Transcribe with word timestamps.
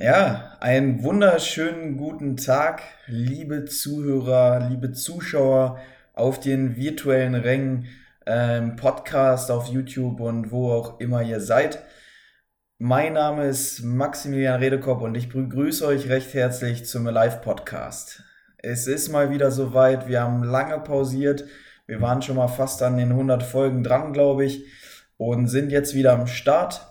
Ja, 0.00 0.56
einen 0.60 1.02
wunderschönen 1.02 1.96
guten 1.96 2.36
Tag, 2.36 2.82
liebe 3.08 3.64
Zuhörer, 3.64 4.68
liebe 4.68 4.92
Zuschauer 4.92 5.80
auf 6.14 6.38
den 6.38 6.76
virtuellen 6.76 7.34
Rängen, 7.34 7.88
ähm, 8.24 8.76
Podcast 8.76 9.50
auf 9.50 9.66
YouTube 9.66 10.20
und 10.20 10.52
wo 10.52 10.70
auch 10.70 11.00
immer 11.00 11.22
ihr 11.22 11.40
seid. 11.40 11.82
Mein 12.78 13.14
Name 13.14 13.48
ist 13.48 13.82
Maximilian 13.82 14.60
Redekopp 14.60 15.02
und 15.02 15.16
ich 15.16 15.30
begrüße 15.30 15.84
euch 15.84 16.08
recht 16.08 16.32
herzlich 16.32 16.86
zum 16.86 17.04
Live-Podcast. 17.06 18.22
Es 18.58 18.86
ist 18.86 19.08
mal 19.08 19.30
wieder 19.32 19.50
soweit, 19.50 20.06
wir 20.06 20.22
haben 20.22 20.44
lange 20.44 20.78
pausiert, 20.78 21.44
wir 21.88 22.00
waren 22.00 22.22
schon 22.22 22.36
mal 22.36 22.46
fast 22.46 22.84
an 22.84 22.98
den 22.98 23.10
100 23.10 23.42
Folgen 23.42 23.82
dran, 23.82 24.12
glaube 24.12 24.44
ich, 24.44 24.64
und 25.16 25.48
sind 25.48 25.72
jetzt 25.72 25.96
wieder 25.96 26.12
am 26.12 26.28
Start. 26.28 26.87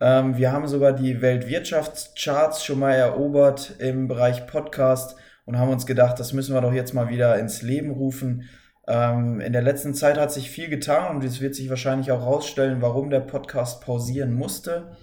Ähm, 0.00 0.36
wir 0.36 0.52
haben 0.52 0.66
sogar 0.68 0.92
die 0.92 1.20
Weltwirtschaftscharts 1.20 2.64
schon 2.64 2.78
mal 2.78 2.94
erobert 2.94 3.74
im 3.78 4.06
Bereich 4.08 4.46
Podcast 4.46 5.16
und 5.44 5.58
haben 5.58 5.70
uns 5.70 5.86
gedacht, 5.86 6.20
das 6.20 6.32
müssen 6.32 6.54
wir 6.54 6.60
doch 6.60 6.72
jetzt 6.72 6.94
mal 6.94 7.08
wieder 7.08 7.38
ins 7.38 7.62
Leben 7.62 7.90
rufen. 7.90 8.44
Ähm, 8.86 9.40
in 9.40 9.52
der 9.52 9.62
letzten 9.62 9.94
Zeit 9.94 10.18
hat 10.18 10.32
sich 10.32 10.50
viel 10.50 10.68
getan 10.68 11.16
und 11.16 11.24
es 11.24 11.40
wird 11.40 11.54
sich 11.54 11.68
wahrscheinlich 11.68 12.12
auch 12.12 12.20
herausstellen, 12.20 12.80
warum 12.80 13.10
der 13.10 13.20
Podcast 13.20 13.82
pausieren 13.82 14.34
musste. 14.34 14.96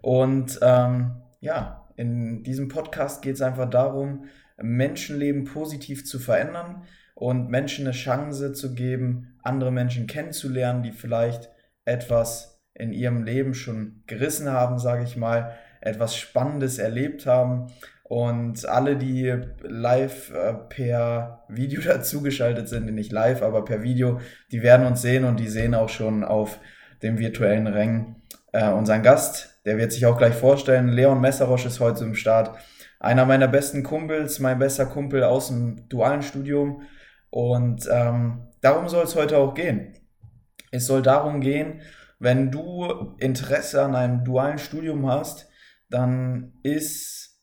Und 0.00 0.58
ähm, 0.62 1.22
ja, 1.40 1.88
in 1.96 2.44
diesem 2.44 2.68
Podcast 2.68 3.22
geht 3.22 3.34
es 3.34 3.42
einfach 3.42 3.68
darum, 3.68 4.26
Menschenleben 4.56 5.44
positiv 5.44 6.06
zu 6.06 6.18
verändern 6.18 6.84
und 7.14 7.48
Menschen 7.48 7.86
eine 7.86 7.94
Chance 7.94 8.52
zu 8.52 8.74
geben, 8.74 9.38
andere 9.42 9.72
Menschen 9.72 10.06
kennenzulernen, 10.06 10.82
die 10.82 10.92
vielleicht 10.92 11.50
etwas 11.84 12.57
in 12.78 12.92
ihrem 12.92 13.24
Leben 13.24 13.54
schon 13.54 14.02
gerissen 14.06 14.50
haben, 14.50 14.78
sage 14.78 15.04
ich 15.04 15.16
mal, 15.16 15.52
etwas 15.80 16.16
Spannendes 16.16 16.78
erlebt 16.78 17.26
haben. 17.26 17.66
Und 18.04 18.66
alle, 18.66 18.96
die 18.96 19.34
live 19.60 20.32
äh, 20.32 20.54
per 20.54 21.44
Video 21.48 21.82
dazugeschaltet 21.84 22.68
sind, 22.68 22.92
nicht 22.94 23.12
live, 23.12 23.42
aber 23.42 23.64
per 23.64 23.82
Video, 23.82 24.20
die 24.50 24.62
werden 24.62 24.86
uns 24.86 25.02
sehen 25.02 25.24
und 25.24 25.38
die 25.38 25.48
sehen 25.48 25.74
auch 25.74 25.90
schon 25.90 26.24
auf 26.24 26.58
dem 27.02 27.18
virtuellen 27.18 27.66
Rängen 27.66 28.16
äh, 28.52 28.70
unseren 28.70 29.02
Gast. 29.02 29.60
Der 29.66 29.76
wird 29.76 29.92
sich 29.92 30.06
auch 30.06 30.16
gleich 30.16 30.34
vorstellen. 30.34 30.88
Leon 30.88 31.20
Messerosch 31.20 31.66
ist 31.66 31.80
heute 31.80 32.04
im 32.04 32.14
Start. 32.14 32.56
Einer 33.00 33.26
meiner 33.26 33.48
besten 33.48 33.82
Kumpels, 33.82 34.38
mein 34.38 34.58
bester 34.58 34.86
Kumpel 34.86 35.22
aus 35.22 35.48
dem 35.48 35.88
dualen 35.88 36.22
Studium. 36.22 36.82
Und 37.30 37.88
ähm, 37.92 38.48
darum 38.60 38.88
soll 38.88 39.04
es 39.04 39.14
heute 39.14 39.36
auch 39.36 39.54
gehen. 39.54 39.92
Es 40.70 40.86
soll 40.86 41.02
darum 41.02 41.40
gehen, 41.40 41.80
wenn 42.18 42.50
du 42.50 43.14
Interesse 43.18 43.82
an 43.82 43.94
einem 43.94 44.24
dualen 44.24 44.58
Studium 44.58 45.06
hast, 45.06 45.48
dann 45.88 46.58
ist 46.62 47.40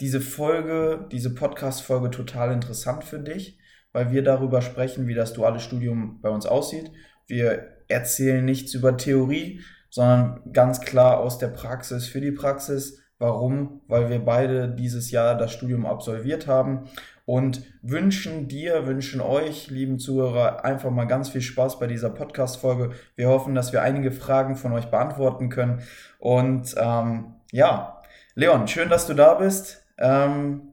diese 0.00 0.20
Folge, 0.20 1.08
diese 1.10 1.34
Podcast-Folge 1.34 2.10
total 2.10 2.52
interessant 2.52 3.04
für 3.04 3.18
dich, 3.18 3.58
weil 3.92 4.12
wir 4.12 4.22
darüber 4.22 4.60
sprechen, 4.60 5.06
wie 5.06 5.14
das 5.14 5.32
duale 5.32 5.60
Studium 5.60 6.20
bei 6.20 6.28
uns 6.28 6.44
aussieht. 6.44 6.90
Wir 7.26 7.84
erzählen 7.88 8.44
nichts 8.44 8.74
über 8.74 8.96
Theorie, 8.96 9.62
sondern 9.90 10.52
ganz 10.52 10.80
klar 10.80 11.18
aus 11.18 11.38
der 11.38 11.48
Praxis 11.48 12.06
für 12.06 12.20
die 12.20 12.32
Praxis. 12.32 13.02
Warum? 13.18 13.80
Weil 13.88 14.10
wir 14.10 14.18
beide 14.24 14.68
dieses 14.68 15.10
Jahr 15.10 15.36
das 15.36 15.52
Studium 15.52 15.86
absolviert 15.86 16.46
haben 16.46 16.88
und 17.24 17.62
wünschen 17.82 18.46
dir, 18.46 18.86
wünschen 18.86 19.20
euch, 19.20 19.68
lieben 19.68 19.98
Zuhörer, 19.98 20.64
einfach 20.64 20.90
mal 20.90 21.06
ganz 21.06 21.30
viel 21.30 21.40
Spaß 21.40 21.78
bei 21.78 21.86
dieser 21.86 22.10
Podcast-Folge. 22.10 22.90
Wir 23.16 23.28
hoffen, 23.28 23.54
dass 23.54 23.72
wir 23.72 23.82
einige 23.82 24.12
Fragen 24.12 24.54
von 24.54 24.72
euch 24.72 24.86
beantworten 24.86 25.48
können. 25.48 25.82
Und 26.18 26.74
ähm, 26.78 27.34
ja, 27.52 28.02
Leon, 28.34 28.68
schön, 28.68 28.90
dass 28.90 29.06
du 29.06 29.14
da 29.14 29.34
bist. 29.34 29.84
Ähm, 29.98 30.72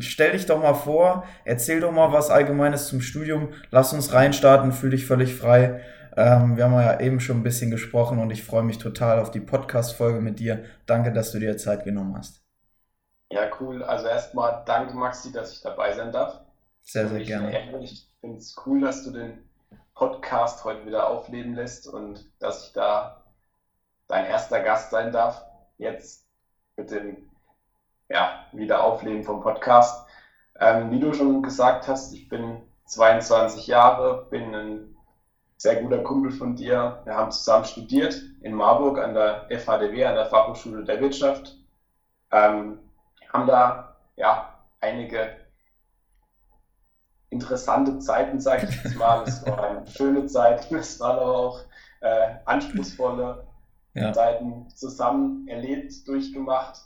stell 0.00 0.32
dich 0.32 0.46
doch 0.46 0.60
mal 0.60 0.74
vor, 0.74 1.24
erzähl 1.44 1.80
doch 1.80 1.92
mal 1.92 2.12
was 2.12 2.30
Allgemeines 2.30 2.88
zum 2.88 3.00
Studium. 3.00 3.50
Lass 3.70 3.92
uns 3.92 4.12
reinstarten, 4.12 4.72
fühl 4.72 4.90
dich 4.90 5.06
völlig 5.06 5.34
frei. 5.34 5.82
Ähm, 6.16 6.56
wir 6.56 6.64
haben 6.64 6.74
ja 6.74 7.00
eben 7.00 7.20
schon 7.20 7.38
ein 7.38 7.42
bisschen 7.42 7.70
gesprochen 7.70 8.18
und 8.18 8.30
ich 8.30 8.44
freue 8.44 8.62
mich 8.62 8.78
total 8.78 9.20
auf 9.20 9.30
die 9.30 9.40
Podcast-Folge 9.40 10.20
mit 10.20 10.38
dir. 10.38 10.64
Danke, 10.86 11.12
dass 11.12 11.32
du 11.32 11.38
dir 11.38 11.56
Zeit 11.56 11.84
genommen 11.84 12.16
hast. 12.16 12.42
Ja, 13.30 13.42
cool. 13.60 13.82
Also 13.82 14.06
erstmal 14.08 14.62
danke, 14.66 14.94
Maxi, 14.94 15.32
dass 15.32 15.52
ich 15.52 15.62
dabei 15.62 15.92
sein 15.92 16.10
darf. 16.12 16.40
Sehr, 16.82 17.08
sehr 17.08 17.20
gerne. 17.20 17.80
Ich 17.82 18.08
finde 18.20 18.38
es 18.38 18.56
cool, 18.66 18.80
dass 18.80 19.04
du 19.04 19.12
den 19.12 19.38
Podcast 19.94 20.64
heute 20.64 20.86
wieder 20.86 21.08
aufleben 21.08 21.54
lässt 21.54 21.86
und 21.86 22.24
dass 22.40 22.66
ich 22.66 22.72
da 22.72 23.22
dein 24.08 24.26
erster 24.26 24.60
Gast 24.60 24.90
sein 24.90 25.12
darf. 25.12 25.44
Jetzt 25.78 26.26
mit 26.76 26.90
dem 26.90 27.30
ja, 28.08 28.46
Wiederaufleben 28.52 29.22
vom 29.22 29.40
Podcast. 29.40 30.06
Ähm, 30.58 30.90
wie 30.90 30.98
du 30.98 31.12
schon 31.12 31.42
gesagt 31.42 31.86
hast, 31.86 32.12
ich 32.12 32.28
bin 32.28 32.62
22 32.86 33.68
Jahre, 33.68 34.26
bin 34.30 34.54
ein 34.54 34.96
sehr 35.60 35.82
guter 35.82 36.02
Kumpel 36.02 36.32
von 36.32 36.56
dir. 36.56 37.02
Wir 37.04 37.14
haben 37.14 37.30
zusammen 37.30 37.66
studiert 37.66 38.18
in 38.40 38.54
Marburg 38.54 38.98
an 38.98 39.12
der 39.12 39.46
FHDW, 39.50 40.06
an 40.06 40.14
der 40.14 40.24
Fachhochschule 40.24 40.84
der 40.84 41.02
Wirtschaft. 41.02 41.54
Ähm, 42.32 42.78
haben 43.30 43.46
da 43.46 43.94
ja 44.16 44.58
einige 44.80 45.36
interessante 47.28 47.98
Zeiten, 47.98 48.40
sage 48.40 48.68
ich 48.70 48.82
jetzt 48.82 48.96
mal. 48.96 49.22
Es 49.28 49.46
waren 49.46 49.86
schöne 49.86 50.24
Zeiten, 50.24 50.76
es 50.76 50.98
waren 50.98 51.18
aber 51.18 51.36
auch 51.36 51.60
äh, 52.00 52.36
anspruchsvolle 52.46 53.46
ja. 53.92 54.14
Zeiten 54.14 54.66
zusammen 54.70 55.46
erlebt, 55.46 56.08
durchgemacht 56.08 56.80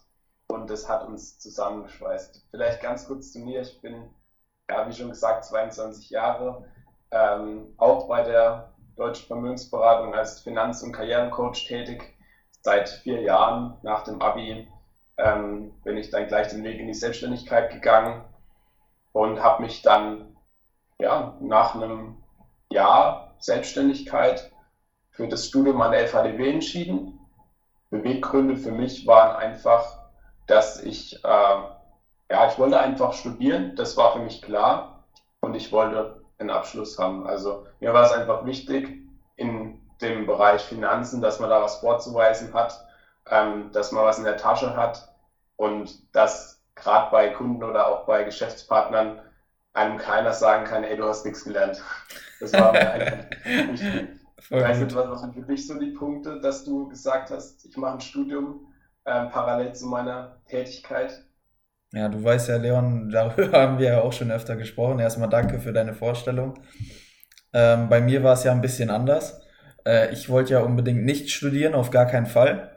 und 0.48 0.68
das 0.68 0.88
hat 0.88 1.06
uns 1.06 1.38
zusammengeschweißt. 1.38 2.48
Vielleicht 2.50 2.82
ganz 2.82 3.06
kurz 3.06 3.30
zu 3.30 3.38
mir, 3.38 3.60
ich 3.60 3.80
bin, 3.80 4.10
ja, 4.68 4.88
wie 4.88 4.92
schon 4.92 5.10
gesagt, 5.10 5.44
22 5.44 6.10
Jahre, 6.10 6.64
ähm, 7.14 7.72
auch 7.76 8.08
bei 8.08 8.22
der 8.22 8.72
Deutschen 8.96 9.26
Vermögensberatung 9.28 10.14
als 10.14 10.40
Finanz- 10.40 10.82
und 10.82 10.92
Karrierencoach 10.92 11.66
tätig, 11.66 12.14
seit 12.60 12.88
vier 12.88 13.20
Jahren 13.22 13.78
nach 13.82 14.02
dem 14.04 14.20
Abi 14.20 14.66
ähm, 15.16 15.72
bin 15.84 15.96
ich 15.96 16.10
dann 16.10 16.26
gleich 16.26 16.48
den 16.48 16.64
Weg 16.64 16.80
in 16.80 16.88
die 16.88 16.94
Selbstständigkeit 16.94 17.70
gegangen 17.70 18.24
und 19.12 19.42
habe 19.42 19.62
mich 19.62 19.82
dann 19.82 20.36
ja, 20.98 21.36
nach 21.40 21.74
einem 21.74 22.22
Jahr 22.70 23.34
Selbstständigkeit 23.38 24.50
für 25.10 25.28
das 25.28 25.46
Studium 25.46 25.80
an 25.82 25.92
der 25.92 26.08
FHDW 26.08 26.50
entschieden. 26.50 27.20
Beweggründe 27.90 28.56
für 28.56 28.72
mich 28.72 29.06
waren 29.06 29.36
einfach, 29.36 30.00
dass 30.48 30.82
ich, 30.82 31.22
äh, 31.24 31.28
ja, 31.28 32.46
ich 32.48 32.58
wollte 32.58 32.80
einfach 32.80 33.12
studieren, 33.12 33.76
das 33.76 33.96
war 33.96 34.12
für 34.12 34.18
mich 34.18 34.42
klar 34.42 35.04
und 35.40 35.54
ich 35.54 35.70
wollte 35.70 36.23
einen 36.38 36.50
Abschluss 36.50 36.98
haben. 36.98 37.26
Also 37.26 37.66
mir 37.80 37.92
war 37.92 38.04
es 38.04 38.12
einfach 38.12 38.44
wichtig 38.44 39.02
in 39.36 39.80
dem 40.00 40.26
Bereich 40.26 40.62
Finanzen, 40.62 41.20
dass 41.20 41.40
man 41.40 41.50
da 41.50 41.62
was 41.62 41.76
vorzuweisen 41.76 42.52
hat 42.52 42.84
ähm, 43.30 43.70
dass 43.72 43.92
man 43.92 44.04
was 44.04 44.18
in 44.18 44.24
der 44.24 44.36
Tasche 44.36 44.76
hat 44.76 45.12
und 45.56 46.14
dass 46.14 46.62
gerade 46.74 47.10
bei 47.10 47.28
Kunden 47.30 47.62
oder 47.62 47.88
auch 47.88 48.06
bei 48.06 48.24
Geschäftspartnern 48.24 49.20
einem 49.72 49.98
keiner 49.98 50.32
sagen 50.32 50.64
kann, 50.64 50.84
hey, 50.84 50.96
du 50.96 51.04
hast 51.04 51.24
nichts 51.24 51.44
gelernt. 51.44 51.82
Das 52.40 52.52
war 52.52 52.72
mir 52.72 52.90
einfach 52.90 53.30
wichtig. 53.44 54.20
Weißt 54.50 54.82
du, 54.82 54.94
was 54.94 55.20
sind 55.20 55.34
für 55.34 55.42
dich 55.42 55.66
so 55.66 55.78
die 55.78 55.92
Punkte, 55.92 56.40
dass 56.40 56.64
du 56.64 56.88
gesagt 56.88 57.30
hast, 57.30 57.64
ich 57.64 57.76
mache 57.76 57.94
ein 57.94 58.00
Studium 58.00 58.72
ähm, 59.06 59.30
parallel 59.30 59.74
zu 59.74 59.86
meiner 59.86 60.40
Tätigkeit? 60.46 61.24
Ja, 61.94 62.08
du 62.08 62.22
weißt 62.22 62.48
ja, 62.48 62.56
Leon, 62.56 63.08
darüber 63.08 63.52
haben 63.60 63.78
wir 63.78 63.86
ja 63.86 64.00
auch 64.02 64.12
schon 64.12 64.30
öfter 64.30 64.56
gesprochen. 64.56 64.98
Erstmal 64.98 65.28
danke 65.28 65.60
für 65.60 65.72
deine 65.72 65.94
Vorstellung. 65.94 66.54
Ähm, 67.52 67.88
bei 67.88 68.00
mir 68.00 68.24
war 68.24 68.34
es 68.34 68.42
ja 68.42 68.52
ein 68.52 68.60
bisschen 68.60 68.90
anders. 68.90 69.40
Äh, 69.86 70.12
ich 70.12 70.28
wollte 70.28 70.54
ja 70.54 70.60
unbedingt 70.60 71.04
nicht 71.04 71.30
studieren, 71.30 71.74
auf 71.74 71.90
gar 71.90 72.06
keinen 72.06 72.26
Fall. 72.26 72.72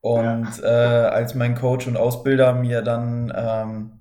Und 0.00 0.58
ja. 0.58 1.06
äh, 1.06 1.08
als 1.08 1.34
mein 1.34 1.54
Coach 1.54 1.86
und 1.86 1.96
Ausbilder 1.96 2.52
mir 2.52 2.82
dann 2.82 3.32
ähm, 3.34 4.00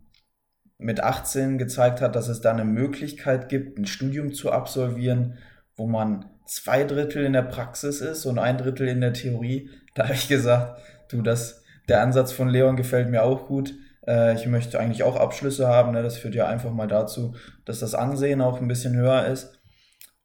mit 0.78 1.02
18 1.02 1.58
gezeigt 1.58 2.02
hat, 2.02 2.16
dass 2.16 2.28
es 2.28 2.42
da 2.42 2.52
eine 2.52 2.66
Möglichkeit 2.66 3.48
gibt, 3.48 3.80
ein 3.80 3.86
Studium 3.86 4.34
zu 4.34 4.52
absolvieren, 4.52 5.38
wo 5.78 5.88
man 5.88 6.26
zwei 6.46 6.84
Drittel 6.84 7.24
in 7.24 7.34
der 7.34 7.42
Praxis 7.42 8.02
ist 8.02 8.26
und 8.26 8.38
ein 8.38 8.58
Drittel 8.58 8.88
in 8.88 9.02
der 9.02 9.14
Theorie, 9.14 9.70
da 9.96 10.04
habe 10.04 10.14
ich 10.14 10.28
gesagt, 10.28 10.82
du, 11.10 11.22
das, 11.22 11.64
der 11.88 12.02
Ansatz 12.02 12.34
von 12.34 12.50
Leon 12.50 12.76
gefällt 12.76 13.10
mir 13.10 13.24
auch 13.24 13.48
gut. 13.48 13.74
Äh, 14.08 14.36
ich 14.36 14.46
möchte 14.48 14.80
eigentlich 14.80 15.04
auch 15.04 15.16
Abschlüsse 15.16 15.68
haben. 15.68 15.92
Ne? 15.92 16.04
Das 16.04 16.18
führt 16.18 16.36
ja 16.36 16.48
einfach 16.48 16.72
mal 16.72 16.88
dazu, 16.88 17.36
dass 17.66 17.80
das 17.80 17.96
Ansehen 17.96 18.42
auch 18.42 18.62
ein 18.62 18.68
bisschen 18.68 18.96
höher 18.96 19.26
ist. 19.26 19.60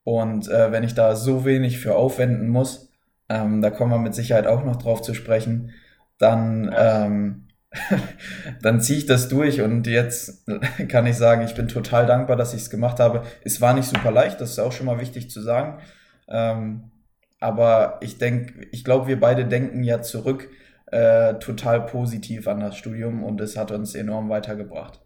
Und 0.05 0.49
äh, 0.49 0.73
wenn 0.73 0.85
ich 0.85 0.95
da 0.95 1.15
so 1.15 1.45
wenig 1.45 1.79
für 1.79 1.95
aufwenden 1.95 2.49
muss, 2.49 2.91
ähm, 3.29 3.63
da 3.63 3.71
kommen 3.71 3.93
wir 3.93 3.99
mit 3.99 4.15
Sicherheit 4.15 4.47
auch 4.47 4.65
noch 4.65 4.77
drauf 4.77 5.03
zu 5.03 5.15
sprechen, 5.15 5.73
dann, 6.19 6.75
ähm, 6.77 7.49
dann 8.63 8.81
ziehe 8.81 8.99
ich 8.99 9.07
das 9.07 9.29
durch 9.29 9.61
und 9.61 9.87
jetzt 9.87 10.47
kann 10.89 11.07
ich 11.07 11.17
sagen, 11.17 11.43
ich 11.43 11.55
bin 11.55 11.69
total 11.69 12.07
dankbar, 12.07 12.37
dass 12.37 12.55
ich 12.55 12.63
es 12.63 12.71
gemacht 12.71 12.99
habe. 12.99 13.23
Es 13.45 13.61
war 13.61 13.75
nicht 13.75 13.89
super 13.89 14.11
leicht, 14.11 14.41
das 14.41 14.51
ist 14.51 14.59
auch 14.59 14.73
schon 14.73 14.87
mal 14.87 15.01
wichtig 15.01 15.31
zu 15.31 15.41
sagen. 15.41 15.81
Ähm, 16.29 16.91
aber 17.39 17.99
ich 18.03 18.19
denke, 18.19 18.67
ich 18.71 18.85
glaube, 18.85 19.07
wir 19.07 19.19
beide 19.19 19.47
denken 19.47 19.83
ja 19.83 20.03
zurück 20.03 20.49
äh, 20.91 21.39
total 21.39 21.87
positiv 21.87 22.49
an 22.49 22.61
das 22.61 22.77
Studium 22.77 23.25
und 23.25 23.41
es 23.41 23.57
hat 23.57 23.71
uns 23.71 23.95
enorm 23.95 24.29
weitergebracht. 24.29 25.01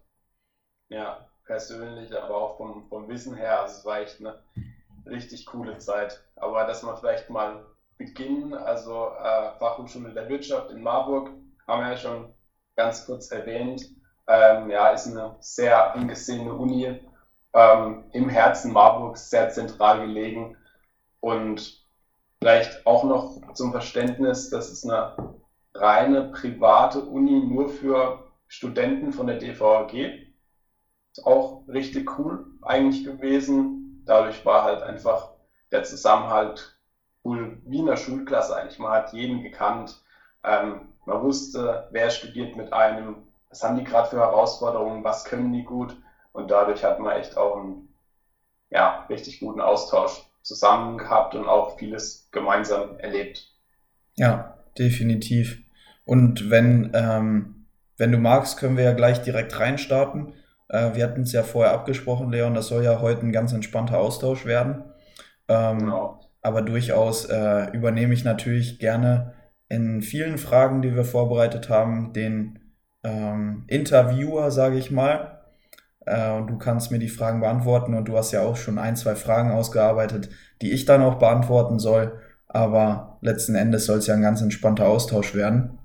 Ja, 0.89 1.27
persönlich, 1.45 2.15
aber 2.15 2.35
auch 2.35 2.57
vom, 2.57 2.87
vom 2.89 3.07
Wissen 3.07 3.35
her, 3.35 3.61
also 3.61 3.79
es 3.79 3.85
war 3.85 3.99
echt 4.01 4.19
eine 4.19 4.39
richtig 5.05 5.45
coole 5.45 5.77
Zeit. 5.77 6.23
Aber 6.35 6.65
dass 6.65 6.83
wir 6.83 6.95
vielleicht 6.97 7.29
mal 7.29 7.65
beginnen, 7.97 8.53
also 8.53 9.09
äh, 9.21 9.51
Fachhochschule 9.59 10.13
der 10.13 10.27
Wirtschaft 10.29 10.71
in 10.71 10.81
Marburg, 10.81 11.29
haben 11.67 11.83
wir 11.83 11.91
ja 11.91 11.97
schon 11.97 12.33
ganz 12.75 13.05
kurz 13.05 13.31
erwähnt, 13.31 13.83
ähm, 14.27 14.69
ja, 14.69 14.89
ist 14.89 15.07
eine 15.07 15.35
sehr 15.39 15.93
angesehene 15.93 16.53
Uni, 16.53 16.99
ähm, 17.53 18.03
im 18.11 18.29
Herzen 18.29 18.73
Marburgs, 18.73 19.29
sehr 19.29 19.49
zentral 19.49 20.01
gelegen 20.01 20.57
und 21.19 21.85
vielleicht 22.39 22.85
auch 22.85 23.03
noch 23.03 23.53
zum 23.53 23.71
Verständnis, 23.71 24.49
das 24.49 24.71
ist 24.71 24.83
eine 24.83 25.15
reine 25.75 26.31
private 26.31 27.01
Uni 27.01 27.45
nur 27.45 27.69
für 27.69 28.31
Studenten 28.47 29.11
von 29.11 29.27
der 29.27 29.37
DVAG. 29.37 29.93
Ist 31.11 31.25
auch 31.25 31.67
richtig 31.67 32.17
cool 32.17 32.45
eigentlich 32.61 33.03
gewesen. 33.03 34.03
Dadurch 34.05 34.45
war 34.45 34.63
halt 34.63 34.81
einfach 34.81 35.31
der 35.71 35.83
Zusammenhalt 35.83 36.77
cool 37.23 37.61
wie 37.65 37.79
in 37.79 37.85
der 37.85 37.97
Schulklasse 37.97 38.55
eigentlich. 38.55 38.79
Man 38.79 38.91
hat 38.91 39.13
jeden 39.13 39.43
gekannt. 39.43 40.01
Ähm, 40.43 40.89
man 41.05 41.21
wusste, 41.21 41.87
wer 41.91 42.09
studiert 42.09 42.55
mit 42.55 42.71
einem, 42.71 43.27
was 43.49 43.63
haben 43.63 43.77
die 43.77 43.83
gerade 43.83 44.09
für 44.09 44.19
Herausforderungen, 44.19 45.03
was 45.03 45.25
können 45.25 45.51
die 45.51 45.63
gut. 45.63 45.95
Und 46.31 46.51
dadurch 46.51 46.83
hat 46.83 46.99
man 46.99 47.17
echt 47.17 47.37
auch 47.37 47.57
einen 47.57 47.93
ja, 48.69 49.05
richtig 49.09 49.39
guten 49.39 49.61
Austausch 49.61 50.25
zusammen 50.41 50.97
gehabt 50.97 51.33
und 51.35 51.47
auch 51.47 51.77
vieles 51.77 52.29
gemeinsam 52.31 52.97
erlebt. 52.99 53.51
Ja, 54.15 54.57
definitiv. 54.77 55.64
Und 56.05 56.49
wenn, 56.49 56.91
ähm, 56.93 57.67
wenn 57.97 58.11
du 58.11 58.17
magst, 58.17 58.57
können 58.57 58.77
wir 58.77 58.83
ja 58.83 58.93
gleich 58.93 59.21
direkt 59.21 59.59
reinstarten. 59.59 60.33
Äh, 60.69 60.95
wir 60.95 61.03
hatten 61.03 61.21
es 61.21 61.31
ja 61.31 61.43
vorher 61.43 61.73
abgesprochen, 61.73 62.31
Leon, 62.31 62.53
das 62.53 62.67
soll 62.67 62.83
ja 62.83 63.01
heute 63.01 63.25
ein 63.25 63.31
ganz 63.31 63.53
entspannter 63.53 63.99
Austausch 63.99 64.45
werden. 64.45 64.83
Ähm, 65.47 65.79
genau. 65.79 66.19
Aber 66.41 66.61
durchaus 66.61 67.25
äh, 67.25 67.71
übernehme 67.71 68.13
ich 68.13 68.23
natürlich 68.23 68.79
gerne 68.79 69.33
in 69.67 70.01
vielen 70.01 70.37
Fragen, 70.37 70.81
die 70.81 70.95
wir 70.95 71.03
vorbereitet 71.03 71.69
haben, 71.69 72.13
den 72.13 72.59
ähm, 73.03 73.63
Interviewer, 73.67 74.51
sage 74.51 74.77
ich 74.77 74.91
mal. 74.91 75.41
Äh, 76.05 76.31
und 76.33 76.47
du 76.47 76.57
kannst 76.57 76.91
mir 76.91 76.99
die 76.99 77.09
Fragen 77.09 77.41
beantworten 77.41 77.95
und 77.95 78.07
du 78.07 78.17
hast 78.17 78.31
ja 78.31 78.41
auch 78.41 78.57
schon 78.57 78.77
ein, 78.77 78.95
zwei 78.95 79.15
Fragen 79.15 79.51
ausgearbeitet, 79.51 80.29
die 80.61 80.71
ich 80.71 80.85
dann 80.85 81.01
auch 81.01 81.15
beantworten 81.15 81.79
soll. 81.79 82.19
Aber 82.47 83.17
letzten 83.21 83.55
Endes 83.55 83.85
soll 83.85 83.97
es 83.97 84.07
ja 84.07 84.13
ein 84.13 84.21
ganz 84.21 84.41
entspannter 84.41 84.87
Austausch 84.87 85.33
werden. 85.33 85.79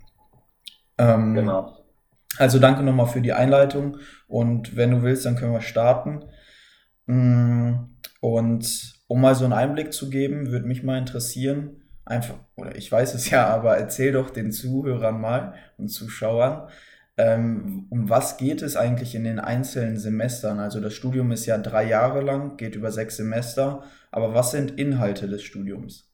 Ähm, 1.00 1.34
genau. 1.34 1.76
Also 2.36 2.58
danke 2.58 2.82
nochmal 2.82 3.08
für 3.08 3.20
die 3.20 3.32
Einleitung 3.32 3.96
und 4.28 4.76
wenn 4.76 4.90
du 4.90 5.02
willst, 5.02 5.24
dann 5.26 5.36
können 5.36 5.52
wir 5.52 5.62
starten. 5.62 6.24
Mm, 7.06 7.72
und 8.20 8.94
um 9.08 9.20
mal 9.20 9.34
so 9.34 9.44
einen 9.44 9.54
Einblick 9.54 9.92
zu 9.92 10.10
geben, 10.10 10.50
würde 10.50 10.68
mich 10.68 10.82
mal 10.82 10.98
interessieren, 10.98 11.82
einfach, 12.04 12.36
oder 12.56 12.76
ich 12.76 12.90
weiß 12.92 13.14
es 13.14 13.30
ja, 13.30 13.48
aber 13.48 13.76
erzähl 13.78 14.12
doch 14.12 14.30
den 14.30 14.52
Zuhörern 14.52 15.20
mal 15.20 15.54
und 15.78 15.88
Zuschauern, 15.88 16.68
ähm, 17.16 17.86
um 17.90 18.08
was 18.08 18.36
geht 18.36 18.62
es 18.62 18.76
eigentlich 18.76 19.14
in 19.14 19.24
den 19.24 19.40
einzelnen 19.40 19.98
Semestern? 19.98 20.60
Also 20.60 20.80
das 20.80 20.94
Studium 20.94 21.32
ist 21.32 21.46
ja 21.46 21.58
drei 21.58 21.84
Jahre 21.84 22.20
lang, 22.20 22.56
geht 22.56 22.76
über 22.76 22.92
sechs 22.92 23.16
Semester, 23.16 23.84
aber 24.10 24.34
was 24.34 24.52
sind 24.52 24.78
Inhalte 24.78 25.28
des 25.28 25.42
Studiums? 25.42 26.10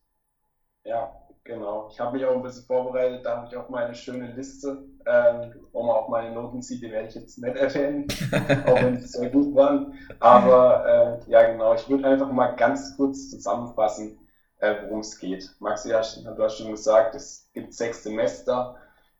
Ja, 0.84 1.25
Genau, 1.46 1.88
ich 1.92 2.00
habe 2.00 2.16
mich 2.16 2.26
auch 2.26 2.34
ein 2.34 2.42
bisschen 2.42 2.64
vorbereitet, 2.64 3.24
da 3.24 3.36
habe 3.36 3.46
ich 3.46 3.56
auch 3.56 3.68
meine 3.68 3.94
schöne 3.94 4.32
Liste, 4.32 4.84
ähm, 5.06 5.54
wo 5.70 5.84
man 5.84 5.94
auch 5.94 6.08
meine 6.08 6.34
Noten 6.34 6.60
sieht, 6.60 6.82
die 6.82 6.90
werde 6.90 7.06
ich 7.06 7.14
jetzt 7.14 7.38
nicht 7.38 7.56
erwähnen, 7.56 8.08
auch 8.66 8.74
wenn 8.74 8.98
sie 8.98 9.06
sehr 9.06 9.30
gut 9.30 9.54
waren. 9.54 9.94
Aber 10.18 11.20
äh, 11.24 11.30
ja, 11.30 11.48
genau, 11.48 11.74
ich 11.74 11.88
würde 11.88 12.08
einfach 12.08 12.32
mal 12.32 12.56
ganz 12.56 12.96
kurz 12.96 13.30
zusammenfassen, 13.30 14.18
äh, 14.58 14.74
worum 14.82 15.00
es 15.00 15.20
geht. 15.20 15.48
Maxi, 15.60 15.90
du 15.90 15.96
hast 15.96 16.58
schon 16.58 16.70
gesagt, 16.72 17.14
es 17.14 17.48
gibt 17.54 17.72
sechs 17.72 18.02
Semester. 18.02 18.76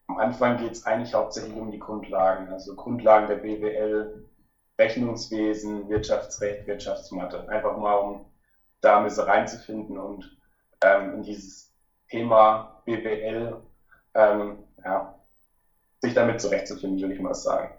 Am 0.08 0.18
Anfang 0.18 0.56
geht 0.56 0.72
es 0.72 0.84
eigentlich 0.84 1.14
hauptsächlich 1.14 1.56
um 1.56 1.70
die 1.70 1.78
Grundlagen, 1.78 2.48
also 2.48 2.74
Grundlagen 2.74 3.28
der 3.28 3.36
BWL, 3.36 4.24
Rechnungswesen, 4.80 5.88
Wirtschaftsrecht, 5.88 6.66
Wirtschaftsmathe. 6.66 7.48
Einfach 7.48 7.76
mal, 7.76 7.94
um 7.94 8.26
da 8.80 8.98
ein 8.98 9.04
bisschen 9.04 9.24
reinzufinden 9.24 9.96
und 9.96 10.36
ähm, 10.82 11.14
in 11.14 11.22
dieses 11.22 11.65
Thema 12.08 12.82
BWL 12.84 13.56
ähm, 14.14 14.58
ja, 14.84 15.14
sich 16.00 16.14
damit 16.14 16.40
zurechtzufinden, 16.40 17.00
würde 17.00 17.14
ich 17.14 17.20
mal 17.20 17.34
sagen. 17.34 17.74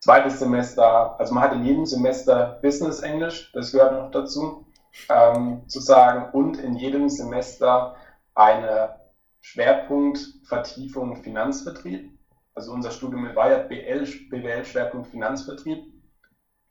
Zweites 0.00 0.38
Semester, 0.38 1.18
also 1.18 1.34
man 1.34 1.42
hat 1.42 1.52
in 1.54 1.64
jedem 1.64 1.84
Semester 1.84 2.58
Business 2.62 3.00
Englisch, 3.00 3.50
das 3.52 3.72
gehört 3.72 3.92
noch 3.92 4.10
dazu, 4.12 4.66
ähm, 5.08 5.68
zu 5.68 5.80
sagen, 5.80 6.30
und 6.32 6.58
in 6.58 6.76
jedem 6.76 7.08
Semester 7.08 7.96
eine 8.34 9.00
Schwerpunktvertiefung 9.40 11.16
Finanzvertrieb. 11.16 12.16
Also 12.54 12.72
unser 12.72 12.90
Studium 12.90 13.34
war 13.34 13.50
ja 13.50 13.58
BL, 13.58 14.04
BWL 14.30 14.64
Schwerpunkt 14.64 15.08
Finanzvertrieb. 15.08 15.84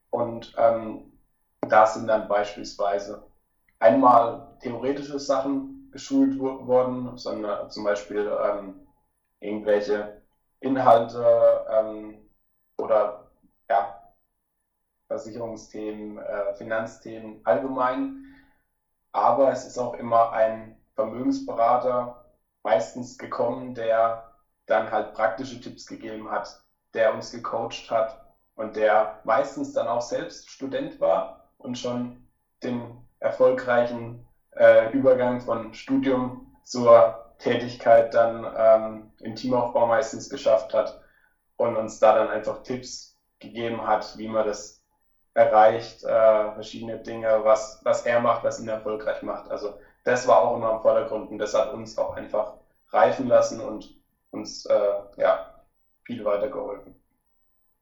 Und 0.10 0.54
ähm, 0.57 1.12
da 1.62 1.86
sind 1.86 2.07
dann 2.07 2.28
beispielsweise 2.28 3.25
einmal 3.80 4.57
theoretische 4.62 5.19
Sachen, 5.19 5.76
geschult 5.97 6.38
worden, 6.38 7.17
sondern 7.17 7.71
zum 7.71 7.83
Beispiel 7.83 8.31
ähm, 8.39 8.88
irgendwelche 9.39 10.21
Inhalte 10.59 11.65
ähm, 11.71 12.29
oder 12.77 13.31
ja, 13.67 13.99
Versicherungsthemen, 15.07 16.19
äh, 16.19 16.53
Finanzthemen 16.53 17.41
allgemein. 17.44 18.23
Aber 19.11 19.51
es 19.51 19.65
ist 19.65 19.79
auch 19.79 19.95
immer 19.95 20.33
ein 20.33 20.79
Vermögensberater 20.94 22.23
meistens 22.63 23.17
gekommen, 23.17 23.73
der 23.73 24.35
dann 24.67 24.91
halt 24.91 25.13
praktische 25.13 25.59
Tipps 25.59 25.88
gegeben 25.88 26.29
hat, 26.29 26.61
der 26.94 27.11
uns 27.11 27.31
gecoacht 27.31 27.89
hat 27.89 28.23
und 28.53 28.75
der 28.75 29.19
meistens 29.23 29.73
dann 29.73 29.88
auch 29.88 30.01
selbst 30.01 30.51
Student 30.51 30.99
war 30.99 31.49
und 31.57 31.75
schon 31.75 32.29
den 32.61 33.03
erfolgreichen 33.19 34.26
äh, 34.57 34.92
Übergang 34.92 35.42
von 35.42 35.74
Studium 35.74 36.56
zur 36.63 37.25
Tätigkeit 37.39 38.13
dann 38.13 38.45
ähm, 38.57 39.12
im 39.19 39.36
Teamaufbau 39.36 39.86
meistens 39.88 40.30
geschafft 40.30 40.74
hat 40.74 41.00
und 41.57 41.75
uns 41.75 42.00
da 42.00 42.13
dann 42.13 42.30
einfach 42.30 42.63
Tipps 42.63 43.16
gegeben 43.40 43.85
hat, 43.85 44.18
wie 44.18 44.28
man 44.28 44.45
das 44.45 44.81
erreicht, 45.33 46.04
äh, 46.04 46.54
verschiedene 46.54 46.97
Dinge, 46.97 47.44
was, 47.44 47.80
was 47.83 48.02
er 48.02 48.19
macht, 48.19 48.44
was 48.44 48.59
ihn 48.59 48.68
erfolgreich 48.68 49.21
macht. 49.21 49.49
Also 49.52 49.78
das 50.04 50.28
war 50.28 50.42
auch 50.42 50.56
immer 50.56 50.71
im 50.71 50.81
Vordergrund 50.81 51.30
und 51.30 51.37
das 51.37 51.54
hat 51.54 51.71
uns 51.73 51.97
auch 51.97 52.16
einfach 52.16 52.54
reifen 52.90 53.28
lassen 53.28 53.59
und 53.61 53.94
uns 54.31 54.66
äh, 54.66 54.94
ja, 55.18 55.54
viel 56.06 56.26
weitergeholfen. 56.26 56.95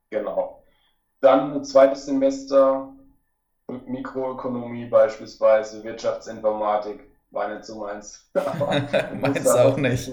Genau. 0.09 0.63
Dann 1.21 1.53
ein 1.53 1.63
zweites 1.63 2.05
Semester 2.05 2.94
Mikroökonomie 3.67 4.85
beispielsweise, 4.85 5.83
Wirtschaftsinformatik, 5.83 6.99
war 7.31 7.53
nicht 7.53 7.65
so 7.65 7.79
meins. 7.79 8.29
meins 9.21 9.47
auch 9.47 9.77
nicht. 9.77 10.11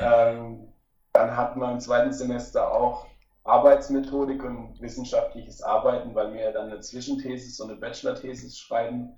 ähm, 0.00 0.72
dann 1.12 1.36
hatten 1.36 1.60
wir 1.60 1.70
im 1.70 1.80
zweiten 1.80 2.12
Semester 2.12 2.72
auch 2.72 3.06
Arbeitsmethodik 3.44 4.44
und 4.44 4.80
wissenschaftliches 4.80 5.62
Arbeiten, 5.62 6.14
weil 6.14 6.34
wir 6.34 6.52
dann 6.52 6.70
eine 6.70 6.80
Zwischenthesis 6.80 7.60
und 7.60 7.70
eine 7.70 7.80
Bachelor-Thesis 7.80 8.58
schreiben 8.58 9.10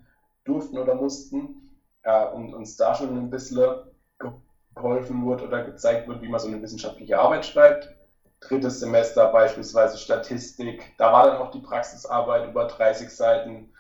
durften 0.44 0.78
oder 0.78 0.94
mussten 0.94 1.78
äh, 2.02 2.26
und 2.28 2.54
uns 2.54 2.76
da 2.76 2.94
schon 2.94 3.16
ein 3.16 3.30
bisschen 3.30 3.82
geholfen 4.75 5.25
wurde 5.25 5.47
oder 5.47 5.64
gezeigt 5.64 6.09
wird, 6.09 6.23
wie 6.23 6.28
man 6.28 6.40
so 6.40 6.49
eine 6.49 6.62
wissenschaftliche 6.62 7.18
Arbeit 7.18 7.44
schreibt 7.44 7.88
drittes 8.40 8.80
Semester 8.80 9.28
beispielsweise 9.28 9.99
Statistik. 9.99 10.94
Da 10.97 11.12
war 11.12 11.26
dann 11.26 11.37
auch 11.37 11.50
die 11.50 11.61
Praxisarbeit 11.61 12.49
über 12.49 12.64
30 12.64 13.11
Seiten. 13.11 13.73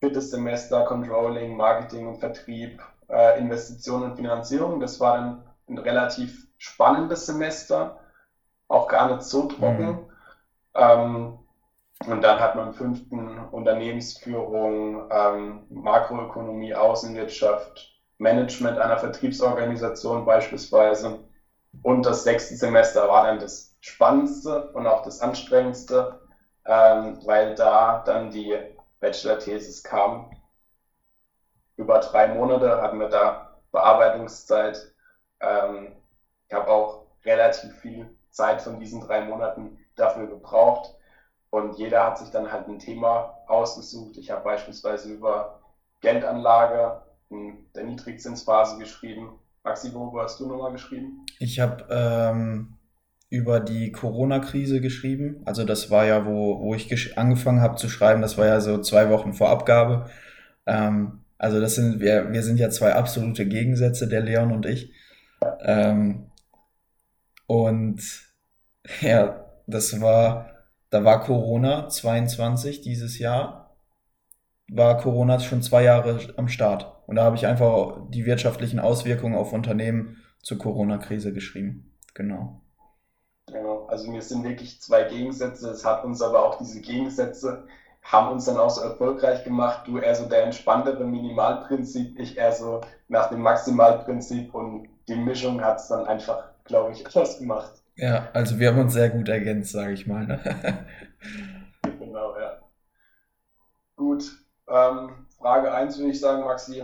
Viertes 0.00 0.30
Semester 0.30 0.84
Controlling, 0.84 1.56
Marketing 1.56 2.08
und 2.08 2.18
Vertrieb, 2.18 2.82
äh, 3.08 3.38
Investitionen 3.38 4.10
und 4.10 4.16
Finanzierung. 4.16 4.80
Das 4.80 5.00
war 5.00 5.16
dann 5.16 5.42
ein 5.68 5.78
relativ 5.78 6.46
spannendes 6.58 7.26
Semester, 7.26 7.98
auch 8.68 8.88
gar 8.88 9.10
nicht 9.10 9.22
so 9.22 9.48
trocken. 9.48 9.86
Mhm. 9.86 9.98
Ähm, 10.74 11.38
und 12.06 12.20
dann 12.22 12.40
hat 12.40 12.56
man 12.56 12.68
im 12.68 12.74
fünften 12.74 13.38
Unternehmensführung, 13.50 15.08
ähm, 15.10 15.60
Makroökonomie, 15.70 16.74
Außenwirtschaft, 16.74 17.94
Management 18.18 18.78
einer 18.78 18.98
Vertriebsorganisation 18.98 20.24
beispielsweise. 20.24 21.20
Und 21.82 22.04
das 22.04 22.24
sechste 22.24 22.56
Semester 22.56 23.08
war 23.08 23.24
dann 23.24 23.38
das 23.38 23.73
spannendste 23.84 24.70
und 24.72 24.86
auch 24.86 25.02
das 25.02 25.20
anstrengendste, 25.20 26.18
ähm, 26.64 27.20
weil 27.26 27.54
da 27.54 28.02
dann 28.06 28.30
die 28.30 28.56
Bachelor-Thesis 29.00 29.84
kam. 29.84 30.30
Über 31.76 31.98
drei 31.98 32.28
Monate 32.28 32.80
hatten 32.80 32.98
wir 32.98 33.10
da 33.10 33.58
Bearbeitungszeit. 33.72 34.94
Ähm, 35.40 35.96
ich 36.48 36.54
habe 36.54 36.68
auch 36.68 37.08
relativ 37.26 37.74
viel 37.80 38.08
Zeit 38.30 38.62
von 38.62 38.80
diesen 38.80 39.02
drei 39.02 39.26
Monaten 39.26 39.78
dafür 39.96 40.28
gebraucht. 40.28 40.94
Und 41.50 41.76
jeder 41.76 42.06
hat 42.06 42.18
sich 42.18 42.30
dann 42.30 42.50
halt 42.50 42.66
ein 42.68 42.78
Thema 42.78 43.36
ausgesucht. 43.48 44.16
Ich 44.16 44.30
habe 44.30 44.44
beispielsweise 44.44 45.12
über 45.12 45.60
Geldanlage 46.00 47.02
in 47.28 47.70
der 47.74 47.84
Niedrigzinsphase 47.84 48.78
geschrieben. 48.78 49.38
Maxi, 49.62 49.92
worüber 49.92 50.22
hast 50.22 50.40
du 50.40 50.46
nochmal 50.46 50.72
geschrieben? 50.72 51.26
Ich 51.38 51.60
habe 51.60 51.86
ähm, 51.90 52.78
über 53.34 53.58
die 53.58 53.90
Corona-Krise 53.90 54.80
geschrieben. 54.80 55.42
Also 55.44 55.64
das 55.64 55.90
war 55.90 56.06
ja, 56.06 56.24
wo, 56.24 56.60
wo 56.60 56.74
ich 56.76 57.18
angefangen 57.18 57.60
habe 57.60 57.74
zu 57.74 57.88
schreiben, 57.88 58.22
das 58.22 58.38
war 58.38 58.46
ja 58.46 58.60
so 58.60 58.80
zwei 58.80 59.10
Wochen 59.10 59.32
vor 59.32 59.50
Abgabe. 59.50 60.08
Ähm, 60.66 61.24
also 61.36 61.60
das 61.60 61.74
sind, 61.74 61.98
wir, 61.98 62.32
wir 62.32 62.44
sind 62.44 62.60
ja 62.60 62.70
zwei 62.70 62.94
absolute 62.94 63.44
Gegensätze, 63.46 64.06
der 64.06 64.20
Leon 64.20 64.52
und 64.52 64.66
ich. 64.66 64.92
Ähm, 65.62 66.30
und 67.46 68.00
ja, 69.00 69.44
das 69.66 70.00
war, 70.00 70.50
da 70.90 71.04
war 71.04 71.20
Corona 71.24 71.88
22 71.88 72.82
dieses 72.82 73.18
Jahr, 73.18 73.76
war 74.68 74.96
Corona 74.98 75.40
schon 75.40 75.60
zwei 75.60 75.82
Jahre 75.82 76.20
am 76.36 76.46
Start. 76.46 77.02
Und 77.08 77.16
da 77.16 77.24
habe 77.24 77.36
ich 77.36 77.48
einfach 77.48 77.98
die 78.10 78.26
wirtschaftlichen 78.26 78.78
Auswirkungen 78.78 79.34
auf 79.34 79.52
Unternehmen 79.52 80.18
zur 80.40 80.58
Corona-Krise 80.58 81.32
geschrieben. 81.32 81.90
Genau. 82.14 82.63
Also 83.88 84.12
wir 84.12 84.22
sind 84.22 84.44
wirklich 84.44 84.80
zwei 84.80 85.04
Gegensätze. 85.04 85.70
Es 85.70 85.84
hat 85.84 86.04
uns 86.04 86.22
aber 86.22 86.44
auch 86.44 86.58
diese 86.58 86.80
Gegensätze 86.80 87.66
haben 88.04 88.32
uns 88.32 88.44
dann 88.44 88.58
auch 88.58 88.70
so 88.70 88.82
erfolgreich 88.82 89.44
gemacht. 89.44 89.86
Du 89.86 89.98
eher 89.98 90.14
so 90.14 90.26
der 90.26 90.44
entspanntere 90.44 91.04
Minimalprinzip, 91.04 92.18
ich 92.18 92.36
eher 92.36 92.52
so 92.52 92.82
nach 93.08 93.30
dem 93.30 93.40
Maximalprinzip 93.40 94.54
und 94.54 94.88
die 95.08 95.16
Mischung 95.16 95.62
hat 95.62 95.80
es 95.80 95.88
dann 95.88 96.06
einfach, 96.06 96.50
glaube 96.64 96.92
ich, 96.92 97.04
etwas 97.04 97.38
gemacht. 97.38 97.72
Ja, 97.96 98.28
also 98.34 98.58
wir 98.58 98.68
haben 98.68 98.80
uns 98.80 98.92
sehr 98.92 99.08
gut 99.08 99.28
ergänzt, 99.28 99.72
sage 99.72 99.94
ich 99.94 100.06
mal. 100.06 100.26
Ne? 100.26 100.86
genau, 101.98 102.38
ja. 102.38 102.58
Gut, 103.96 104.24
ähm, 104.68 105.26
Frage 105.38 105.72
1 105.72 105.98
würde 105.98 106.10
ich 106.10 106.20
sagen, 106.20 106.44
Maxi, 106.44 106.82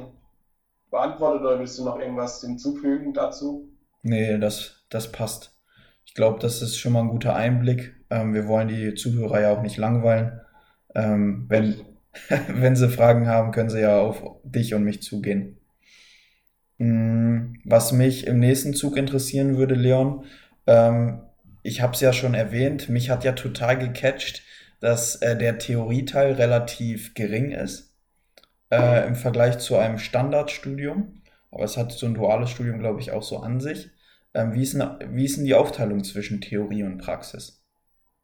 beantwortet 0.91 1.43
oder 1.43 1.59
willst 1.59 1.79
du 1.79 1.85
noch 1.85 1.99
irgendwas 1.99 2.41
hinzufügen 2.41 3.13
dazu? 3.13 3.69
Nee, 4.03 4.39
das, 4.39 4.85
das 4.89 5.11
passt. 5.13 5.60
Ich 6.11 6.15
glaube, 6.15 6.41
das 6.41 6.61
ist 6.61 6.77
schon 6.77 6.93
mal 6.93 7.03
ein 7.03 7.09
guter 7.09 7.37
Einblick. 7.37 7.95
Ähm, 8.11 8.35
wir 8.35 8.49
wollen 8.49 8.67
die 8.67 8.95
Zuhörer 8.95 9.43
ja 9.43 9.53
auch 9.53 9.63
nicht 9.63 9.77
langweilen. 9.77 10.41
Ähm, 10.93 11.45
wenn, 11.49 11.77
wenn 12.49 12.75
sie 12.75 12.89
Fragen 12.89 13.29
haben, 13.29 13.53
können 13.53 13.71
sie 13.71 13.81
ja 13.81 14.01
auf 14.01 14.21
dich 14.43 14.75
und 14.75 14.83
mich 14.83 15.03
zugehen. 15.03 15.61
Mm, 16.79 17.53
was 17.65 17.93
mich 17.93 18.27
im 18.27 18.41
nächsten 18.41 18.75
Zug 18.75 18.97
interessieren 18.97 19.57
würde, 19.57 19.77
Leon, 19.77 20.25
ähm, 20.67 21.21
ich 21.63 21.81
habe 21.81 21.93
es 21.93 22.01
ja 22.01 22.13
schon 22.13 22.35
erwähnt, 22.35 22.89
mich 22.89 23.09
hat 23.09 23.23
ja 23.23 23.31
total 23.31 23.79
gecatcht, 23.79 24.43
dass 24.81 25.15
äh, 25.15 25.39
der 25.39 25.59
Theorieteil 25.59 26.33
relativ 26.33 27.15
gering 27.15 27.53
ist 27.53 27.95
äh, 28.73 29.07
im 29.07 29.15
Vergleich 29.15 29.59
zu 29.59 29.77
einem 29.77 30.01
Standardstudium. 30.01 31.23
Aber 31.53 31.63
es 31.63 31.77
hat 31.77 31.93
so 31.93 32.07
ein 32.07 32.15
duales 32.15 32.51
Studium, 32.51 32.81
glaube 32.81 33.01
ich, 33.01 33.13
auch 33.13 33.23
so 33.23 33.39
an 33.39 33.61
sich. 33.61 33.91
Ähm, 34.35 34.55
wie, 34.55 34.63
ist 34.63 34.75
denn, 34.75 35.17
wie 35.17 35.25
ist 35.25 35.37
denn 35.37 35.45
die 35.45 35.55
Aufteilung 35.55 36.05
zwischen 36.05 36.41
Theorie 36.41 36.85
und 36.85 36.99
Praxis? 36.99 37.63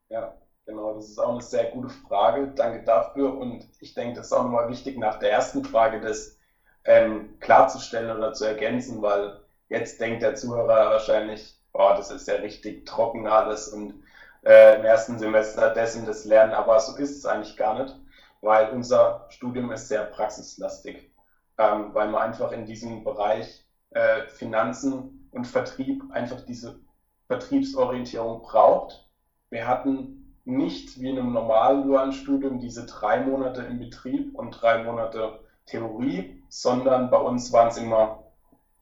Ja, 0.08 0.36
genau, 0.64 0.94
das 0.94 1.08
ist 1.10 1.18
auch 1.18 1.32
eine 1.32 1.42
sehr 1.42 1.70
gute 1.70 1.88
Frage. 1.88 2.52
Danke 2.54 2.84
dafür. 2.84 3.36
Und 3.36 3.68
ich 3.80 3.94
denke, 3.94 4.16
das 4.16 4.26
ist 4.26 4.32
auch 4.32 4.44
nochmal 4.44 4.68
wichtig, 4.68 4.98
nach 4.98 5.18
der 5.18 5.32
ersten 5.32 5.64
Frage 5.64 6.00
das 6.00 6.38
ähm, 6.84 7.38
klarzustellen 7.40 8.16
oder 8.16 8.32
zu 8.32 8.44
ergänzen, 8.44 9.02
weil 9.02 9.40
jetzt 9.68 10.00
denkt 10.00 10.22
der 10.22 10.34
Zuhörer 10.36 10.90
wahrscheinlich, 10.90 11.60
boah, 11.72 11.96
das 11.96 12.10
ist 12.10 12.28
ja 12.28 12.36
richtig 12.36 12.86
trocken 12.86 13.26
alles 13.26 13.68
und 13.68 14.02
äh, 14.44 14.76
im 14.78 14.84
ersten 14.84 15.18
Semester 15.18 15.70
dessen 15.75 16.06
das 16.06 16.25
Lernen, 16.25 16.52
aber 16.52 16.78
so 16.78 16.96
ist 16.96 17.16
es 17.16 17.26
eigentlich 17.26 17.56
gar 17.56 17.82
nicht, 17.82 17.94
weil 18.40 18.70
unser 18.70 19.26
Studium 19.30 19.72
ist 19.72 19.88
sehr 19.88 20.04
praxislastig, 20.04 21.12
ähm, 21.58 21.92
weil 21.92 22.08
man 22.08 22.22
einfach 22.22 22.52
in 22.52 22.64
diesem 22.64 23.02
Bereich 23.02 23.66
äh, 23.90 24.28
Finanzen 24.28 25.15
und 25.36 25.46
Vertrieb 25.46 26.02
einfach 26.10 26.40
diese 26.40 26.80
Vertriebsorientierung 27.26 28.42
braucht. 28.42 29.06
Wir 29.50 29.68
hatten 29.68 30.34
nicht 30.44 31.00
wie 31.00 31.10
in 31.10 31.18
einem 31.18 31.32
normalen 31.32 31.86
dualen 31.86 32.12
Studium 32.12 32.60
diese 32.60 32.86
drei 32.86 33.20
Monate 33.20 33.62
im 33.62 33.78
Betrieb 33.78 34.34
und 34.34 34.52
drei 34.52 34.82
Monate 34.82 35.40
Theorie, 35.66 36.42
sondern 36.48 37.10
bei 37.10 37.18
uns 37.18 37.52
waren 37.52 37.68
es 37.68 37.76
immer 37.76 38.24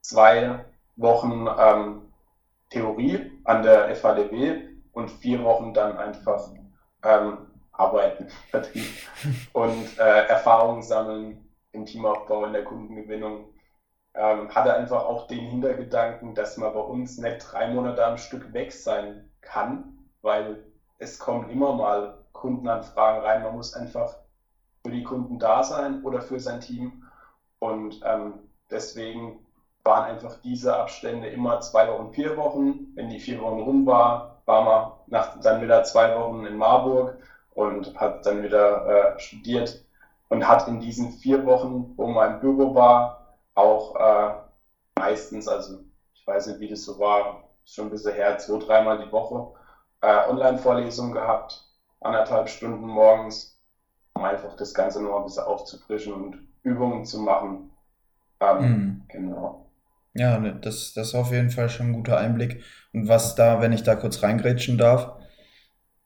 zwei 0.03 0.65
Wochen 0.97 1.47
ähm, 1.59 2.03
Theorie 2.71 3.33
an 3.45 3.63
der 3.63 3.95
FADW 3.97 4.69
und 4.93 5.11
vier 5.11 5.43
Wochen 5.43 5.73
dann 5.73 5.97
einfach 5.97 6.51
ähm, 7.03 7.39
arbeiten, 7.73 8.29
Vertrieb 8.51 8.87
und 9.53 9.99
äh, 9.99 10.27
Erfahrungen 10.27 10.83
sammeln 10.83 11.49
im 11.73 11.87
Teamaufbau, 11.87 12.45
in 12.45 12.53
der 12.53 12.65
Kundengewinnung 12.65 13.54
ähm, 14.15 14.55
hatte 14.55 14.75
einfach 14.75 15.05
auch 15.05 15.27
den 15.27 15.47
Hintergedanken, 15.47 16.35
dass 16.35 16.57
man 16.57 16.73
bei 16.73 16.81
uns 16.81 17.19
nicht 17.19 17.39
drei 17.39 17.73
Monate 17.73 18.05
am 18.05 18.17
Stück 18.17 18.53
weg 18.53 18.73
sein 18.73 19.29
kann, 19.41 19.99
weil 20.23 20.65
es 20.99 21.19
kommen 21.19 21.51
immer 21.51 21.75
mal 21.75 22.19
Kundenanfragen 22.33 23.23
rein. 23.23 23.43
Man 23.43 23.57
muss 23.57 23.75
einfach 23.75 24.17
für 24.85 24.93
die 24.93 25.03
Kunden 25.03 25.39
da 25.39 25.63
sein 25.63 26.03
oder 26.03 26.21
für 26.21 26.39
sein 26.39 26.61
Team. 26.61 27.03
Und 27.59 28.01
ähm, 28.05 28.49
deswegen 28.71 29.45
waren 29.83 30.05
einfach 30.05 30.37
diese 30.43 30.77
Abstände 30.77 31.29
immer 31.29 31.61
zwei 31.61 31.89
Wochen, 31.89 32.13
vier 32.13 32.37
Wochen. 32.37 32.93
Wenn 32.95 33.09
die 33.11 33.21
vier 33.21 33.41
Wochen 33.41 33.61
rum 33.61 33.87
war, 33.87 34.41
war 34.47 34.63
man 34.63 34.93
nach, 35.07 35.41
dann 35.41 35.61
wieder 35.63 35.83
zwei 35.85 36.15
Wochen 36.17 36.45
in 36.47 36.57
Marburg 36.57 37.17
und 37.55 37.99
hat 37.99 38.25
dann 38.27 38.43
wieder 38.43 39.15
äh, 39.15 39.19
studiert 39.19 39.83
und 40.29 40.47
hat 40.47 40.69
in 40.69 40.81
diesen 40.81 41.11
vier 41.11 41.45
Wochen, 41.45 41.93
wo 41.97 42.07
man 42.09 42.35
im 42.35 42.41
Büro 42.41 42.75
war, 42.75 43.24
auch 43.55 43.95
äh, 43.97 44.35
meistens, 44.99 45.49
also 45.49 45.81
ich 46.15 46.27
weiß 46.27 46.47
nicht, 46.49 46.61
wie 46.61 46.69
das 46.69 46.85
so 46.85 46.99
war, 46.99 47.45
schon 47.65 47.87
ein 47.87 47.91
bisschen 47.91 48.15
her, 48.15 48.39
zwei, 48.39 48.59
dreimal 48.59 49.05
die 49.05 49.13
Woche 49.13 49.55
äh, 50.05 50.29
Online-Vorlesungen 50.29 51.13
gehabt, 51.13 51.65
anderthalb 52.01 52.49
Stunden 52.49 52.87
morgens, 52.87 53.59
um 54.15 54.25
einfach 54.25 54.55
das 54.57 54.75
Ganze 54.75 55.03
noch 55.03 55.19
ein 55.19 55.25
bisschen 55.25 55.45
aufzufrischen 55.45 56.13
und 56.13 56.49
Übungen 56.63 57.05
zu 57.05 57.21
machen. 57.21 57.71
Ähm, 58.41 58.59
mhm. 58.61 59.03
Genau. 59.09 59.71
Ja, 60.15 60.39
ne, 60.39 60.55
das, 60.61 60.93
das 60.95 61.09
ist 61.09 61.15
auf 61.15 61.33
jeden 61.33 61.51
Fall 61.51 61.69
schon 61.69 61.87
ein 61.87 61.93
guter 61.95 62.19
Einblick. 62.19 62.63
Und 62.93 63.09
was 63.09 63.35
da, 63.35 63.61
wenn 63.61 63.73
ich 63.73 63.83
da 63.83 63.97
kurz 63.97 64.23
reingrätschen 64.23 64.79
darf, 64.79 65.17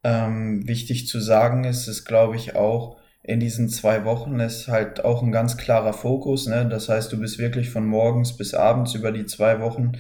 ähm, 0.05 0.67
wichtig 0.67 1.09
zu 1.09 1.21
sagen 1.21 1.65
ist, 1.65 1.89
ist, 1.89 2.05
glaube 2.05 2.37
ich, 2.37 2.55
auch, 2.55 2.98
in 3.23 3.41
diesen 3.41 3.69
zwei 3.69 4.05
Wochen 4.05 4.41
ist 4.41 4.69
halt 4.69 5.05
auch 5.05 5.23
ein 5.23 5.33
ganz 5.33 5.57
klarer 5.57 5.93
Fokus. 5.93 6.47
Ne? 6.47 6.67
Das 6.69 6.89
heißt, 6.89 7.13
du 7.13 7.19
bist 7.19 7.39
wirklich 7.39 7.71
von 7.71 7.87
morgens 7.87 8.37
bis 8.37 8.55
abends 8.55 8.95
über 8.95 9.13
die 9.13 9.27
zwei 9.27 9.61
Wochen 9.61 9.93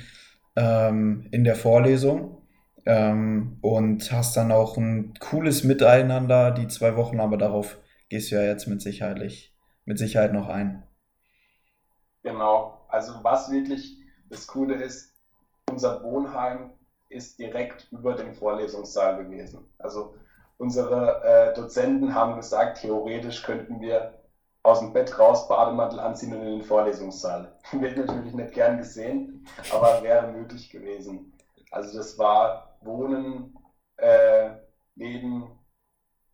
ähm, 0.57 1.27
in 1.31 1.45
der 1.45 1.57
Vorlesung 1.57 2.43
ähm, 2.87 3.59
und 3.61 4.11
hast 4.13 4.37
dann 4.37 4.51
auch 4.51 4.77
ein 4.77 5.15
cooles 5.21 5.65
Miteinander 5.65 6.53
die 6.53 6.69
zwei 6.69 6.97
Wochen, 6.97 7.21
aber 7.21 7.37
darauf 7.37 7.79
gehst 8.09 8.31
du 8.31 8.37
ja 8.37 8.43
jetzt 8.43 8.67
mit 8.67 8.81
Sicherheit, 8.81 9.21
mit 9.85 9.99
Sicherheit 9.99 10.33
noch 10.33 10.49
ein. 10.49 10.83
Genau, 12.23 12.87
also 12.89 13.13
was 13.23 13.51
wirklich 13.51 13.99
das 14.31 14.47
Coole 14.47 14.83
ist, 14.83 15.15
unser 15.71 16.03
Wohnheim 16.03 16.71
ist 17.09 17.39
direkt 17.39 17.89
über 17.91 18.15
dem 18.15 18.35
Vorlesungssaal 18.35 19.25
gewesen. 19.25 19.67
Also 19.79 20.15
Unsere 20.59 21.23
äh, 21.23 21.55
Dozenten 21.55 22.15
haben 22.15 22.37
gesagt, 22.37 22.81
theoretisch 22.81 23.45
könnten 23.45 23.81
wir 23.81 24.19
aus 24.65 24.81
dem 24.81 24.93
Bett 24.93 25.19
raus 25.19 25.49
Bademantel 25.49 26.01
anziehen 26.01 26.35
und 26.35 26.43
in 26.43 26.59
den 26.59 26.63
Vorlesungssaal. 26.63 27.57
Wird 27.73 27.97
natürlich 27.97 28.35
nicht 28.35 28.53
gern 28.53 28.79
gesehen, 28.79 29.47
aber 29.73 30.03
wäre 30.03 30.33
möglich 30.33 30.69
gewesen. 30.69 31.33
Also 31.71 31.97
das 31.97 32.19
war 32.19 32.77
Wohnen, 32.83 33.57
äh, 33.97 34.51
Leben, 34.97 35.59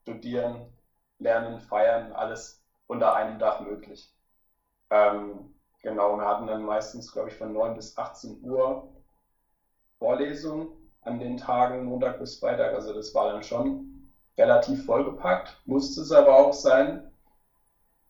Studieren, 0.02 0.73
Lernen, 1.19 1.61
Feiern, 1.61 2.12
alles 2.12 2.64
unter 2.87 3.14
einem 3.14 3.38
Dach 3.38 3.61
möglich. 3.61 4.12
Ähm, 4.90 5.54
genau, 5.83 6.16
wir 6.16 6.26
hatten 6.26 6.47
dann 6.47 6.64
meistens, 6.64 7.12
glaube 7.12 7.28
ich, 7.28 7.37
von 7.37 7.52
9 7.52 7.75
bis 7.75 7.97
18 7.97 8.43
Uhr 8.43 8.93
Vorlesungen 9.99 10.69
an 11.02 11.19
den 11.19 11.37
Tagen, 11.37 11.85
Montag 11.85 12.19
bis 12.19 12.38
Freitag. 12.38 12.75
Also 12.75 12.95
das 12.95 13.14
war 13.14 13.33
dann 13.33 13.43
schon 13.43 13.94
relativ 14.37 14.85
vollgepackt, 14.85 15.57
musste 15.67 16.00
es 16.03 16.12
aber 16.12 16.37
auch 16.37 16.53
sein. 16.53 17.11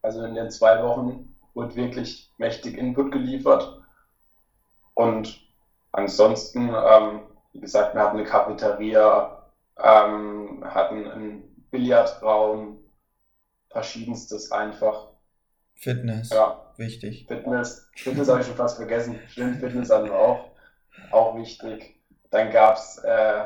Also 0.02 0.24
in 0.24 0.34
den 0.34 0.50
zwei 0.50 0.82
Wochen 0.82 1.34
wurde 1.54 1.76
wirklich 1.76 2.32
mächtig 2.38 2.76
Input 2.76 3.12
geliefert. 3.12 3.82
Und 4.94 5.40
ansonsten, 5.92 6.68
ähm, 6.74 7.20
wie 7.52 7.60
gesagt, 7.60 7.94
wir 7.94 8.02
hatten 8.02 8.18
eine 8.18 8.26
Cafeteria, 8.26 9.50
ähm, 9.78 10.62
hatten 10.64 11.10
einen 11.10 11.66
Billardraum, 11.70 12.78
verschiedenstes 13.70 14.52
einfach. 14.52 15.08
Fitness. 15.74 16.30
Ja. 16.30 16.60
Wichtig. 16.76 17.26
Fitness. 17.28 17.88
Fitness 17.94 18.28
habe 18.28 18.40
ich 18.40 18.46
schon 18.46 18.56
fast 18.56 18.76
vergessen. 18.76 19.18
Stimmt, 19.28 19.58
Fitness 19.58 19.90
hatten 19.90 20.06
wir 20.06 20.18
auch. 20.18 20.50
auch 21.10 21.36
wichtig. 21.36 22.00
Dann 22.30 22.50
gab 22.50 22.76
es 22.76 22.98
äh, 22.98 23.44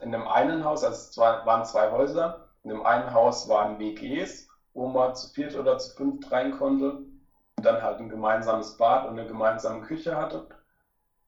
in 0.00 0.12
dem 0.12 0.26
einen 0.28 0.64
Haus, 0.64 0.84
also 0.84 0.96
es 0.96 1.16
waren 1.18 1.64
zwei 1.64 1.90
Häuser, 1.90 2.48
in 2.62 2.70
dem 2.70 2.84
einen 2.84 3.12
Haus 3.12 3.48
waren 3.48 3.78
WGs, 3.78 4.48
wo 4.74 4.88
man 4.88 5.14
zu 5.14 5.32
viert 5.32 5.56
oder 5.56 5.78
zu 5.78 5.96
fünft 5.96 6.30
rein 6.30 6.56
konnte 6.56 6.98
und 7.56 7.64
dann 7.64 7.82
halt 7.82 7.98
ein 7.98 8.08
gemeinsames 8.08 8.76
Bad 8.76 9.06
und 9.06 9.18
eine 9.18 9.26
gemeinsame 9.26 9.80
Küche 9.82 10.16
hatte. 10.16 10.48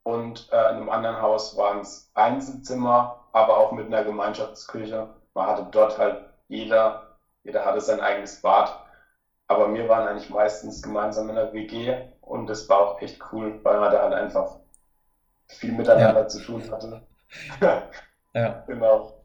Und 0.02 0.48
äh, 0.52 0.70
in 0.70 0.76
einem 0.76 0.88
anderen 0.88 1.20
Haus 1.20 1.56
waren 1.56 1.80
es 1.80 2.10
Einzelzimmer, 2.14 3.24
aber 3.32 3.58
auch 3.58 3.72
mit 3.72 3.86
einer 3.86 4.04
Gemeinschaftsküche. 4.04 5.08
Man 5.34 5.46
hatte 5.46 5.66
dort 5.70 5.98
halt 5.98 6.24
jeder, 6.48 7.18
jeder 7.44 7.64
hatte 7.64 7.80
sein 7.80 8.00
eigenes 8.00 8.40
Bad. 8.40 8.84
Aber 9.48 9.72
wir 9.72 9.88
waren 9.88 10.08
eigentlich 10.08 10.30
meistens 10.30 10.82
gemeinsam 10.82 11.28
in 11.30 11.36
der 11.36 11.52
WG 11.52 11.96
und 12.20 12.46
das 12.46 12.68
war 12.68 12.80
auch 12.80 13.00
echt 13.00 13.20
cool, 13.32 13.58
weil 13.62 13.80
man 13.80 13.90
da 13.90 14.02
halt 14.02 14.14
einfach 14.14 14.58
viel 15.46 15.72
miteinander 15.72 16.20
ja. 16.22 16.28
zu 16.28 16.40
tun 16.42 16.62
hatte. 16.70 17.02
ja. 18.34 18.64
Genau. 18.66 19.24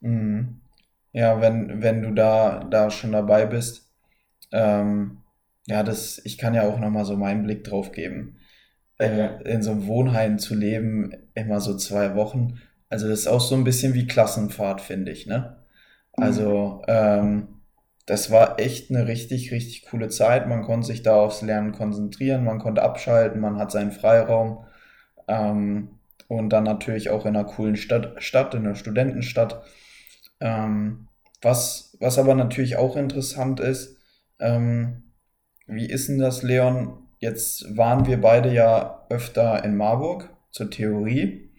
Mhm. 0.00 0.60
Ja, 1.12 1.40
wenn, 1.40 1.82
wenn 1.82 2.02
du 2.02 2.12
da, 2.12 2.64
da 2.64 2.90
schon 2.90 3.12
dabei 3.12 3.46
bist, 3.46 3.90
ähm, 4.52 5.18
ja, 5.66 5.82
das, 5.82 6.20
ich 6.24 6.38
kann 6.38 6.54
ja 6.54 6.62
auch 6.68 6.78
nochmal 6.78 7.04
so 7.04 7.16
meinen 7.16 7.44
Blick 7.44 7.64
drauf 7.64 7.92
geben. 7.92 8.38
Äh, 8.98 9.42
in 9.44 9.62
so 9.62 9.72
einem 9.72 9.86
Wohnheim 9.86 10.38
zu 10.38 10.54
leben, 10.54 11.12
immer 11.34 11.60
so 11.60 11.76
zwei 11.76 12.14
Wochen. 12.16 12.60
Also 12.90 13.08
das 13.08 13.20
ist 13.20 13.28
auch 13.28 13.40
so 13.40 13.54
ein 13.54 13.64
bisschen 13.64 13.94
wie 13.94 14.06
Klassenfahrt, 14.06 14.80
finde 14.80 15.12
ich, 15.12 15.26
ne? 15.26 15.58
Also, 16.12 16.82
ähm, 16.88 17.48
das 18.06 18.30
war 18.30 18.58
echt 18.60 18.90
eine 18.90 19.06
richtig, 19.06 19.52
richtig 19.52 19.84
coole 19.86 20.08
Zeit. 20.08 20.48
Man 20.48 20.62
konnte 20.62 20.86
sich 20.88 21.02
da 21.02 21.16
aufs 21.16 21.42
Lernen 21.42 21.72
konzentrieren, 21.72 22.44
man 22.44 22.58
konnte 22.58 22.82
abschalten, 22.82 23.40
man 23.40 23.58
hat 23.58 23.70
seinen 23.72 23.92
Freiraum. 23.92 24.64
Ähm, 25.28 25.97
und 26.28 26.50
dann 26.50 26.64
natürlich 26.64 27.10
auch 27.10 27.26
in 27.26 27.34
einer 27.34 27.44
coolen 27.44 27.76
Stadt, 27.76 28.22
Stadt 28.22 28.54
in 28.54 28.66
einer 28.66 28.74
Studentenstadt. 28.76 29.62
Ähm, 30.40 31.08
was, 31.42 31.96
was 32.00 32.18
aber 32.18 32.34
natürlich 32.34 32.76
auch 32.76 32.96
interessant 32.96 33.60
ist, 33.60 33.96
ähm, 34.38 35.14
wie 35.66 35.86
ist 35.86 36.08
denn 36.08 36.18
das, 36.18 36.42
Leon? 36.42 37.08
Jetzt 37.18 37.76
waren 37.76 38.06
wir 38.06 38.20
beide 38.20 38.52
ja 38.52 39.06
öfter 39.10 39.64
in 39.64 39.76
Marburg 39.76 40.30
zur 40.50 40.70
Theorie. 40.70 41.50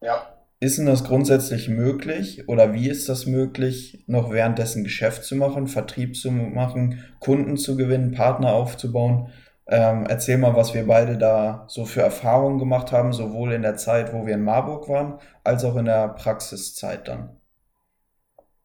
Ja. 0.00 0.32
Ist 0.58 0.78
denn 0.78 0.86
das 0.86 1.04
grundsätzlich 1.04 1.68
möglich 1.68 2.48
oder 2.48 2.72
wie 2.72 2.88
ist 2.88 3.08
das 3.08 3.26
möglich, 3.26 4.04
noch 4.06 4.32
währenddessen 4.32 4.84
Geschäft 4.84 5.24
zu 5.24 5.36
machen, 5.36 5.66
Vertrieb 5.66 6.16
zu 6.16 6.30
machen, 6.30 7.04
Kunden 7.20 7.58
zu 7.58 7.76
gewinnen, 7.76 8.12
Partner 8.12 8.54
aufzubauen? 8.54 9.30
Ähm, 9.68 10.06
erzähl 10.08 10.38
mal, 10.38 10.54
was 10.54 10.74
wir 10.74 10.86
beide 10.86 11.18
da 11.18 11.64
so 11.66 11.84
für 11.84 12.02
Erfahrungen 12.02 12.58
gemacht 12.58 12.92
haben, 12.92 13.12
sowohl 13.12 13.52
in 13.52 13.62
der 13.62 13.76
Zeit, 13.76 14.12
wo 14.12 14.26
wir 14.26 14.34
in 14.34 14.44
Marburg 14.44 14.88
waren, 14.88 15.18
als 15.42 15.64
auch 15.64 15.76
in 15.76 15.86
der 15.86 16.08
Praxiszeit 16.08 17.08
dann. 17.08 17.40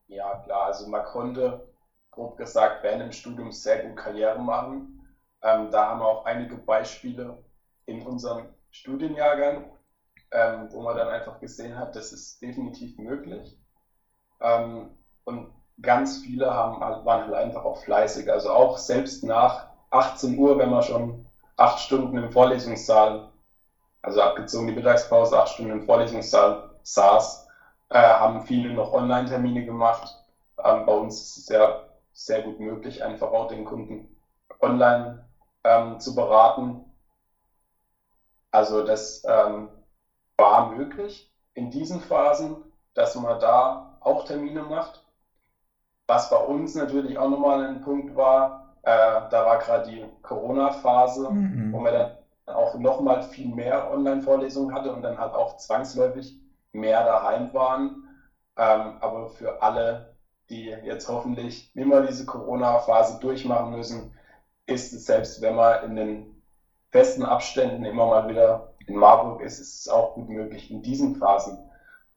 Ja, 0.08 0.36
klar, 0.44 0.66
also 0.66 0.88
man 0.88 1.04
konnte, 1.06 1.68
grob 2.12 2.38
gesagt, 2.38 2.84
während 2.84 3.02
dem 3.02 3.12
Studium 3.12 3.52
sehr 3.52 3.84
gut 3.84 3.98
Karriere 3.98 4.40
machen. 4.40 5.08
Ähm, 5.42 5.72
da 5.72 5.88
haben 5.88 6.02
wir 6.02 6.08
auch 6.08 6.26
einige 6.26 6.56
Beispiele 6.56 7.44
in 7.86 8.06
unserem 8.06 8.46
Studienjahrgang 8.70 9.66
ähm, 10.32 10.70
wo 10.72 10.82
man 10.82 10.96
dann 10.98 11.10
einfach 11.10 11.40
gesehen 11.40 11.78
hat, 11.78 11.96
das 11.96 12.14
ist 12.14 12.42
definitiv 12.42 12.98
möglich. 12.98 13.58
Ähm, 14.40 14.92
und 15.26 15.54
ganz 15.82 16.20
viele 16.20 16.54
haben, 16.54 16.80
waren 16.80 17.26
halt 17.26 17.34
einfach 17.34 17.66
auch 17.66 17.84
fleißig. 17.84 18.32
Also 18.32 18.52
auch 18.52 18.78
selbst 18.78 19.24
nach 19.24 19.71
18 19.92 20.38
Uhr, 20.38 20.58
wenn 20.58 20.70
man 20.70 20.84
schon 20.84 21.26
acht 21.58 21.80
Stunden 21.80 22.18
im 22.18 22.32
Vorlesungssaal, 22.32 23.30
also 24.02 24.22
abgezogen 24.22 24.68
die 24.68 24.74
Mittagspause, 24.74 25.40
acht 25.40 25.50
Stunden 25.50 25.72
im 25.72 25.82
Vorlesungssaal 25.84 26.70
saß, 26.84 27.48
äh, 27.90 28.00
haben 28.00 28.42
viele 28.42 28.74
noch 28.74 28.94
Online-Termine 28.94 29.66
gemacht. 29.66 30.18
Ähm, 30.64 30.86
bei 30.86 30.94
uns 30.94 31.22
ist 31.22 31.38
es 31.38 31.50
ja 31.50 31.84
sehr 32.14 32.42
gut 32.42 32.60
möglich, 32.60 33.04
einfach 33.04 33.32
auch 33.32 33.48
den 33.48 33.66
Kunden 33.66 34.16
online 34.60 35.26
ähm, 35.64 36.00
zu 36.00 36.16
beraten. 36.16 36.86
Also 38.52 38.84
das 38.84 39.24
ähm, 39.26 39.70
war 40.38 40.70
möglich 40.72 41.30
in 41.54 41.70
diesen 41.70 42.02
Phasen, 42.02 42.56
dass 42.94 43.16
man 43.16 43.40
da 43.40 43.98
auch 44.00 44.26
Termine 44.26 44.64
macht. 44.64 45.04
Was 46.08 46.30
bei 46.30 46.38
uns 46.38 46.76
natürlich 46.76 47.18
auch 47.18 47.30
nochmal 47.30 47.62
ein 47.62 47.82
Punkt 47.82 48.16
war, 48.16 48.61
äh, 48.84 49.22
da 49.30 49.46
war 49.46 49.60
gerade 49.60 49.90
die 49.90 50.06
Corona-Phase, 50.22 51.30
mhm. 51.30 51.72
wo 51.72 51.80
man 51.80 51.94
dann 51.94 52.12
auch 52.48 52.76
nochmal 52.76 53.24
viel 53.24 53.48
mehr 53.48 53.92
Online-Vorlesungen 53.92 54.74
hatte 54.74 54.94
und 54.94 55.02
dann 55.02 55.18
halt 55.18 55.34
auch 55.34 55.58
zwangsläufig 55.58 56.40
mehr 56.74 57.04
daheim 57.04 57.54
waren. 57.54 58.08
Ähm, 58.58 58.98
aber 59.00 59.30
für 59.30 59.62
alle, 59.62 60.16
die 60.50 60.66
jetzt 60.66 61.08
hoffentlich 61.08 61.74
immer 61.76 62.02
diese 62.02 62.26
Corona-Phase 62.26 63.20
durchmachen 63.20 63.72
müssen, 63.72 64.14
ist 64.66 64.94
es 64.94 65.06
selbst, 65.06 65.42
wenn 65.42 65.56
man 65.56 65.84
in 65.84 65.96
den 65.96 66.42
festen 66.92 67.24
Abständen 67.24 67.86
immer 67.86 68.06
mal 68.08 68.28
wieder 68.28 68.74
in 68.88 68.96
Marburg 68.96 69.42
ist, 69.42 69.60
ist 69.60 69.82
es 69.82 69.90
auch 69.90 70.16
gut 70.16 70.30
möglich, 70.30 70.72
in 70.72 70.82
diesen 70.82 71.16
Phasen 71.16 71.58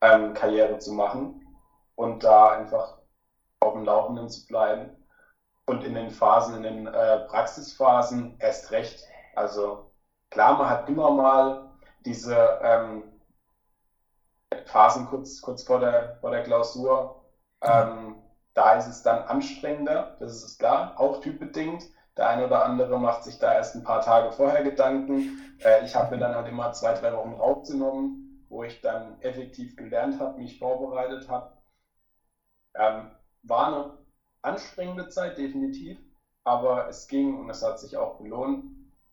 ähm, 0.01 0.35
Karriere 0.35 0.79
zu 0.79 0.93
machen 0.93 1.47
und 1.95 2.25
da 2.25 2.51
einfach 2.51 2.99
auf 3.61 3.75
dem 3.75 3.85
Laufenden 3.85 4.29
zu 4.29 4.47
bleiben. 4.47 4.91
Und 5.67 5.85
in 5.85 5.95
den 5.95 6.11
Phasen, 6.11 6.57
in 6.57 6.63
den 6.63 6.87
äh, 6.87 7.21
Praxisphasen 7.21 8.37
erst 8.39 8.71
recht. 8.71 9.03
Also 9.35 9.91
klar, 10.31 10.59
man 10.59 10.69
hat 10.69 10.89
immer 10.89 11.11
mal 11.11 11.71
diese 12.05 12.59
ähm, 12.63 13.05
Phasen 14.67 15.07
kurz, 15.07 15.41
kurz 15.41 15.63
vor, 15.65 15.81
der, 15.81 16.17
vor 16.21 16.31
der 16.31 16.43
Klausur. 16.43 17.25
Ähm, 17.63 18.17
da 18.55 18.75
ist 18.75 18.87
es 18.87 19.03
dann 19.03 19.25
anstrengender, 19.25 20.17
das 20.21 20.45
ist 20.45 20.59
klar, 20.59 20.95
auch 20.99 21.21
typbedingt. 21.21 21.85
Der 22.17 22.29
eine 22.29 22.47
oder 22.47 22.65
andere 22.65 22.99
macht 23.01 23.25
sich 23.25 23.41
da 23.41 23.53
erst 23.55 23.75
ein 23.75 23.83
paar 23.83 24.01
Tage 24.01 24.31
vorher 24.31 24.63
Gedanken. 24.63 25.57
Äh, 25.65 25.85
ich 25.85 25.97
habe 25.97 26.15
mir 26.15 26.21
dann 26.21 26.35
halt 26.37 26.47
immer 26.47 26.73
zwei, 26.73 26.95
drei 26.95 27.13
Wochen 27.13 27.33
rausgenommen, 27.33 28.47
wo 28.49 28.63
ich 28.63 28.81
dann 28.81 29.21
effektiv 29.21 29.77
gelernt 29.77 30.21
habe, 30.21 30.39
mich 30.39 30.59
vorbereitet 30.59 31.29
habe. 31.29 31.53
Ähm, 32.77 33.11
war 33.43 33.67
eine 33.67 34.04
anstrengende 34.45 35.09
Zeit, 35.09 35.39
definitiv, 35.39 35.99
aber 36.45 36.89
es 36.89 37.09
ging 37.09 37.39
und 37.39 37.51
es 37.51 37.63
hat 37.63 37.81
sich 37.81 37.97
auch 37.97 38.19
gelohnt. 38.19 38.65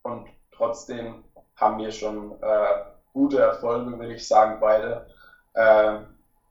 Und 0.03 0.27
trotzdem 0.51 1.23
haben 1.55 1.77
wir 1.77 1.91
schon 1.91 2.33
äh, 2.41 2.83
gute 3.13 3.39
Erfolge, 3.39 3.97
würde 3.97 4.15
ich 4.15 4.27
sagen, 4.27 4.59
beide 4.59 5.07
äh, 5.53 5.99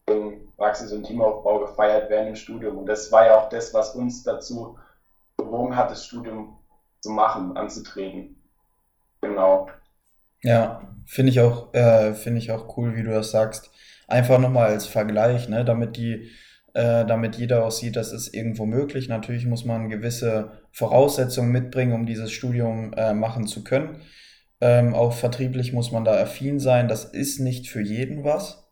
im 0.07 0.49
Praxis- 0.57 0.93
und 0.93 1.05
Teamaufbau 1.05 1.61
gefeiert 1.61 2.11
während 2.11 2.29
dem 2.29 2.37
Studium. 2.37 2.79
Und 2.79 2.87
das 2.87 3.11
war 3.13 3.27
ja 3.27 3.39
auch 3.39 3.49
das, 3.49 3.73
was 3.75 3.95
uns 3.95 4.23
dazu 4.23 4.79
bewogen 5.37 5.77
hat, 5.77 5.91
das 5.91 6.07
Studium 6.07 6.59
zu 7.01 7.11
machen, 7.11 7.57
anzutreten. 7.57 8.37
Genau. 9.21 9.69
Ja, 10.43 10.95
finde 11.07 11.31
ich 11.31 11.41
auch, 11.41 11.73
äh, 11.75 12.15
finde 12.15 12.39
ich 12.39 12.51
auch 12.51 12.77
cool, 12.77 12.97
wie 12.97 13.03
du 13.03 13.11
das 13.11 13.31
sagst. 13.31 13.71
Einfach 14.09 14.39
nochmal 14.39 14.69
als 14.69 14.87
Vergleich, 14.87 15.49
ne, 15.49 15.65
damit 15.65 15.97
die, 15.97 16.31
äh, 16.75 17.05
damit 17.05 17.37
jeder 17.37 17.65
auch 17.65 17.71
sieht, 17.71 17.97
das 17.97 18.13
ist 18.13 18.35
irgendwo 18.35 18.67
möglich. 18.67 19.09
Natürlich 19.09 19.47
muss 19.47 19.65
man 19.65 19.89
gewisse 19.89 20.53
Voraussetzungen 20.73 21.51
mitbringen, 21.51 21.93
um 21.93 22.07
dieses 22.07 22.31
Studium 22.31 22.93
äh, 22.95 23.13
machen 23.13 23.47
zu 23.47 23.65
können. 23.65 24.01
Ähm, 24.61 24.95
auch 24.95 25.13
vertrieblich 25.13 25.73
muss 25.73 25.91
man 25.91 26.05
da 26.05 26.21
affin 26.21 26.61
sein. 26.61 26.89
Das 26.89 27.05
ist 27.05 27.41
nicht 27.41 27.69
für 27.69 27.81
jeden 27.81 28.25
was. 28.25 28.71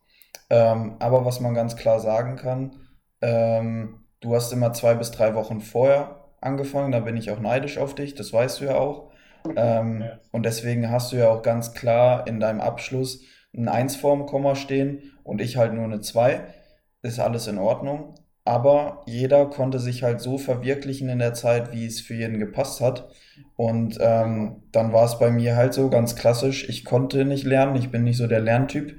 Ähm, 0.51 0.97
aber 0.99 1.25
was 1.25 1.41
man 1.41 1.55
ganz 1.55 1.77
klar 1.77 2.01
sagen 2.01 2.37
kann, 2.37 2.77
ähm, 3.21 4.05
du 4.21 4.35
hast 4.35 4.53
immer 4.53 4.73
zwei 4.73 4.95
bis 4.95 5.11
drei 5.11 5.35
Wochen 5.35 5.61
vorher 5.61 6.25
angefangen, 6.41 6.93
da 6.93 7.01
bin 7.01 7.17
ich 7.17 7.31
auch 7.31 7.41
neidisch 7.41 7.79
auf 7.79 7.95
dich, 7.95 8.15
das 8.15 8.33
weißt 8.33 8.61
du 8.61 8.67
ja 8.67 8.77
auch. 8.77 9.11
Ähm, 9.57 10.03
ja. 10.03 10.19
Und 10.31 10.45
deswegen 10.45 10.91
hast 10.91 11.13
du 11.13 11.17
ja 11.17 11.29
auch 11.29 11.43
ganz 11.43 11.75
klar 11.75 12.27
in 12.27 12.41
deinem 12.41 12.61
Abschluss 12.61 13.25
ein 13.55 13.69
1 13.69 13.97
vorm 13.97 14.27
Komma 14.27 14.55
stehen 14.55 15.19
und 15.25 15.41
ich 15.41 15.57
halt 15.57 15.73
nur 15.73 15.85
eine 15.85 16.01
2. 16.01 16.41
Ist 17.03 17.19
alles 17.21 17.47
in 17.47 17.59
Ordnung. 17.59 18.15
Aber 18.45 19.03
jeder 19.07 19.47
konnte 19.47 19.79
sich 19.79 20.03
halt 20.03 20.21
so 20.21 20.39
verwirklichen 20.39 21.09
in 21.11 21.19
der 21.19 21.35
Zeit, 21.35 21.73
wie 21.73 21.87
es 21.87 22.01
für 22.01 22.15
jeden 22.15 22.39
gepasst 22.39 22.81
hat. 22.81 23.09
Und 23.57 23.99
ähm, 24.01 24.63
dann 24.73 24.93
war 24.93 25.05
es 25.05 25.19
bei 25.19 25.31
mir 25.31 25.57
halt 25.57 25.75
so 25.75 25.91
ganz 25.91 26.17
klassisch. 26.17 26.69
Ich 26.69 26.85
konnte 26.85 27.25
nicht 27.25 27.45
lernen, 27.45 27.77
ich 27.77 27.91
bin 27.91 28.05
nicht 28.05 28.17
so 28.17 28.27
der 28.27 28.41
Lerntyp 28.41 28.97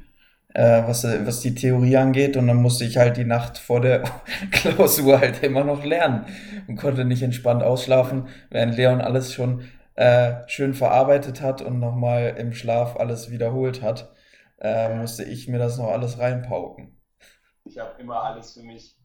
äh, 0.53 0.83
was, 0.87 1.03
was 1.03 1.41
die 1.41 1.55
Theorie 1.55 1.97
angeht. 1.97 2.37
Und 2.37 2.47
dann 2.47 2.61
musste 2.61 2.85
ich 2.85 2.97
halt 2.97 3.17
die 3.17 3.25
Nacht 3.25 3.57
vor 3.57 3.81
der 3.81 4.03
Klausur 4.51 5.19
halt 5.19 5.43
immer 5.43 5.63
noch 5.63 5.83
lernen 5.83 6.25
und 6.67 6.77
konnte 6.77 7.05
nicht 7.05 7.23
entspannt 7.23 7.63
ausschlafen, 7.63 8.27
während 8.49 8.75
Leon 8.75 9.01
alles 9.01 9.33
schon 9.33 9.63
äh, 9.95 10.47
schön 10.47 10.73
verarbeitet 10.73 11.41
hat 11.41 11.61
und 11.61 11.79
nochmal 11.79 12.35
im 12.37 12.53
Schlaf 12.53 12.95
alles 12.97 13.31
wiederholt 13.31 13.81
hat, 13.81 14.13
äh, 14.61 14.95
musste 14.95 15.23
ich 15.23 15.47
mir 15.47 15.59
das 15.59 15.77
noch 15.77 15.89
alles 15.89 16.19
reinpauken. 16.19 16.98
Ich 17.63 17.77
habe 17.77 18.01
immer 18.01 18.21
alles 18.23 18.53
für 18.53 18.63
mich. 18.63 18.97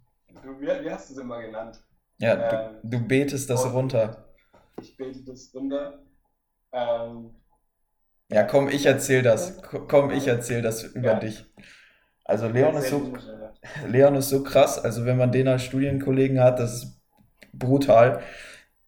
Du, 0.43 0.61
wie, 0.61 0.67
wie 0.67 0.91
hast 0.91 1.09
du 1.11 1.15
es 1.15 1.21
immer 1.21 1.41
genannt? 1.41 1.81
Ja, 2.19 2.37
du, 2.37 2.57
ähm, 2.57 2.81
du 2.83 3.07
betest 3.07 3.51
das 3.51 3.73
runter. 3.73 4.25
Ich 4.77 4.97
bete 4.97 5.25
das 5.25 5.53
runter. 5.55 6.05
Ähm, 6.73 7.35
Ja, 8.31 8.43
komm, 8.45 8.69
ich 8.69 8.87
erzähl 8.87 9.23
das. 9.23 9.61
Komm, 9.89 10.11
ich 10.11 10.27
erzähl 10.27 10.63
das 10.63 10.83
über 10.85 11.13
ja. 11.13 11.19
dich. 11.19 11.45
Also 12.25 12.49
Leon 12.49 12.77
ist 12.77 12.91
so, 12.91 13.13
Leon 13.87 14.17
ist 14.17 14.31
so 14.31 14.43
krass. 14.43 14.79
Also 14.79 15.05
wenn 15.05 15.19
man 15.19 15.33
den 15.33 15.49
als 15.49 15.65
Studienkollegen 15.65 16.41
hat, 16.41 16.59
das 16.59 16.75
ist 16.75 17.03
brutal. 17.53 18.23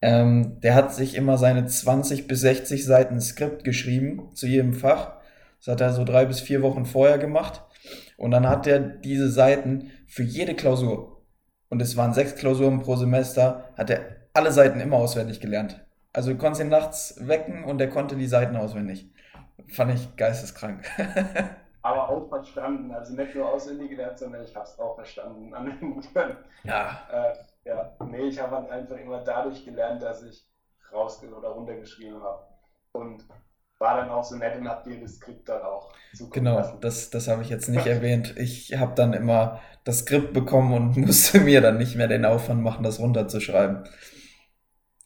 Ähm, 0.03 0.61
der 0.63 0.75
hat 0.77 0.95
sich 0.95 1.17
immer 1.17 1.39
seine 1.39 1.67
20 1.67 2.29
bis 2.29 2.43
60 2.43 2.85
Seiten 2.87 3.21
Skript 3.21 3.65
geschrieben 3.65 4.35
zu 4.35 4.47
jedem 4.49 4.75
Fach. 4.75 5.19
Das 5.61 5.75
hat 5.75 5.83
er 5.83 5.95
so 5.95 6.05
drei 6.05 6.27
bis 6.27 6.41
vier 6.41 6.63
Wochen 6.63 6.87
vorher 6.87 7.19
gemacht. 7.19 7.63
Und 8.17 8.31
dann 8.31 8.49
hat 8.49 8.67
er 8.67 8.81
diese 8.81 9.31
Seiten 9.31 9.91
für 10.07 10.23
jede 10.23 10.55
Klausur, 10.55 11.25
und 11.69 11.83
es 11.83 11.97
waren 11.97 12.15
sechs 12.15 12.37
Klausuren 12.37 12.81
pro 12.81 12.97
Semester, 12.97 13.73
hat 13.77 13.91
er 13.91 14.01
alle 14.33 14.53
Seiten 14.53 14.81
immer 14.81 14.97
auswendig 14.97 15.41
gelernt. 15.41 15.85
Also 16.13 16.31
du 16.33 16.39
konntest 16.39 16.63
ihn 16.63 16.69
nachts 16.69 17.17
wecken 17.27 17.65
und 17.65 17.81
er 17.81 17.89
konnte 17.89 18.17
die 18.17 18.27
Seiten 18.27 18.57
auswendig. 18.57 19.13
Fand 19.69 19.93
ich 19.93 20.17
geisteskrank. 20.17 20.85
Aber 21.83 22.09
auch 22.09 22.29
verstanden. 22.29 22.91
Also 22.93 23.15
nicht 23.15 23.35
nur 23.35 23.49
auswendig 23.49 23.91
gelernt, 23.91 24.19
sondern 24.19 24.43
ich 24.43 24.55
habe 24.55 24.65
es 24.65 24.79
auch 24.79 24.95
verstanden 24.95 25.55
anwenden 25.55 26.01
können. 26.13 26.37
Ja. 26.65 27.01
Äh, 27.13 27.69
ja. 27.69 27.97
Nee, 28.05 28.29
ich 28.29 28.41
habe 28.41 28.57
halt 28.57 28.71
einfach 28.71 28.97
immer 28.97 29.23
dadurch 29.23 29.65
gelernt, 29.65 30.03
dass 30.03 30.23
ich 30.23 30.47
rausge- 30.93 31.33
oder 31.33 31.51
runtergeschrieben 31.51 32.23
habe. 32.23 32.47
Und 32.93 33.25
war 33.79 33.97
dann 33.97 34.11
auch 34.11 34.25
so 34.25 34.37
nett 34.37 34.57
und 34.57 34.69
habe 34.69 34.89
dir 34.91 35.01
das 35.01 35.17
Skript 35.17 35.49
dann 35.49 35.63
auch 35.63 35.93
Genau, 36.33 36.55
lassen. 36.55 36.79
das, 36.81 37.11
das 37.11 37.29
habe 37.29 37.43
ich 37.43 37.49
jetzt 37.51 37.69
nicht 37.69 37.87
erwähnt. 37.87 38.35
Ich 38.37 38.77
habe 38.79 38.95
dann 38.95 39.13
immer 39.13 39.61
das 39.85 40.01
Skript 40.01 40.33
bekommen 40.33 40.73
und 40.73 40.97
musste 41.07 41.41
mir 41.41 41.61
dann 41.61 41.79
nicht 41.79 41.97
mehr 41.97 42.09
den 42.09 42.25
Aufwand 42.25 42.63
machen, 42.63 42.83
das 42.85 42.99
runterzuschreiben. 43.01 43.85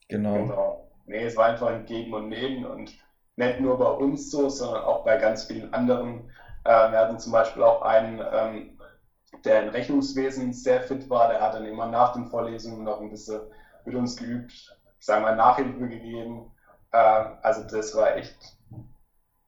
Genau. 0.09 0.37
Genau. 0.45 0.89
Nee, 1.05 1.25
es 1.25 1.35
war 1.35 1.47
einfach 1.47 1.67
ein 1.67 1.85
Geben 1.85 2.13
und 2.13 2.29
Nehmen 2.29 2.65
und 2.65 2.91
nicht 3.35 3.59
nur 3.59 3.77
bei 3.77 3.89
uns 3.89 4.31
so, 4.31 4.49
sondern 4.49 4.83
auch 4.83 5.03
bei 5.03 5.17
ganz 5.17 5.45
vielen 5.45 5.73
anderen. 5.73 6.29
Äh, 6.63 6.91
wir 6.91 6.99
hatten 6.99 7.19
zum 7.19 7.31
Beispiel 7.31 7.63
auch 7.63 7.81
einen, 7.81 8.21
ähm, 8.31 8.79
der 9.45 9.63
im 9.63 9.69
Rechnungswesen 9.69 10.53
sehr 10.53 10.81
fit 10.81 11.09
war, 11.09 11.29
der 11.29 11.41
hat 11.41 11.53
dann 11.55 11.65
immer 11.65 11.87
nach 11.87 12.13
den 12.13 12.27
Vorlesungen 12.27 12.83
noch 12.83 13.01
ein 13.01 13.09
bisschen 13.09 13.41
mit 13.85 13.95
uns 13.95 14.17
geübt, 14.17 14.51
ich 14.99 15.05
sage 15.05 15.21
mal 15.21 15.35
Nachhilfe 15.35 15.87
gegeben. 15.87 16.51
Äh, 16.91 16.97
also 16.97 17.63
das 17.69 17.95
war 17.95 18.15
echt 18.17 18.35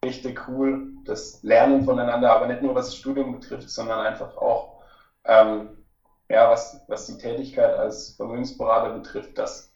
richtig 0.04 0.48
cool, 0.48 0.92
das 1.06 1.42
Lernen 1.44 1.84
voneinander, 1.84 2.34
aber 2.34 2.48
nicht 2.48 2.62
nur 2.62 2.76
was 2.76 2.88
das 2.88 2.98
Studium 2.98 3.40
betrifft, 3.40 3.70
sondern 3.70 4.00
einfach 4.00 4.38
auch, 4.38 4.82
ähm, 5.26 5.70
ja, 6.30 6.50
was, 6.50 6.82
was 6.88 7.08
die 7.08 7.18
Tätigkeit 7.18 7.78
als 7.78 8.16
Vermögensberater 8.16 8.94
betrifft, 8.94 9.38
dass 9.38 9.72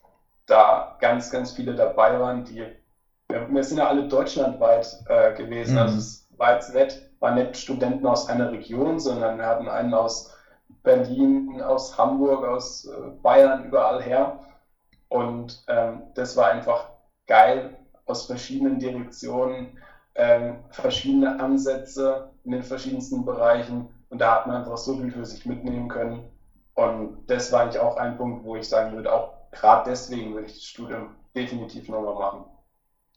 da 0.46 0.98
ganz, 1.00 1.32
ganz 1.32 1.52
viele 1.52 1.76
dabei 1.76 2.20
waren, 2.20 2.46
die, 2.46 2.66
wir, 3.30 3.50
wir 3.50 3.64
sind 3.64 3.78
ja 3.78 3.88
alle 3.88 4.08
deutschlandweit 4.08 4.88
äh, 5.08 5.34
gewesen, 5.34 5.74
mhm. 5.74 5.80
also 5.80 5.98
es 5.98 6.28
war 6.38 6.54
jetzt 6.54 6.74
nicht, 6.74 7.02
waren 7.20 7.36
nicht 7.36 7.58
Studenten 7.58 8.06
aus 8.06 8.30
einer 8.30 8.52
Region, 8.52 9.00
sondern 9.00 9.38
wir 9.38 9.46
hatten 9.46 9.68
einen 9.68 9.94
aus 9.94 10.34
Berlin, 10.84 11.62
aus 11.62 11.98
Hamburg, 11.98 12.46
aus 12.46 12.86
äh, 12.86 13.10
Bayern, 13.22 13.66
überall 13.66 14.02
her. 14.02 14.40
Und 15.10 15.64
ähm, 15.68 16.04
das 16.16 16.38
war 16.38 16.50
einfach 16.50 16.90
geil, 17.28 17.78
aus 18.06 18.26
verschiedenen 18.26 18.80
Direktionen 18.80 19.78
ähm, 20.18 20.58
verschiedene 20.72 21.40
Ansätze 21.40 22.32
in 22.44 22.52
den 22.52 22.64
verschiedensten 22.64 23.24
Bereichen 23.24 23.88
und 24.10 24.20
da 24.20 24.36
hat 24.36 24.48
man 24.48 24.58
einfach 24.58 24.78
so 24.78 24.98
viel 24.98 25.12
für 25.12 25.26
sich 25.26 25.46
mitnehmen 25.46 25.88
können. 25.88 26.30
Und 26.74 27.26
das 27.28 27.52
war 27.52 27.62
eigentlich 27.62 27.80
auch 27.80 27.98
ein 27.98 28.18
Punkt, 28.18 28.44
wo 28.44 28.56
ich 28.56 28.68
sagen 28.68 28.96
würde, 28.96 29.14
auch 29.14 29.34
gerade 29.52 29.90
deswegen 29.90 30.34
würde 30.34 30.48
ich 30.48 30.54
das 30.54 30.64
Studium 30.64 31.16
definitiv 31.36 31.90
nochmal 31.90 32.16
machen. 32.16 32.46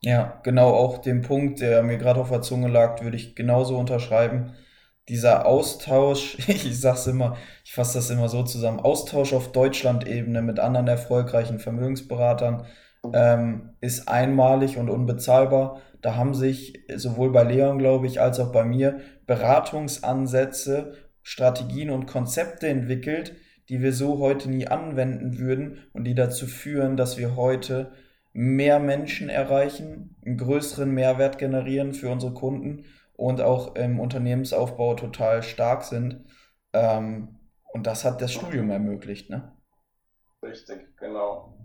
Ja, 0.02 0.40
genau, 0.42 0.70
auch 0.70 0.98
den 0.98 1.22
Punkt, 1.22 1.60
der 1.60 1.82
mir 1.82 1.98
gerade 1.98 2.20
auf 2.20 2.30
der 2.30 2.40
Zunge 2.42 2.68
lag, 2.68 3.02
würde 3.02 3.16
ich 3.16 3.36
genauso 3.36 3.76
unterschreiben. 3.76 4.54
Dieser 5.08 5.46
Austausch, 5.46 6.38
ich 6.48 6.80
sag's 6.80 7.06
immer, 7.06 7.36
ich 7.64 7.74
fasse 7.74 7.98
das 7.98 8.10
immer 8.10 8.28
so 8.28 8.42
zusammen, 8.42 8.80
Austausch 8.80 9.32
auf 9.32 9.52
Deutschland-Ebene 9.52 10.42
mit 10.42 10.58
anderen 10.58 10.88
erfolgreichen 10.88 11.58
Vermögensberatern 11.58 12.66
ähm, 13.12 13.70
ist 13.80 14.08
einmalig 14.08 14.76
und 14.76 14.90
unbezahlbar. 14.90 15.80
Da 16.00 16.16
haben 16.16 16.34
sich 16.34 16.84
sowohl 16.94 17.30
bei 17.32 17.42
Leon, 17.44 17.78
glaube 17.78 18.06
ich, 18.06 18.20
als 18.20 18.40
auch 18.40 18.52
bei 18.52 18.64
mir 18.64 19.00
Beratungsansätze, 19.26 20.94
Strategien 21.22 21.90
und 21.90 22.06
Konzepte 22.06 22.68
entwickelt, 22.68 23.36
die 23.68 23.82
wir 23.82 23.92
so 23.92 24.18
heute 24.18 24.50
nie 24.50 24.66
anwenden 24.66 25.38
würden 25.38 25.78
und 25.92 26.04
die 26.04 26.14
dazu 26.14 26.46
führen, 26.46 26.96
dass 26.96 27.18
wir 27.18 27.36
heute 27.36 27.92
mehr 28.32 28.78
Menschen 28.78 29.28
erreichen, 29.28 30.16
einen 30.24 30.38
größeren 30.38 30.90
Mehrwert 30.90 31.38
generieren 31.38 31.94
für 31.94 32.10
unsere 32.10 32.32
Kunden 32.32 32.84
und 33.14 33.40
auch 33.40 33.74
im 33.76 34.00
Unternehmensaufbau 34.00 34.94
total 34.94 35.42
stark 35.42 35.84
sind. 35.84 36.24
Ähm, 36.72 37.36
und 37.72 37.86
das 37.86 38.04
hat 38.04 38.22
das 38.22 38.32
Studium 38.32 38.70
ermöglicht, 38.70 39.30
ne? 39.30 39.52
Richtig, 40.42 40.96
genau. 40.96 41.59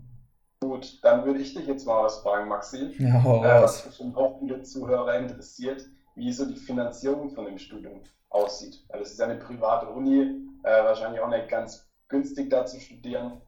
Gut, 0.60 1.04
dann 1.04 1.24
würde 1.24 1.40
ich 1.40 1.54
dich 1.54 1.66
jetzt 1.66 1.86
mal 1.86 2.04
was 2.04 2.18
fragen, 2.18 2.48
Maxi. 2.48 2.94
Ja, 2.98 3.18
äh, 3.20 3.62
was 3.62 3.82
bestimmt 3.82 4.16
auch 4.16 4.38
viele 4.38 4.62
Zuhörer 4.62 5.18
interessiert, 5.18 5.86
wie 6.14 6.32
so 6.32 6.46
die 6.46 6.56
Finanzierung 6.56 7.30
von 7.30 7.44
dem 7.44 7.58
Studium 7.58 8.00
aussieht. 8.30 8.84
Weil 8.88 9.02
es 9.02 9.12
ist 9.12 9.18
ja 9.18 9.26
eine 9.26 9.36
private 9.36 9.88
Uni, 9.88 10.20
äh, 10.62 10.84
wahrscheinlich 10.84 11.20
auch 11.20 11.28
nicht 11.28 11.48
ganz 11.48 11.88
günstig 12.08 12.50
da 12.50 12.64
zu 12.64 12.80
studieren. 12.80 13.40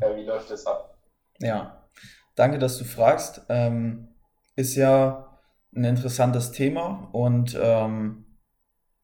Äh, 0.00 0.16
wie 0.16 0.24
läuft 0.24 0.50
das 0.50 0.66
ab? 0.66 0.98
Ja, 1.38 1.88
danke, 2.34 2.58
dass 2.58 2.78
du 2.78 2.84
fragst. 2.84 3.42
Ähm, 3.48 4.08
ist 4.56 4.74
ja 4.74 5.38
ein 5.74 5.84
interessantes 5.84 6.52
Thema 6.52 7.08
und 7.12 7.56
ähm, 7.60 8.24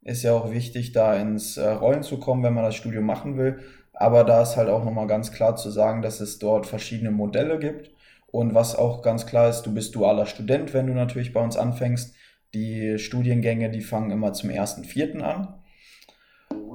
ist 0.02 0.22
ja 0.22 0.32
auch 0.32 0.50
wichtig, 0.50 0.92
da 0.92 1.14
ins 1.14 1.56
äh, 1.56 1.68
Rollen 1.68 2.02
zu 2.02 2.18
kommen, 2.18 2.42
wenn 2.42 2.54
man 2.54 2.64
das 2.64 2.74
Studium 2.74 3.06
machen 3.06 3.36
will. 3.36 3.60
Aber 3.92 4.24
da 4.24 4.42
ist 4.42 4.56
halt 4.56 4.68
auch 4.68 4.84
nochmal 4.84 5.06
ganz 5.06 5.32
klar 5.32 5.56
zu 5.56 5.70
sagen, 5.70 6.02
dass 6.02 6.20
es 6.20 6.38
dort 6.38 6.66
verschiedene 6.66 7.10
Modelle 7.10 7.58
gibt. 7.58 7.90
Und 8.30 8.54
was 8.54 8.74
auch 8.74 9.02
ganz 9.02 9.26
klar 9.26 9.50
ist, 9.50 9.62
du 9.62 9.74
bist 9.74 9.94
dualer 9.94 10.26
Student, 10.26 10.72
wenn 10.72 10.86
du 10.86 10.94
natürlich 10.94 11.32
bei 11.32 11.42
uns 11.42 11.56
anfängst. 11.56 12.14
Die 12.54 12.98
Studiengänge, 12.98 13.70
die 13.70 13.82
fangen 13.82 14.10
immer 14.10 14.32
zum 14.32 14.50
1.4. 14.50 15.20
an. 15.20 15.54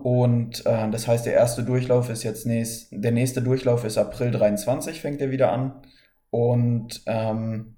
Und 0.03 0.65
äh, 0.65 0.89
das 0.89 1.07
heißt, 1.07 1.25
der 1.25 1.33
erste 1.33 1.63
Durchlauf 1.63 2.09
ist 2.09 2.23
jetzt 2.23 2.45
nächst, 2.45 2.89
der 2.91 3.11
nächste 3.11 3.41
Durchlauf 3.41 3.83
ist 3.83 3.97
April 3.97 4.31
23, 4.31 5.01
fängt 5.01 5.21
er 5.21 5.31
wieder 5.31 5.51
an. 5.51 5.81
Und 6.29 7.01
ähm, 7.07 7.75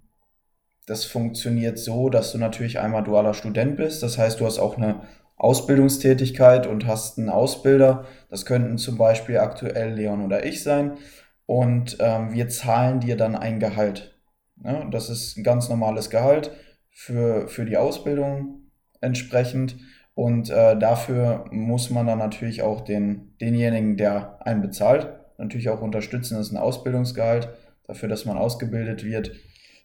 das 0.85 1.05
funktioniert 1.05 1.77
so, 1.77 2.09
dass 2.09 2.31
du 2.31 2.37
natürlich 2.37 2.79
einmal 2.79 3.03
dualer 3.03 3.33
Student 3.33 3.77
bist. 3.77 4.03
Das 4.03 4.17
heißt, 4.17 4.39
du 4.39 4.45
hast 4.45 4.59
auch 4.59 4.75
eine 4.75 5.01
Ausbildungstätigkeit 5.39 6.67
und 6.67 6.85
hast 6.85 7.17
einen 7.17 7.29
Ausbilder. 7.29 8.05
Das 8.29 8.45
könnten 8.45 8.77
zum 8.77 8.97
Beispiel 8.97 9.39
aktuell 9.39 9.93
Leon 9.93 10.23
oder 10.23 10.45
ich 10.45 10.61
sein. 10.61 10.97
Und 11.45 11.97
ähm, 11.99 12.33
wir 12.33 12.49
zahlen 12.49 12.99
dir 12.99 13.17
dann 13.17 13.35
ein 13.35 13.59
Gehalt. 13.59 14.19
Ja, 14.63 14.85
das 14.85 15.09
ist 15.09 15.37
ein 15.37 15.43
ganz 15.43 15.69
normales 15.69 16.09
Gehalt 16.09 16.51
für, 16.91 17.47
für 17.47 17.65
die 17.65 17.77
Ausbildung 17.77 18.69
entsprechend. 19.01 19.77
Und 20.13 20.49
äh, 20.49 20.77
dafür 20.77 21.45
muss 21.49 21.89
man 21.89 22.05
dann 22.05 22.19
natürlich 22.19 22.61
auch 22.61 22.81
den, 22.81 23.37
denjenigen, 23.39 23.95
der 23.95 24.45
einen 24.45 24.61
bezahlt, 24.61 25.07
natürlich 25.37 25.69
auch 25.69 25.81
unterstützen. 25.81 26.35
Das 26.35 26.47
ist 26.47 26.51
ein 26.51 26.57
Ausbildungsgehalt 26.57 27.49
dafür, 27.87 28.09
dass 28.09 28.25
man 28.25 28.37
ausgebildet 28.37 29.05
wird. 29.05 29.31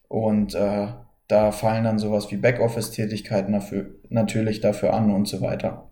Und 0.08 0.56
äh, 0.56 0.88
da 1.28 1.52
fallen 1.52 1.84
dann 1.84 1.98
sowas 1.98 2.30
wie 2.30 2.37
Backoffice-Tätigkeiten 2.37 3.52
dafür, 3.52 3.87
natürlich 4.08 4.60
dafür 4.60 4.92
an 4.94 5.10
und 5.10 5.26
so 5.26 5.40
weiter. 5.40 5.90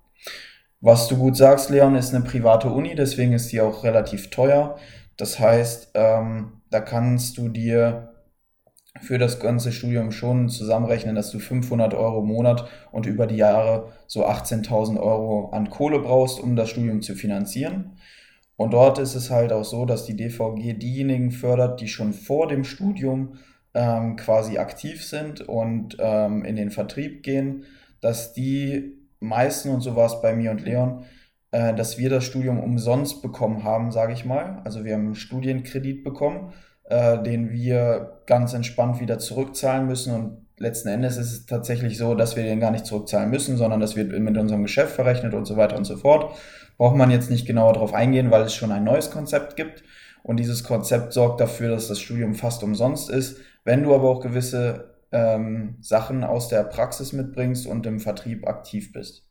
Was 0.80 1.08
du 1.08 1.16
gut 1.16 1.36
sagst, 1.36 1.70
Leon, 1.70 1.94
ist 1.94 2.14
eine 2.14 2.24
private 2.24 2.68
Uni, 2.68 2.94
deswegen 2.94 3.32
ist 3.32 3.52
die 3.52 3.60
auch 3.60 3.84
relativ 3.84 4.30
teuer. 4.30 4.76
Das 5.16 5.38
heißt, 5.38 5.92
ähm, 5.94 6.60
da 6.70 6.80
kannst 6.80 7.38
du 7.38 7.48
dir 7.48 8.12
für 9.00 9.18
das 9.18 9.40
ganze 9.40 9.72
Studium 9.72 10.10
schon 10.12 10.48
zusammenrechnen, 10.48 11.14
dass 11.14 11.30
du 11.30 11.38
500 11.38 11.94
Euro 11.94 12.20
im 12.20 12.26
Monat 12.26 12.68
und 12.90 13.06
über 13.06 13.26
die 13.26 13.36
Jahre 13.36 13.92
so 14.06 14.26
18.000 14.26 15.00
Euro 15.00 15.50
an 15.50 15.70
Kohle 15.70 16.00
brauchst, 16.00 16.40
um 16.40 16.56
das 16.56 16.70
Studium 16.70 17.00
zu 17.00 17.14
finanzieren. 17.14 17.96
Und 18.56 18.74
dort 18.74 18.98
ist 18.98 19.14
es 19.14 19.30
halt 19.30 19.52
auch 19.52 19.64
so, 19.64 19.86
dass 19.86 20.04
die 20.04 20.16
DVG 20.16 20.74
diejenigen 20.74 21.30
fördert, 21.30 21.80
die 21.80 21.88
schon 21.88 22.12
vor 22.12 22.48
dem 22.48 22.64
Studium 22.64 23.38
ähm, 23.74 24.16
quasi 24.16 24.58
aktiv 24.58 25.04
sind 25.04 25.40
und 25.40 25.96
ähm, 25.98 26.44
in 26.44 26.56
den 26.56 26.70
Vertrieb 26.70 27.22
gehen, 27.22 27.64
dass 28.00 28.32
die 28.32 28.98
meisten, 29.20 29.70
und 29.70 29.80
so 29.80 29.96
war 29.96 30.06
es 30.06 30.20
bei 30.20 30.34
mir 30.34 30.50
und 30.50 30.64
Leon, 30.64 31.04
äh, 31.52 31.74
dass 31.74 31.98
wir 31.98 32.10
das 32.10 32.24
Studium 32.24 32.60
umsonst 32.60 33.22
bekommen 33.22 33.64
haben, 33.64 33.92
sage 33.92 34.12
ich 34.12 34.24
mal. 34.24 34.60
Also 34.64 34.84
wir 34.84 34.94
haben 34.94 35.06
einen 35.06 35.14
Studienkredit 35.14 36.04
bekommen, 36.04 36.52
äh, 36.84 37.22
den 37.22 37.50
wir 37.50 38.22
ganz 38.26 38.52
entspannt 38.52 39.00
wieder 39.00 39.18
zurückzahlen 39.18 39.86
müssen 39.86 40.14
und 40.14 40.42
letzten 40.62 40.88
Endes 40.88 41.16
ist 41.16 41.32
es 41.32 41.46
tatsächlich 41.46 41.98
so, 41.98 42.14
dass 42.14 42.36
wir 42.36 42.44
den 42.44 42.60
gar 42.60 42.70
nicht 42.70 42.86
zurückzahlen 42.86 43.30
müssen, 43.30 43.56
sondern 43.56 43.80
das 43.80 43.96
wird 43.96 44.12
mit 44.18 44.38
unserem 44.38 44.62
Geschäft 44.62 44.92
verrechnet 44.92 45.34
und 45.34 45.44
so 45.44 45.56
weiter 45.56 45.76
und 45.76 45.84
so 45.84 45.96
fort. 45.96 46.36
Braucht 46.78 46.96
man 46.96 47.10
jetzt 47.10 47.30
nicht 47.30 47.46
genauer 47.46 47.74
darauf 47.74 47.94
eingehen, 47.94 48.30
weil 48.30 48.42
es 48.42 48.54
schon 48.54 48.72
ein 48.72 48.84
neues 48.84 49.10
Konzept 49.10 49.56
gibt. 49.56 49.82
Und 50.22 50.38
dieses 50.38 50.62
Konzept 50.62 51.12
sorgt 51.12 51.40
dafür, 51.40 51.70
dass 51.70 51.88
das 51.88 52.00
Studium 52.00 52.34
fast 52.34 52.62
umsonst 52.62 53.10
ist. 53.10 53.40
Wenn 53.64 53.82
du 53.82 53.94
aber 53.94 54.10
auch 54.10 54.20
gewisse 54.20 54.98
ähm, 55.12 55.76
Sachen 55.80 56.24
aus 56.24 56.48
der 56.48 56.64
Praxis 56.64 57.12
mitbringst 57.12 57.66
und 57.66 57.86
im 57.86 58.00
Vertrieb 58.00 58.48
aktiv 58.48 58.92
bist. 58.92 59.28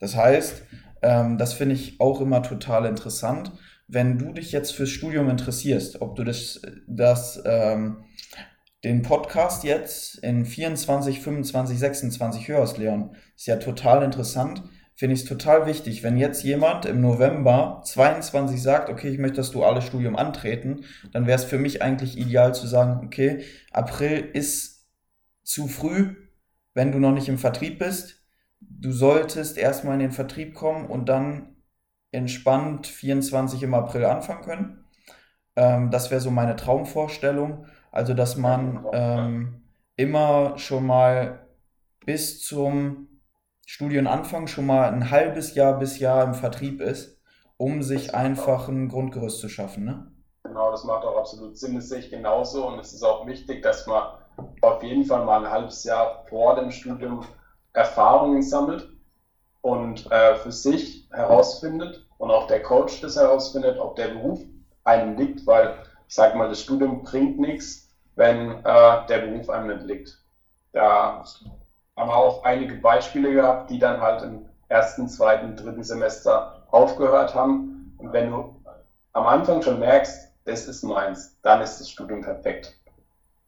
Das 0.00 0.16
heißt, 0.16 0.62
ähm, 1.02 1.38
das 1.38 1.54
finde 1.54 1.74
ich 1.76 2.00
auch 2.00 2.20
immer 2.20 2.42
total 2.42 2.86
interessant, 2.86 3.52
wenn 3.86 4.18
du 4.18 4.32
dich 4.32 4.52
jetzt 4.52 4.72
fürs 4.72 4.90
Studium 4.90 5.28
interessierst, 5.28 6.00
ob 6.00 6.16
du 6.16 6.24
das, 6.24 6.62
das 6.86 7.42
ähm, 7.44 8.04
den 8.82 9.02
Podcast 9.02 9.64
jetzt 9.64 10.18
in 10.18 10.44
24, 10.44 11.20
25, 11.20 11.78
26 11.78 12.48
hörst, 12.48 12.78
Leon, 12.78 13.14
ist 13.36 13.46
ja 13.46 13.56
total 13.56 14.02
interessant. 14.02 14.62
Finde 14.96 15.14
ich 15.14 15.22
es 15.22 15.28
total 15.28 15.66
wichtig, 15.66 16.04
wenn 16.04 16.16
jetzt 16.16 16.44
jemand 16.44 16.86
im 16.86 17.00
November 17.00 17.82
22 17.84 18.62
sagt, 18.62 18.88
okay, 18.88 19.08
ich 19.08 19.18
möchte 19.18 19.38
das 19.38 19.50
duale 19.50 19.82
Studium 19.82 20.14
antreten, 20.14 20.84
dann 21.12 21.26
wäre 21.26 21.36
es 21.36 21.44
für 21.44 21.58
mich 21.58 21.82
eigentlich 21.82 22.16
ideal 22.16 22.54
zu 22.54 22.68
sagen, 22.68 23.04
okay, 23.04 23.44
April 23.72 24.20
ist 24.20 24.86
zu 25.42 25.66
früh, 25.66 26.14
wenn 26.74 26.92
du 26.92 27.00
noch 27.00 27.12
nicht 27.12 27.28
im 27.28 27.38
Vertrieb 27.38 27.80
bist. 27.80 28.22
Du 28.60 28.92
solltest 28.92 29.58
erstmal 29.58 29.94
in 29.94 30.00
den 30.00 30.12
Vertrieb 30.12 30.54
kommen 30.54 30.86
und 30.86 31.08
dann 31.08 31.56
entspannt 32.12 32.86
24 32.86 33.64
im 33.64 33.74
April 33.74 34.04
anfangen 34.04 34.42
können. 34.42 34.84
Ähm, 35.56 35.90
das 35.90 36.10
wäre 36.10 36.20
so 36.20 36.30
meine 36.30 36.54
Traumvorstellung. 36.54 37.66
Also, 37.90 38.14
dass 38.14 38.36
man 38.36 38.86
ähm, 38.92 39.62
immer 39.96 40.56
schon 40.58 40.86
mal 40.86 41.46
bis 42.04 42.40
zum 42.40 43.08
Studienanfang 43.66 44.46
schon 44.46 44.66
mal 44.66 44.92
ein 44.92 45.10
halbes 45.10 45.54
Jahr 45.54 45.78
bis 45.78 45.98
Jahr 45.98 46.24
im 46.24 46.34
Vertrieb 46.34 46.80
ist, 46.80 47.20
um 47.56 47.82
sich 47.82 48.14
einfach 48.14 48.68
ein 48.68 48.88
Grundgerüst 48.88 49.40
zu 49.40 49.48
schaffen. 49.48 49.84
Ne? 49.84 50.12
Genau, 50.44 50.70
das 50.70 50.84
macht 50.84 51.04
auch 51.04 51.16
absolut 51.16 51.56
Sinn, 51.56 51.74
das 51.74 51.88
sehe 51.88 52.00
ich 52.00 52.10
genauso 52.10 52.68
und 52.68 52.78
es 52.78 52.92
ist 52.92 53.02
auch 53.02 53.26
wichtig, 53.26 53.62
dass 53.62 53.86
man 53.86 54.18
auf 54.60 54.82
jeden 54.82 55.04
Fall 55.04 55.24
mal 55.24 55.44
ein 55.44 55.50
halbes 55.50 55.84
Jahr 55.84 56.24
vor 56.28 56.56
dem 56.56 56.70
Studium 56.70 57.24
Erfahrungen 57.72 58.42
sammelt 58.42 58.88
und 59.62 60.10
äh, 60.12 60.36
für 60.36 60.52
sich 60.52 61.08
herausfindet 61.10 62.06
und 62.18 62.30
auch 62.30 62.46
der 62.46 62.62
Coach 62.62 63.00
das 63.00 63.16
herausfindet, 63.16 63.78
ob 63.78 63.96
der 63.96 64.08
Beruf 64.08 64.40
einem 64.84 65.16
liegt, 65.16 65.46
weil 65.46 65.74
ich 66.06 66.14
sage 66.14 66.36
mal, 66.36 66.48
das 66.48 66.60
Studium 66.60 67.02
bringt 67.02 67.38
nichts, 67.38 67.90
wenn 68.14 68.50
äh, 68.64 69.06
der 69.08 69.26
Beruf 69.26 69.48
einem 69.48 69.68
nicht 69.68 69.86
liegt. 69.86 70.22
Da 70.72 71.24
haben 71.96 72.08
wir 72.08 72.16
auch 72.16 72.44
einige 72.44 72.74
Beispiele 72.74 73.32
gehabt, 73.32 73.70
die 73.70 73.78
dann 73.78 74.00
halt 74.00 74.22
im 74.22 74.46
ersten, 74.68 75.08
zweiten, 75.08 75.56
dritten 75.56 75.84
Semester 75.84 76.64
aufgehört 76.70 77.34
haben. 77.34 77.94
Und 77.98 78.12
wenn 78.12 78.30
du 78.30 78.56
am 79.12 79.26
Anfang 79.26 79.62
schon 79.62 79.78
merkst, 79.78 80.28
das 80.44 80.66
ist 80.66 80.82
meins, 80.82 81.36
dann 81.42 81.62
ist 81.62 81.78
das 81.78 81.90
Studium 81.90 82.22
perfekt. 82.22 82.74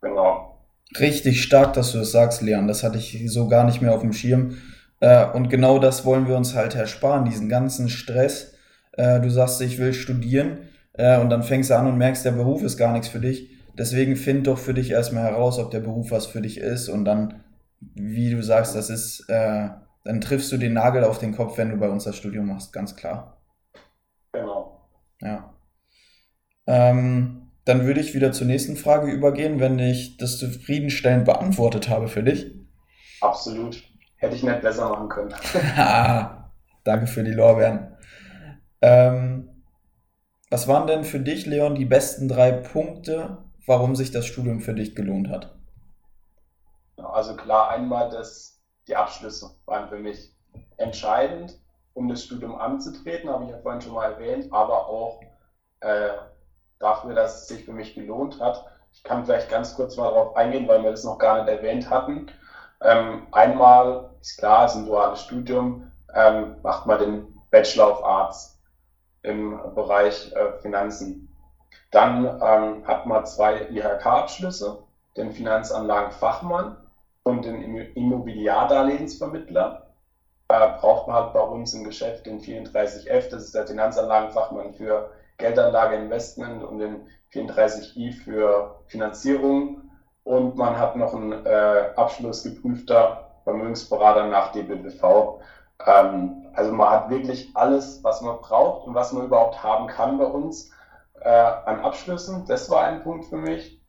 Genau. 0.00 0.58
Richtig 0.98 1.42
stark, 1.42 1.72
dass 1.72 1.92
du 1.92 1.98
das 1.98 2.12
sagst, 2.12 2.42
Leon. 2.42 2.68
Das 2.68 2.82
hatte 2.84 2.98
ich 2.98 3.30
so 3.30 3.48
gar 3.48 3.64
nicht 3.64 3.82
mehr 3.82 3.92
auf 3.92 4.00
dem 4.00 4.12
Schirm. 4.12 4.56
Äh, 5.00 5.26
und 5.32 5.50
genau 5.50 5.78
das 5.78 6.04
wollen 6.04 6.28
wir 6.28 6.36
uns 6.36 6.54
halt 6.54 6.74
ersparen, 6.74 7.24
diesen 7.24 7.48
ganzen 7.48 7.88
Stress. 7.88 8.54
Äh, 8.92 9.20
du 9.20 9.28
sagst, 9.28 9.60
ich 9.60 9.78
will 9.78 9.92
studieren 9.92 10.68
äh, 10.92 11.18
und 11.18 11.28
dann 11.28 11.42
fängst 11.42 11.70
du 11.70 11.76
an 11.76 11.86
und 11.86 11.98
merkst, 11.98 12.24
der 12.24 12.30
Beruf 12.30 12.62
ist 12.62 12.76
gar 12.76 12.92
nichts 12.92 13.08
für 13.08 13.20
dich 13.20 13.50
Deswegen 13.78 14.16
find 14.16 14.46
doch 14.46 14.58
für 14.58 14.72
dich 14.72 14.90
erstmal 14.90 15.24
heraus, 15.24 15.58
ob 15.58 15.70
der 15.70 15.80
Beruf 15.80 16.10
was 16.10 16.26
für 16.26 16.40
dich 16.40 16.58
ist 16.58 16.88
und 16.88 17.04
dann, 17.04 17.42
wie 17.80 18.30
du 18.30 18.42
sagst, 18.42 18.74
das 18.74 18.90
ist, 18.90 19.28
äh, 19.28 19.68
dann 20.04 20.20
triffst 20.20 20.50
du 20.52 20.56
den 20.56 20.72
Nagel 20.72 21.04
auf 21.04 21.18
den 21.18 21.34
Kopf, 21.34 21.58
wenn 21.58 21.70
du 21.70 21.76
bei 21.76 21.88
uns 21.88 22.04
das 22.04 22.16
Studium 22.16 22.46
machst, 22.46 22.72
ganz 22.72 22.96
klar. 22.96 23.42
Genau. 24.32 24.88
Ja. 25.20 25.54
Ähm, 26.66 27.50
dann 27.64 27.84
würde 27.84 28.00
ich 28.00 28.14
wieder 28.14 28.32
zur 28.32 28.46
nächsten 28.46 28.76
Frage 28.76 29.10
übergehen, 29.10 29.60
wenn 29.60 29.78
ich 29.78 30.16
das 30.16 30.38
zufriedenstellend 30.38 31.24
beantwortet 31.24 31.88
habe 31.88 32.08
für 32.08 32.22
dich. 32.22 32.54
Absolut. 33.20 33.82
Hätte 34.16 34.36
ich 34.36 34.42
nicht 34.42 34.62
besser 34.62 34.88
machen 34.88 35.08
können. 35.08 35.34
Danke 36.84 37.06
für 37.06 37.24
die 37.24 37.32
Lorbeeren. 37.32 37.96
Ähm, 38.80 39.48
was 40.50 40.68
waren 40.68 40.86
denn 40.86 41.04
für 41.04 41.18
dich, 41.18 41.46
Leon, 41.46 41.74
die 41.74 41.84
besten 41.84 42.28
drei 42.28 42.52
Punkte, 42.52 43.38
warum 43.66 43.96
sich 43.96 44.12
das 44.12 44.26
Studium 44.26 44.60
für 44.60 44.74
dich 44.74 44.94
gelohnt 44.94 45.28
hat? 45.28 45.55
Also 47.12 47.34
klar, 47.36 47.70
einmal 47.70 48.10
das, 48.10 48.60
die 48.88 48.96
Abschlüsse 48.96 49.50
waren 49.66 49.88
für 49.88 49.98
mich 49.98 50.32
entscheidend, 50.76 51.58
um 51.94 52.08
das 52.08 52.24
Studium 52.24 52.56
anzutreten, 52.56 53.30
habe 53.30 53.44
ich 53.44 53.50
ja 53.50 53.58
vorhin 53.58 53.80
schon 53.80 53.94
mal 53.94 54.12
erwähnt, 54.12 54.52
aber 54.52 54.86
auch 54.88 55.20
äh, 55.80 56.10
dafür, 56.78 57.14
dass 57.14 57.42
es 57.42 57.48
sich 57.48 57.64
für 57.64 57.72
mich 57.72 57.94
gelohnt 57.94 58.40
hat. 58.40 58.66
Ich 58.92 59.02
kann 59.02 59.24
vielleicht 59.24 59.48
ganz 59.48 59.74
kurz 59.74 59.96
mal 59.96 60.08
darauf 60.10 60.36
eingehen, 60.36 60.68
weil 60.68 60.82
wir 60.82 60.90
das 60.90 61.04
noch 61.04 61.18
gar 61.18 61.38
nicht 61.38 61.48
erwähnt 61.48 61.90
hatten. 61.90 62.26
Ähm, 62.80 63.26
einmal 63.32 64.10
ist 64.20 64.38
klar, 64.38 64.66
es 64.66 64.72
ist 64.72 64.78
ein 64.78 64.86
duales 64.86 65.22
Studium, 65.22 65.90
ähm, 66.14 66.56
macht 66.62 66.86
man 66.86 66.98
den 66.98 67.40
Bachelor 67.50 67.92
of 67.92 68.04
Arts 68.04 68.58
im 69.22 69.58
Bereich 69.74 70.32
äh, 70.32 70.58
Finanzen. 70.60 71.34
Dann 71.90 72.24
ähm, 72.42 72.86
hat 72.86 73.06
man 73.06 73.24
zwei 73.24 73.68
IHK-Abschlüsse, 73.70 74.82
den 75.16 75.32
Finanzanlagenfachmann 75.32 76.76
und 77.26 77.44
den 77.44 77.60
Immobiliardarlehensvermittler. 77.94 79.88
Da 80.46 80.66
braucht 80.80 81.08
man 81.08 81.16
halt 81.16 81.32
bei 81.32 81.40
uns 81.40 81.74
im 81.74 81.82
Geschäft 81.82 82.24
den 82.24 82.38
34F, 82.38 83.28
das 83.30 83.46
ist 83.46 83.54
der 83.54 83.66
Finanzanlagenfachmann 83.66 84.74
für 84.74 85.10
Geldanlage, 85.36 85.96
Investment 85.96 86.62
und 86.62 86.78
den 86.78 87.08
34I 87.34 88.12
für 88.12 88.78
Finanzierung. 88.86 89.90
Und 90.22 90.56
man 90.56 90.78
hat 90.78 90.94
noch 90.94 91.14
einen 91.14 91.44
äh, 91.44 91.90
Abschluss 91.96 92.44
geprüfter 92.44 93.32
Vermögensberater 93.42 94.28
nach 94.28 94.52
DBBV. 94.52 95.40
Ähm, 95.84 96.46
also 96.52 96.70
man 96.70 96.90
hat 96.90 97.10
wirklich 97.10 97.50
alles, 97.54 98.04
was 98.04 98.20
man 98.20 98.38
braucht 98.40 98.86
und 98.86 98.94
was 98.94 99.12
man 99.12 99.24
überhaupt 99.24 99.64
haben 99.64 99.88
kann 99.88 100.16
bei 100.16 100.26
uns 100.26 100.70
äh, 101.22 101.28
an 101.28 101.80
Abschlüssen. 101.80 102.44
Das 102.46 102.70
war 102.70 102.84
ein 102.84 103.02
Punkt 103.02 103.24
für 103.24 103.36
mich. 103.36 103.80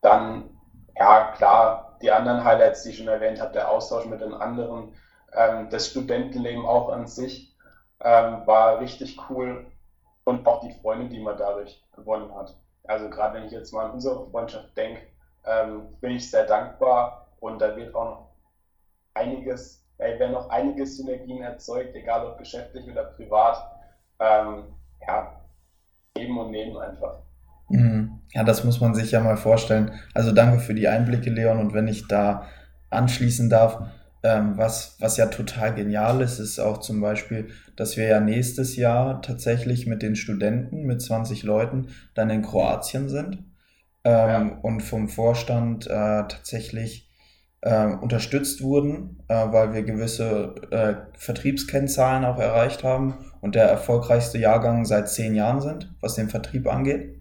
Dann, 0.00 0.56
ja, 0.96 1.32
klar, 1.32 1.87
die 2.02 2.10
anderen 2.10 2.44
Highlights, 2.44 2.82
die 2.82 2.90
ich 2.90 2.98
schon 2.98 3.08
erwähnt 3.08 3.40
habe, 3.40 3.52
der 3.52 3.70
Austausch 3.70 4.06
mit 4.06 4.20
den 4.20 4.34
anderen, 4.34 4.94
ähm, 5.32 5.68
das 5.70 5.88
Studentenleben 5.88 6.64
auch 6.64 6.90
an 6.90 7.06
sich 7.06 7.56
ähm, 8.00 8.46
war 8.46 8.80
richtig 8.80 9.18
cool 9.28 9.66
und 10.24 10.46
auch 10.46 10.60
die 10.60 10.72
Freunde, 10.80 11.08
die 11.08 11.20
man 11.20 11.36
dadurch 11.36 11.82
gewonnen 11.94 12.34
hat. 12.34 12.56
Also 12.84 13.10
gerade 13.10 13.34
wenn 13.34 13.44
ich 13.44 13.52
jetzt 13.52 13.72
mal 13.72 13.86
an 13.86 13.92
unsere 13.92 14.28
Freundschaft 14.30 14.76
denke, 14.76 15.02
ähm, 15.44 15.96
bin 16.00 16.12
ich 16.12 16.30
sehr 16.30 16.44
dankbar 16.44 17.26
und 17.40 17.60
da 17.60 17.76
wird 17.76 17.94
auch 17.94 18.04
noch 18.04 18.28
einiges, 19.14 19.84
äh, 19.98 20.18
werden 20.18 20.32
noch 20.32 20.48
einige 20.48 20.86
Synergien 20.86 21.42
erzeugt, 21.42 21.94
egal 21.94 22.26
ob 22.26 22.38
geschäftlich 22.38 22.88
oder 22.88 23.04
privat. 23.04 23.62
Ähm, 24.20 24.74
ja, 25.06 25.40
geben 26.14 26.38
und 26.38 26.50
nehmen 26.50 26.76
einfach. 26.76 27.18
Mhm. 27.68 27.97
Ja, 28.32 28.44
das 28.44 28.64
muss 28.64 28.80
man 28.80 28.94
sich 28.94 29.10
ja 29.12 29.20
mal 29.20 29.36
vorstellen. 29.36 29.92
Also 30.14 30.32
danke 30.32 30.60
für 30.60 30.74
die 30.74 30.88
Einblicke, 30.88 31.30
Leon. 31.30 31.58
Und 31.58 31.72
wenn 31.72 31.88
ich 31.88 32.08
da 32.08 32.46
anschließen 32.90 33.48
darf, 33.48 33.82
ähm, 34.22 34.56
was, 34.56 34.96
was 34.98 35.16
ja 35.16 35.26
total 35.26 35.74
genial 35.74 36.20
ist, 36.20 36.38
ist 36.38 36.58
auch 36.58 36.78
zum 36.78 37.00
Beispiel, 37.00 37.48
dass 37.76 37.96
wir 37.96 38.06
ja 38.06 38.20
nächstes 38.20 38.76
Jahr 38.76 39.22
tatsächlich 39.22 39.86
mit 39.86 40.02
den 40.02 40.16
Studenten, 40.16 40.82
mit 40.82 41.00
20 41.00 41.44
Leuten, 41.44 41.88
dann 42.14 42.28
in 42.30 42.42
Kroatien 42.42 43.08
sind 43.08 43.44
ähm, 44.04 44.28
ja. 44.28 44.58
und 44.62 44.82
vom 44.82 45.08
Vorstand 45.08 45.86
äh, 45.86 45.90
tatsächlich 45.90 47.08
äh, 47.60 47.86
unterstützt 47.86 48.62
wurden, 48.62 49.22
äh, 49.28 49.34
weil 49.34 49.72
wir 49.72 49.82
gewisse 49.82 50.54
äh, 50.70 50.94
Vertriebskennzahlen 51.16 52.24
auch 52.24 52.38
erreicht 52.38 52.84
haben 52.84 53.14
und 53.40 53.54
der 53.54 53.68
erfolgreichste 53.68 54.38
Jahrgang 54.38 54.84
seit 54.84 55.08
zehn 55.08 55.34
Jahren 55.34 55.60
sind, 55.60 55.94
was 56.00 56.14
den 56.14 56.28
Vertrieb 56.28 56.66
angeht. 56.66 57.17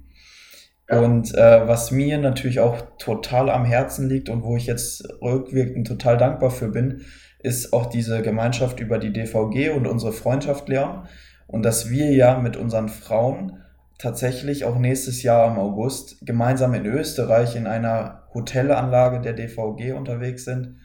Ja. 0.89 0.99
Und 0.99 1.35
äh, 1.35 1.67
was 1.67 1.91
mir 1.91 2.17
natürlich 2.17 2.59
auch 2.59 2.77
total 2.97 3.49
am 3.49 3.65
Herzen 3.65 4.07
liegt 4.07 4.29
und 4.29 4.43
wo 4.43 4.55
ich 4.55 4.67
jetzt 4.67 5.07
rückwirkend 5.21 5.87
total 5.87 6.17
dankbar 6.17 6.49
für 6.49 6.69
bin, 6.69 7.01
ist 7.39 7.73
auch 7.73 7.87
diese 7.87 8.21
Gemeinschaft 8.21 8.79
über 8.79 8.97
die 8.97 9.13
DVG 9.13 9.69
und 9.69 9.85
unsere 9.85 10.13
Freundschaft, 10.13 10.69
Leon. 10.69 11.07
Und 11.45 11.63
dass 11.63 11.89
wir 11.89 12.11
ja 12.11 12.39
mit 12.39 12.57
unseren 12.57 12.89
Frauen 12.89 13.63
tatsächlich 13.97 14.65
auch 14.65 14.77
nächstes 14.77 15.23
Jahr 15.23 15.51
im 15.51 15.57
August 15.57 16.25
gemeinsam 16.25 16.73
in 16.73 16.85
Österreich 16.85 17.55
in 17.55 17.67
einer 17.67 18.27
Hotelanlage 18.33 19.21
der 19.21 19.33
DVG 19.33 19.93
unterwegs 19.93 20.45
sind. 20.45 20.77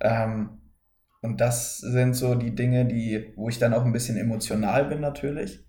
Ähm, 0.00 0.60
und 1.22 1.40
das 1.40 1.78
sind 1.78 2.14
so 2.14 2.34
die 2.34 2.54
Dinge, 2.54 2.86
die, 2.86 3.32
wo 3.36 3.48
ich 3.48 3.58
dann 3.58 3.74
auch 3.74 3.84
ein 3.84 3.92
bisschen 3.92 4.16
emotional 4.16 4.86
bin 4.86 5.00
natürlich. 5.00 5.64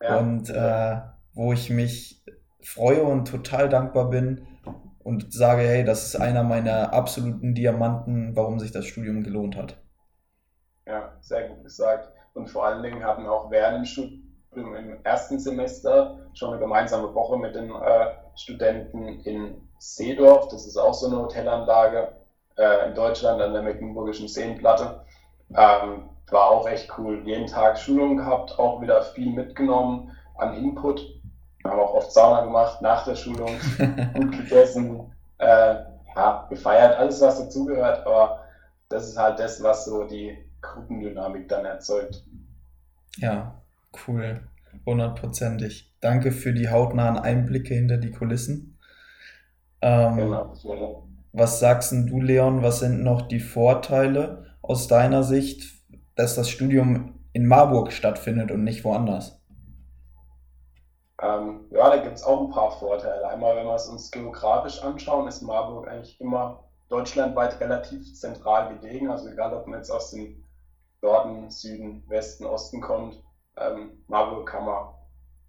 Ja. 0.00 0.18
Und 0.18 0.50
äh, 0.50 1.00
wo 1.34 1.52
ich 1.52 1.70
mich 1.70 2.21
freue 2.62 3.02
und 3.02 3.26
total 3.26 3.68
dankbar 3.68 4.10
bin 4.10 4.46
und 5.00 5.32
sage, 5.32 5.62
hey, 5.62 5.84
das 5.84 6.06
ist 6.06 6.16
einer 6.16 6.42
meiner 6.42 6.92
absoluten 6.92 7.54
Diamanten, 7.54 8.36
warum 8.36 8.58
sich 8.58 8.72
das 8.72 8.86
Studium 8.86 9.22
gelohnt 9.22 9.56
hat. 9.56 9.82
Ja, 10.86 11.16
sehr 11.20 11.48
gut 11.48 11.64
gesagt. 11.64 12.08
Und 12.34 12.48
vor 12.48 12.66
allen 12.66 12.82
Dingen 12.82 13.04
hatten 13.04 13.26
auch 13.26 13.50
während 13.50 13.78
dem 13.78 13.84
Studium 13.84 14.74
im 14.74 15.04
ersten 15.04 15.38
Semester 15.38 16.30
schon 16.34 16.50
eine 16.50 16.60
gemeinsame 16.60 17.14
Woche 17.14 17.38
mit 17.38 17.54
den 17.54 17.70
äh, 17.70 18.06
Studenten 18.36 19.20
in 19.20 19.68
Seedorf. 19.78 20.48
Das 20.48 20.66
ist 20.66 20.76
auch 20.76 20.94
so 20.94 21.06
eine 21.06 21.22
Hotelanlage 21.22 22.12
äh, 22.56 22.88
in 22.88 22.94
Deutschland 22.94 23.40
an 23.40 23.52
der 23.52 23.62
Mecklenburgischen 23.62 24.28
Seenplatte. 24.28 25.04
Ähm, 25.50 26.10
war 26.30 26.50
auch 26.50 26.66
echt 26.68 26.90
cool. 26.98 27.22
Jeden 27.24 27.46
Tag 27.46 27.78
Schulungen 27.78 28.18
gehabt, 28.18 28.58
auch 28.58 28.80
wieder 28.80 29.02
viel 29.02 29.32
mitgenommen 29.32 30.16
an 30.36 30.54
Input. 30.54 31.21
Wir 31.62 31.70
haben 31.70 31.80
auch 31.80 31.94
oft 31.94 32.12
Sauna 32.12 32.44
gemacht 32.44 32.82
nach 32.82 33.04
der 33.04 33.14
Schulung, 33.14 33.50
gut 34.14 34.32
gegessen, 34.32 35.12
äh, 35.38 35.74
ja, 36.16 36.46
gefeiert, 36.48 36.98
alles 36.98 37.20
was 37.20 37.38
dazugehört, 37.38 38.06
aber 38.06 38.40
das 38.88 39.08
ist 39.08 39.16
halt 39.16 39.38
das, 39.38 39.62
was 39.62 39.84
so 39.84 40.04
die 40.04 40.36
Gruppendynamik 40.60 41.48
dann 41.48 41.64
erzeugt. 41.64 42.24
Ja, 43.16 43.62
cool. 44.06 44.40
Hundertprozentig. 44.86 45.94
Danke 46.00 46.32
für 46.32 46.52
die 46.52 46.70
hautnahen 46.70 47.18
Einblicke 47.18 47.74
hinter 47.74 47.98
die 47.98 48.10
Kulissen. 48.10 48.78
Ähm, 49.80 50.16
genau. 50.16 51.08
Was 51.32 51.60
sagst 51.60 51.92
du, 51.92 52.20
Leon? 52.20 52.62
Was 52.62 52.80
sind 52.80 53.02
noch 53.02 53.22
die 53.22 53.40
Vorteile 53.40 54.46
aus 54.60 54.86
deiner 54.86 55.22
Sicht, 55.22 55.74
dass 56.14 56.34
das 56.34 56.50
Studium 56.50 57.18
in 57.32 57.46
Marburg 57.46 57.92
stattfindet 57.92 58.50
und 58.50 58.64
nicht 58.64 58.84
woanders? 58.84 59.41
Ähm, 61.22 61.66
ja, 61.70 61.88
da 61.88 61.98
gibt 61.98 62.16
es 62.16 62.24
auch 62.24 62.40
ein 62.40 62.50
paar 62.50 62.72
Vorteile. 62.72 63.28
Einmal, 63.28 63.54
wenn 63.54 63.66
wir 63.66 63.76
es 63.76 63.88
uns 63.88 64.10
geografisch 64.10 64.82
anschauen, 64.82 65.28
ist 65.28 65.40
Marburg 65.42 65.86
eigentlich 65.86 66.20
immer 66.20 66.64
deutschlandweit 66.88 67.60
relativ 67.60 68.12
zentral 68.14 68.76
gelegen. 68.76 69.08
Also 69.08 69.28
egal, 69.28 69.54
ob 69.54 69.66
man 69.68 69.78
jetzt 69.78 69.90
aus 69.90 70.10
dem 70.10 70.44
Norden, 71.00 71.48
Süden, 71.48 72.02
Westen, 72.08 72.44
Osten 72.44 72.80
kommt, 72.80 73.22
ähm, 73.56 74.02
Marburg 74.08 74.48
kann 74.48 74.64
man 74.64 74.94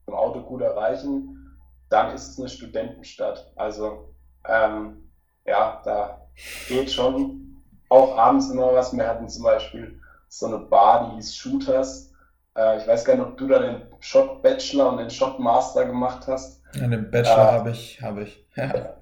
im 0.05 0.13
Auto 0.13 0.41
gut 0.41 0.61
erreichen. 0.61 1.57
Dann 1.89 2.13
ist 2.13 2.29
es 2.29 2.39
eine 2.39 2.49
Studentenstadt. 2.49 3.51
Also 3.55 4.13
ähm, 4.47 5.09
ja, 5.45 5.81
da 5.83 6.27
geht 6.67 6.91
schon 6.91 7.63
auch 7.89 8.15
abends 8.17 8.49
immer 8.51 8.73
was. 8.73 8.95
Wir 8.95 9.07
hatten 9.07 9.27
zum 9.27 9.43
Beispiel 9.43 9.99
so 10.29 10.47
eine 10.47 10.59
Bar, 10.59 11.09
die 11.09 11.15
hieß 11.15 11.35
Shooters. 11.35 12.12
Äh, 12.55 12.77
ich 12.77 12.87
weiß 12.87 13.05
gar 13.05 13.15
nicht, 13.15 13.25
ob 13.25 13.37
du 13.37 13.47
da 13.47 13.59
den 13.59 13.81
Shot 13.99 14.41
Bachelor 14.41 14.91
und 14.91 14.97
den 14.97 15.09
Shot 15.09 15.39
Master 15.39 15.85
gemacht 15.85 16.27
hast. 16.27 16.61
Ja, 16.73 16.87
den 16.87 17.09
Bachelor 17.09 17.49
äh, 17.49 17.51
habe 17.51 17.69
ich, 17.71 18.01
habe 18.01 18.23
ich. 18.23 18.47
Ja. 18.55 18.95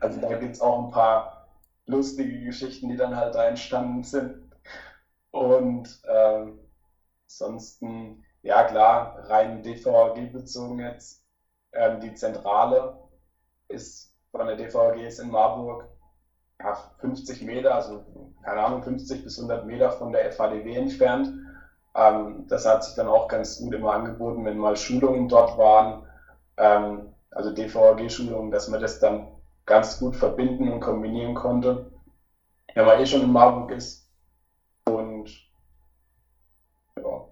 also 0.00 0.20
da 0.20 0.36
gibt 0.36 0.54
es 0.54 0.60
auch 0.60 0.84
ein 0.84 0.90
paar 0.90 1.48
lustige 1.86 2.44
Geschichten, 2.44 2.88
die 2.88 2.96
dann 2.96 3.16
halt 3.16 3.34
da 3.34 3.48
entstanden 3.48 4.04
sind. 4.04 4.36
Und 5.32 6.00
ähm, 6.08 6.60
ansonsten, 7.24 8.24
ja 8.42 8.64
klar, 8.64 9.18
rein 9.28 9.62
DVG 9.62 10.32
bezogen 10.32 10.80
jetzt. 10.80 11.24
Ähm, 11.72 12.00
die 12.00 12.14
Zentrale 12.14 12.98
ist 13.68 14.14
von 14.30 14.46
der 14.46 14.56
DVG 14.56 15.06
ist 15.06 15.18
in 15.18 15.30
Marburg 15.30 15.88
ja, 16.60 16.76
50 17.00 17.42
Meter, 17.42 17.74
also 17.74 18.04
keine 18.44 18.60
Ahnung, 18.60 18.82
50 18.82 19.24
bis 19.24 19.38
100 19.38 19.66
Meter 19.66 19.90
von 19.92 20.12
der 20.12 20.30
FADW 20.30 20.74
entfernt. 20.74 21.28
Ähm, 21.94 22.46
das 22.48 22.66
hat 22.66 22.84
sich 22.84 22.94
dann 22.94 23.08
auch 23.08 23.28
ganz 23.28 23.58
gut 23.58 23.74
immer 23.74 23.92
angeboten, 23.92 24.44
wenn 24.44 24.58
mal 24.58 24.76
Schulungen 24.76 25.28
dort 25.28 25.58
waren, 25.58 26.06
ähm, 26.56 27.14
also 27.30 27.52
DVG-Schulungen, 27.52 28.50
dass 28.50 28.68
man 28.68 28.80
das 28.80 29.00
dann 29.00 29.28
ganz 29.66 29.98
gut 29.98 30.16
verbinden 30.16 30.70
und 30.70 30.80
kombinieren 30.80 31.34
konnte, 31.34 31.90
wenn 32.74 32.86
man 32.86 33.00
eh 33.00 33.06
schon 33.06 33.22
in 33.22 33.32
Marburg 33.32 33.72
ist. 33.72 34.08
Und 34.84 35.30
ja, 36.96 37.24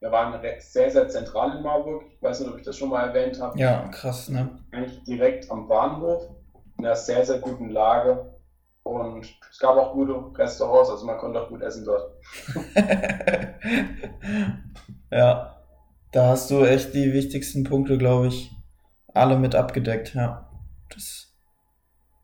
wir 0.00 0.12
waren 0.12 0.40
sehr, 0.58 0.90
sehr 0.90 1.08
zentral 1.08 1.56
in 1.56 1.62
Marburg. 1.62 2.04
Ich 2.12 2.22
weiß 2.22 2.40
nicht, 2.40 2.50
ob 2.50 2.58
ich 2.58 2.64
das 2.64 2.76
schon 2.76 2.90
mal 2.90 3.08
erwähnt 3.08 3.40
habe. 3.40 3.58
Ja, 3.58 3.88
krass, 3.88 4.28
ne? 4.28 4.58
Eigentlich 4.72 5.02
direkt 5.04 5.50
am 5.50 5.68
Bahnhof, 5.68 6.30
in 6.78 6.84
einer 6.84 6.96
sehr, 6.96 7.24
sehr 7.24 7.38
guten 7.38 7.70
Lage. 7.70 8.34
Und 8.82 9.24
es 9.50 9.58
gab 9.58 9.76
auch 9.76 9.94
gute 9.94 10.36
Restaurants, 10.36 10.90
also 10.90 11.06
man 11.06 11.16
konnte 11.16 11.40
auch 11.40 11.48
gut 11.48 11.62
essen 11.62 11.86
dort. 11.86 12.12
ja, 15.10 15.56
da 16.12 16.28
hast 16.28 16.50
du 16.50 16.64
echt 16.64 16.94
die 16.94 17.12
wichtigsten 17.12 17.64
Punkte, 17.64 17.98
glaube 17.98 18.28
ich, 18.28 18.52
alle 19.12 19.38
mit 19.38 19.54
abgedeckt. 19.54 20.14
Ja, 20.14 20.50
das, 20.92 21.32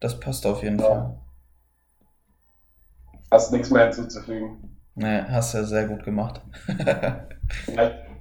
das 0.01 0.21
passt 0.21 0.47
auf 0.47 0.63
jeden 0.63 0.79
ja. 0.79 0.87
Fall. 0.87 1.19
Hast 3.31 3.53
nichts 3.53 3.71
mehr 3.71 3.85
hinzuzufügen. 3.85 4.79
Nee, 4.97 5.23
hast 5.23 5.55
ja 5.55 5.65
sehr 5.65 5.87
gut 5.87 6.05
gemacht. 6.05 6.41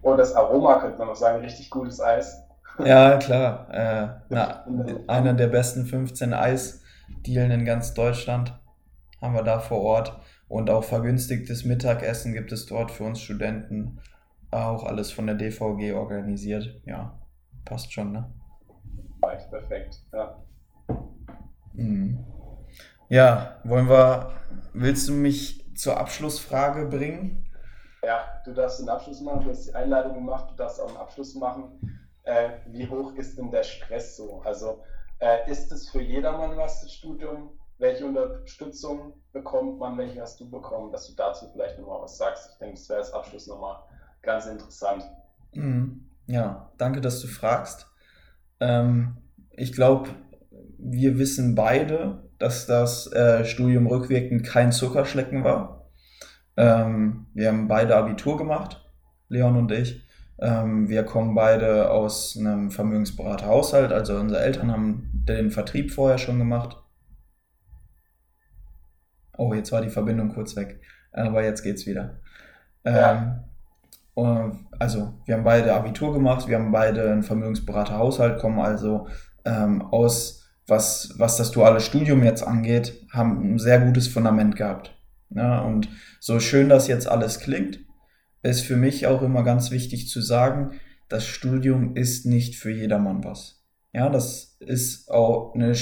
Und 0.02 0.18
das 0.18 0.34
Aroma 0.34 0.80
könnte 0.80 0.98
man 0.98 1.08
noch 1.08 1.16
sagen, 1.16 1.44
richtig 1.44 1.70
gutes 1.70 2.02
Eis. 2.02 2.44
Ja, 2.86 3.18
klar. 3.18 3.68
Äh, 3.74 4.08
na, 4.30 4.66
einer 5.08 5.34
der 5.34 5.48
besten 5.48 5.86
15 5.86 6.34
Eis 6.34 6.82
Dielen 7.26 7.52
in 7.52 7.66
ganz 7.66 7.94
Deutschland 7.94 8.58
haben 9.22 9.34
wir 9.34 9.44
da 9.44 9.60
vor 9.60 9.82
Ort. 9.82 10.18
Und 10.50 10.70
auch 10.70 10.84
vergünstigtes 10.84 11.64
Mittagessen 11.64 12.34
gibt 12.34 12.52
es 12.52 12.66
dort 12.66 12.92
für 12.92 13.06
uns 13.06 13.22
Studenten. 13.22 14.00
Auch 14.52 14.84
alles 14.84 15.12
von 15.12 15.28
der 15.28 15.36
DVG 15.36 15.94
organisiert. 15.94 16.82
Ja, 16.86 17.18
passt 17.64 17.94
schon, 17.94 18.12
ne? 18.12 18.30
Perfekt, 19.50 20.02
ja. 20.14 20.44
Mhm. 21.74 22.26
Ja, 23.10 23.60
wollen 23.64 23.90
wir, 23.90 24.32
willst 24.74 25.10
du 25.10 25.14
mich 25.14 25.66
zur 25.76 25.98
Abschlussfrage 25.98 26.86
bringen? 26.86 27.46
Ja, 28.04 28.42
du 28.46 28.54
darfst 28.54 28.80
den 28.80 28.90
Abschluss 28.90 29.22
machen, 29.22 29.44
du 29.44 29.50
hast 29.50 29.68
die 29.68 29.76
Einleitung 29.76 30.14
gemacht, 30.14 30.52
du 30.52 30.56
darfst 30.56 30.80
auch 30.80 30.88
einen 30.88 30.98
Abschluss 30.98 31.36
machen. 31.36 32.00
Äh, 32.24 32.50
wie 32.68 32.88
hoch 32.88 33.14
ist 33.16 33.38
denn 33.38 33.52
der 33.52 33.64
Stress 33.64 34.18
so? 34.18 34.42
Also 34.42 34.84
äh, 35.20 35.50
ist 35.50 35.72
es 35.72 35.90
für 35.90 36.02
jedermann 36.02 36.56
was, 36.58 36.82
das 36.82 36.94
Studium? 36.94 37.59
Welche 37.80 38.06
Unterstützung 38.06 39.14
bekommt 39.32 39.80
man? 39.80 39.98
Welche 39.98 40.22
hast 40.22 40.40
du 40.40 40.50
bekommen? 40.50 40.92
Dass 40.92 41.08
du 41.08 41.16
dazu 41.16 41.48
vielleicht 41.52 41.80
nochmal 41.80 42.02
was 42.02 42.18
sagst. 42.18 42.50
Ich 42.52 42.58
denke, 42.60 42.76
das 42.76 42.90
wäre 42.90 43.00
als 43.00 43.14
Abschluss 43.14 43.48
nochmal 43.48 43.78
ganz 44.22 44.46
interessant. 44.46 45.04
Mhm. 45.54 46.06
Ja, 46.28 46.72
danke, 46.78 47.00
dass 47.00 47.22
du 47.22 47.28
fragst. 47.28 47.88
Ähm, 48.60 49.18
ich 49.52 49.72
glaube, 49.72 50.10
wir 50.78 51.18
wissen 51.18 51.56
beide, 51.56 52.30
dass 52.38 52.68
das 52.68 53.12
äh, 53.14 53.46
Studium 53.46 53.88
rückwirkend 53.88 54.46
kein 54.46 54.74
Zuckerschlecken 54.74 55.46
war. 55.46 55.90
Ähm, 56.58 57.28
wir 57.34 57.48
haben 57.48 57.70
beide 57.70 57.96
Abitur 57.96 58.38
gemacht, 58.38 58.86
Leon 59.30 59.56
und 59.56 59.72
ich. 59.72 60.04
Ähm, 60.38 60.90
wir 60.90 61.04
kommen 61.04 61.34
beide 61.34 61.92
aus 61.92 62.38
einem 62.38 62.72
Vermögensberaterhaushalt, 62.72 63.94
also 63.94 64.18
unsere 64.18 64.42
Eltern 64.42 64.72
haben 64.72 65.10
den 65.14 65.50
Vertrieb 65.52 65.92
vorher 65.92 66.18
schon 66.18 66.40
gemacht. 66.40 66.78
Oh, 69.40 69.54
jetzt 69.54 69.72
war 69.72 69.82
die 69.82 69.90
Verbindung 69.90 70.30
kurz 70.30 70.56
weg, 70.56 70.82
aber 71.12 71.44
jetzt 71.44 71.64
geht's 71.64 71.86
wieder. 71.86 72.20
Ja. 72.86 73.44
Ähm, 74.18 74.66
also, 74.78 75.14
wir 75.26 75.36
haben 75.36 75.44
beide 75.44 75.74
Abitur 75.74 76.14
gemacht, 76.14 76.48
wir 76.48 76.58
haben 76.58 76.72
beide 76.72 77.10
einen 77.10 77.24
Vermögensberaterhaushalt, 77.24 78.40
kommen 78.40 78.60
also 78.60 79.08
ähm, 79.46 79.82
aus, 79.82 80.50
was, 80.68 81.14
was 81.18 81.38
das 81.38 81.52
duale 81.52 81.80
Studium 81.80 82.24
jetzt 82.24 82.44
angeht, 82.44 83.06
haben 83.12 83.54
ein 83.54 83.60
sehr 83.60 83.80
gutes 83.80 84.08
Fundament 84.08 84.56
gehabt. 84.56 84.96
Ja, 85.30 85.62
und 85.62 85.88
so 86.20 86.40
schön 86.40 86.70
das 86.70 86.88
jetzt 86.88 87.08
alles 87.08 87.40
klingt, 87.40 87.80
ist 88.42 88.62
für 88.62 88.76
mich 88.76 89.08
auch 89.08 89.22
immer 89.22 89.44
ganz 89.44 89.72
wichtig 89.72 90.10
zu 90.10 90.22
sagen, 90.22 90.72
das 91.08 91.26
Studium 91.26 91.96
ist 91.96 92.26
nicht 92.26 92.56
für 92.56 92.72
jedermann 92.72 93.24
was. 93.24 93.64
Ja, 93.94 94.10
das 94.10 94.58
ist 94.60 95.10
auch 95.10 95.54
eine, 95.56 95.76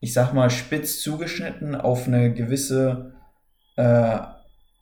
ich 0.00 0.12
sag 0.12 0.32
mal, 0.32 0.50
spitz 0.50 1.00
zugeschnitten 1.00 1.74
auf 1.74 2.06
eine 2.06 2.32
gewisse 2.32 3.12
äh, 3.76 4.18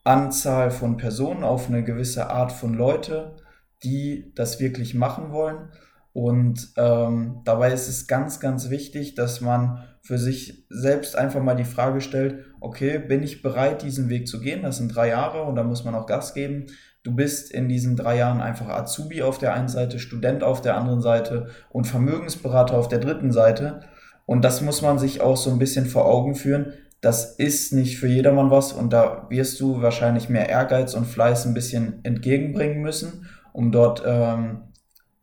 Anzahl 0.04 0.70
von 0.70 0.96
Personen, 0.96 1.42
auf 1.42 1.68
eine 1.68 1.82
gewisse 1.82 2.30
Art 2.30 2.52
von 2.52 2.74
Leute, 2.74 3.36
die 3.82 4.32
das 4.34 4.60
wirklich 4.60 4.94
machen 4.94 5.32
wollen. 5.32 5.70
Und 6.12 6.72
ähm, 6.76 7.42
dabei 7.44 7.72
ist 7.72 7.88
es 7.88 8.06
ganz, 8.06 8.40
ganz 8.40 8.70
wichtig, 8.70 9.16
dass 9.16 9.40
man 9.40 9.84
für 10.00 10.18
sich 10.18 10.64
selbst 10.70 11.16
einfach 11.16 11.42
mal 11.42 11.56
die 11.56 11.64
Frage 11.64 12.00
stellt, 12.00 12.44
okay, 12.60 12.98
bin 12.98 13.22
ich 13.22 13.42
bereit, 13.42 13.82
diesen 13.82 14.08
Weg 14.08 14.28
zu 14.28 14.40
gehen? 14.40 14.62
Das 14.62 14.78
sind 14.78 14.94
drei 14.94 15.08
Jahre 15.08 15.42
und 15.42 15.56
da 15.56 15.62
muss 15.62 15.84
man 15.84 15.94
auch 15.94 16.06
Gas 16.06 16.32
geben. 16.32 16.66
Du 17.02 17.14
bist 17.14 17.50
in 17.50 17.68
diesen 17.68 17.96
drei 17.96 18.16
Jahren 18.16 18.40
einfach 18.40 18.68
Azubi 18.68 19.22
auf 19.22 19.38
der 19.38 19.52
einen 19.52 19.68
Seite, 19.68 19.98
Student 19.98 20.42
auf 20.42 20.62
der 20.62 20.76
anderen 20.76 21.02
Seite 21.02 21.48
und 21.70 21.86
Vermögensberater 21.86 22.78
auf 22.78 22.88
der 22.88 23.00
dritten 23.00 23.30
Seite. 23.30 23.80
Und 24.26 24.42
das 24.44 24.60
muss 24.60 24.82
man 24.82 24.98
sich 24.98 25.20
auch 25.20 25.36
so 25.36 25.50
ein 25.50 25.58
bisschen 25.58 25.86
vor 25.86 26.06
Augen 26.06 26.34
führen. 26.34 26.72
Das 27.00 27.36
ist 27.36 27.72
nicht 27.72 27.98
für 27.98 28.08
jedermann 28.08 28.50
was 28.50 28.72
und 28.72 28.92
da 28.92 29.26
wirst 29.30 29.60
du 29.60 29.80
wahrscheinlich 29.80 30.28
mehr 30.28 30.48
Ehrgeiz 30.48 30.94
und 30.94 31.06
Fleiß 31.06 31.46
ein 31.46 31.54
bisschen 31.54 32.00
entgegenbringen 32.04 32.82
müssen, 32.82 33.28
um 33.52 33.70
dort 33.70 34.02
ähm, 34.04 34.62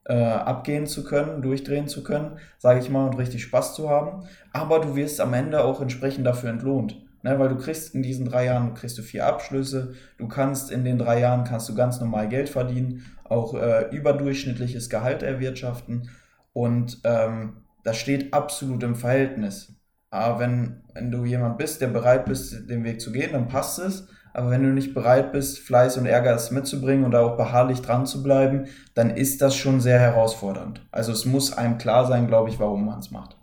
äh, 0.05 0.13
abgehen 0.13 0.87
zu 0.87 1.03
können, 1.03 1.41
durchdrehen 1.41 1.87
zu 1.87 2.03
können, 2.03 2.39
sage 2.57 2.79
ich 2.79 2.89
mal, 2.89 3.07
und 3.07 3.17
richtig 3.17 3.43
Spaß 3.43 3.75
zu 3.75 3.89
haben. 3.89 4.23
Aber 4.51 4.79
du 4.79 4.95
wirst 4.95 5.19
am 5.19 5.33
Ende 5.33 5.63
auch 5.63 5.81
entsprechend 5.81 6.25
dafür 6.25 6.49
entlohnt. 6.49 6.99
Ne, 7.25 7.39
weil 7.39 7.47
du 7.47 7.55
kriegst 7.55 7.95
in 7.95 8.03
diesen 8.03 8.25
drei 8.25 8.45
Jahren, 8.45 8.73
kriegst 8.73 8.97
du 8.97 9.01
vier 9.01 9.25
Abschlüsse, 9.25 9.93
du 10.17 10.27
kannst 10.27 10.71
in 10.71 10.83
den 10.83 10.97
drei 10.97 11.21
Jahren, 11.21 11.45
kannst 11.45 11.69
du 11.69 11.73
ganz 11.73 12.01
normal 12.01 12.27
Geld 12.27 12.49
verdienen, 12.49 13.05
auch 13.23 13.53
äh, 13.53 13.87
überdurchschnittliches 13.95 14.89
Gehalt 14.89 15.23
erwirtschaften 15.23 16.09
und 16.51 16.99
ähm, 17.05 17.62
das 17.83 17.97
steht 17.97 18.33
absolut 18.33 18.83
im 18.83 18.95
Verhältnis. 18.95 19.73
Aber 20.09 20.39
wenn, 20.39 20.83
wenn 20.93 21.11
du 21.11 21.25
jemand 21.25 21.57
bist, 21.57 21.81
der 21.81 21.87
bereit 21.87 22.25
bist, 22.25 22.69
den 22.69 22.83
Weg 22.83 23.01
zu 23.01 23.11
gehen, 23.11 23.33
dann 23.33 23.47
passt 23.47 23.79
es. 23.79 24.07
Aber 24.33 24.49
wenn 24.49 24.63
du 24.63 24.69
nicht 24.69 24.93
bereit 24.93 25.31
bist, 25.31 25.59
Fleiß 25.59 25.97
und 25.97 26.05
Ehrgeiz 26.05 26.49
mitzubringen 26.51 27.05
und 27.05 27.15
auch 27.15 27.37
beharrlich 27.37 27.81
dran 27.81 28.05
zu 28.05 28.23
bleiben, 28.23 28.67
dann 28.95 29.11
ist 29.11 29.41
das 29.41 29.55
schon 29.55 29.79
sehr 29.79 29.99
herausfordernd. 29.99 30.81
Also 30.91 31.11
es 31.11 31.25
muss 31.25 31.55
einem 31.55 31.77
klar 31.77 32.05
sein, 32.05 32.27
glaube 32.27 32.49
ich, 32.49 32.59
warum 32.59 32.85
man 32.85 32.99
es 32.99 33.11
macht. 33.11 33.37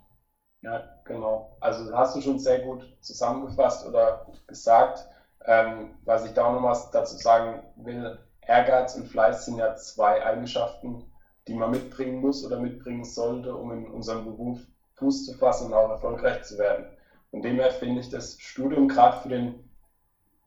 Ja, 0.61 0.83
genau. 1.05 1.57
Also 1.59 1.91
hast 1.93 2.15
du 2.15 2.21
schon 2.21 2.39
sehr 2.39 2.59
gut 2.59 2.83
zusammengefasst 3.01 3.85
oder 3.87 4.25
gesagt. 4.47 5.07
Ähm, 5.45 5.95
was 6.05 6.25
ich 6.25 6.33
da 6.33 6.45
auch 6.45 6.53
noch 6.53 6.63
was 6.63 6.91
dazu 6.91 7.17
sagen 7.17 7.63
will, 7.77 8.19
Ehrgeiz 8.41 8.95
und 8.95 9.07
Fleiß 9.07 9.45
sind 9.45 9.57
ja 9.57 9.75
zwei 9.75 10.23
Eigenschaften, 10.23 11.10
die 11.47 11.53
man 11.53 11.71
mitbringen 11.71 12.21
muss 12.21 12.45
oder 12.45 12.59
mitbringen 12.59 13.03
sollte, 13.03 13.53
um 13.55 13.71
in 13.71 13.89
unserem 13.89 14.25
Beruf 14.25 14.59
Fuß 14.95 15.25
zu 15.25 15.33
fassen 15.33 15.67
und 15.67 15.73
auch 15.73 15.89
erfolgreich 15.89 16.43
zu 16.43 16.57
werden. 16.57 16.85
Von 17.31 17.41
dem 17.41 17.55
her 17.55 17.71
finde 17.71 18.01
ich 18.01 18.09
das 18.09 18.35
Studium 18.39 18.87
gerade 18.87 19.17
für 19.17 19.29
den 19.29 19.69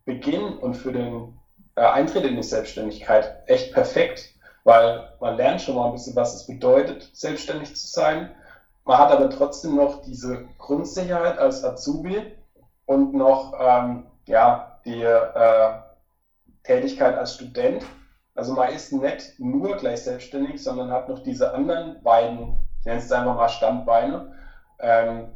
Beginn 0.04 0.58
und 0.58 0.74
für 0.74 0.92
den 0.92 1.36
äh, 1.76 1.80
Eintritt 1.80 2.24
in 2.24 2.36
die 2.36 2.42
Selbstständigkeit 2.42 3.42
echt 3.46 3.72
perfekt, 3.72 4.34
weil 4.64 5.12
man 5.20 5.36
lernt 5.36 5.60
schon 5.60 5.74
mal 5.74 5.86
ein 5.86 5.92
bisschen, 5.92 6.14
was 6.14 6.34
es 6.34 6.46
bedeutet, 6.46 7.10
selbstständig 7.12 7.74
zu 7.74 7.86
sein. 7.86 8.34
Man 8.84 8.98
hat 8.98 9.10
aber 9.10 9.30
trotzdem 9.30 9.76
noch 9.76 10.02
diese 10.02 10.46
Grundsicherheit 10.58 11.38
als 11.38 11.64
Azubi 11.64 12.32
und 12.86 13.14
noch 13.14 13.54
ähm, 13.58 14.06
ja, 14.26 14.78
die 14.84 15.02
äh, 15.02 15.78
Tätigkeit 16.62 17.16
als 17.16 17.34
Student. 17.34 17.84
Also 18.34 18.54
man 18.54 18.70
ist 18.70 18.92
nicht 18.92 19.38
nur 19.38 19.76
gleich 19.76 20.02
selbstständig, 20.02 20.62
sondern 20.62 20.90
hat 20.90 21.08
noch 21.08 21.22
diese 21.22 21.54
anderen 21.54 22.02
beiden, 22.02 22.58
ich 22.80 22.86
nenne 22.86 22.98
es 22.98 23.12
einfach 23.12 23.36
mal 23.36 23.48
Standbeine. 23.48 24.32
Ähm, 24.80 25.32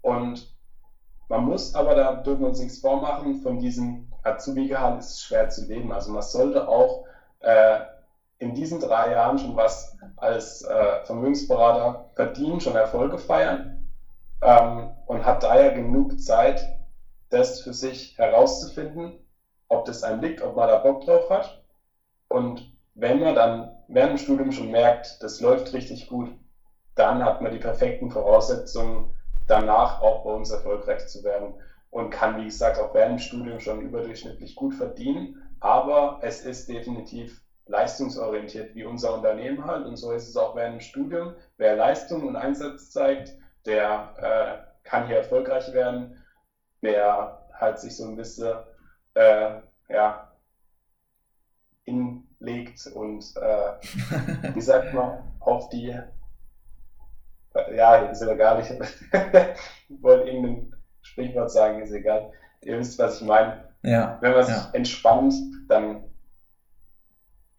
und 0.00 0.54
man 1.28 1.44
muss 1.44 1.74
aber, 1.74 1.94
da 1.94 2.14
dürfen 2.14 2.40
wir 2.40 2.48
uns 2.48 2.60
nichts 2.60 2.78
vormachen, 2.78 3.42
von 3.42 3.58
diesem 3.58 4.10
Azubi-Gehalt 4.22 4.98
ist 5.00 5.10
es 5.10 5.22
schwer 5.22 5.48
zu 5.50 5.66
leben. 5.66 5.92
Also 5.92 6.10
man 6.10 6.22
sollte 6.22 6.66
auch 6.66 7.04
äh, 7.40 7.80
in 8.38 8.54
diesen 8.54 8.80
drei 8.80 9.12
Jahren 9.12 9.38
schon 9.38 9.56
was 9.56 9.96
als 10.16 10.62
äh, 10.62 11.04
Vermögensberater 11.04 12.10
verdienen, 12.14 12.60
schon 12.60 12.76
Erfolge 12.76 13.18
feiern 13.18 13.88
ähm, 14.42 14.90
und 15.06 15.24
hat 15.24 15.42
daher 15.42 15.72
genug 15.72 16.20
Zeit, 16.20 16.66
das 17.30 17.60
für 17.60 17.74
sich 17.74 18.16
herauszufinden, 18.16 19.18
ob 19.68 19.84
das 19.84 20.02
einem 20.02 20.22
liegt, 20.22 20.42
ob 20.42 20.56
man 20.56 20.68
da 20.68 20.78
Bock 20.78 21.04
drauf 21.04 21.28
hat. 21.28 21.57
Und 22.28 22.72
wenn 22.94 23.20
man 23.20 23.34
dann 23.34 23.76
während 23.88 24.12
dem 24.12 24.18
Studium 24.18 24.52
schon 24.52 24.70
merkt, 24.70 25.22
das 25.22 25.40
läuft 25.40 25.72
richtig 25.72 26.08
gut, 26.08 26.30
dann 26.94 27.24
hat 27.24 27.40
man 27.40 27.52
die 27.52 27.58
perfekten 27.58 28.10
Voraussetzungen, 28.10 29.14
danach 29.46 30.00
auch 30.00 30.24
bei 30.24 30.30
uns 30.30 30.50
erfolgreich 30.50 31.06
zu 31.06 31.22
werden 31.24 31.54
und 31.90 32.10
kann, 32.10 32.36
wie 32.36 32.44
gesagt, 32.44 32.78
auch 32.78 32.92
während 32.92 33.12
dem 33.12 33.18
Studium 33.18 33.60
schon 33.60 33.80
überdurchschnittlich 33.80 34.54
gut 34.54 34.74
verdienen. 34.74 35.36
Aber 35.60 36.18
es 36.22 36.40
ist 36.40 36.68
definitiv 36.68 37.40
leistungsorientiert, 37.66 38.74
wie 38.74 38.84
unser 38.84 39.14
Unternehmen 39.14 39.64
halt. 39.64 39.86
Und 39.86 39.96
so 39.96 40.12
ist 40.12 40.28
es 40.28 40.36
auch 40.36 40.54
während 40.54 40.74
dem 40.74 40.80
Studium. 40.80 41.34
Wer 41.56 41.76
Leistung 41.76 42.26
und 42.26 42.36
Einsatz 42.36 42.90
zeigt, 42.90 43.34
der 43.64 44.12
äh, 44.18 44.88
kann 44.88 45.06
hier 45.06 45.16
erfolgreich 45.16 45.72
werden. 45.72 46.16
Wer 46.80 47.46
halt 47.52 47.78
sich 47.78 47.96
so 47.96 48.04
ein 48.04 48.16
bisschen 48.16 48.58
äh, 49.14 49.60
ja, 49.88 50.27
hinlegt 51.88 52.86
und 52.94 53.24
äh, 53.36 54.52
wie 54.54 54.60
sagt 54.60 54.94
man, 54.94 55.18
auf 55.40 55.68
die 55.70 55.94
ja, 57.74 57.96
ist 57.96 58.20
gar 58.38 58.58
nicht. 58.58 58.70
ich 58.70 60.02
wollte 60.02 60.28
irgendein 60.28 60.74
Sprichwort 61.02 61.50
sagen, 61.50 61.82
ist 61.82 61.92
egal. 61.92 62.30
Ihr 62.62 62.78
wisst, 62.78 62.98
was 62.98 63.20
ich 63.20 63.26
meine. 63.26 63.64
Ja. 63.82 64.18
Wenn 64.20 64.32
man 64.32 64.44
sich 64.44 64.54
ja. 64.54 64.70
entspannt, 64.72 65.34
dann 65.68 66.04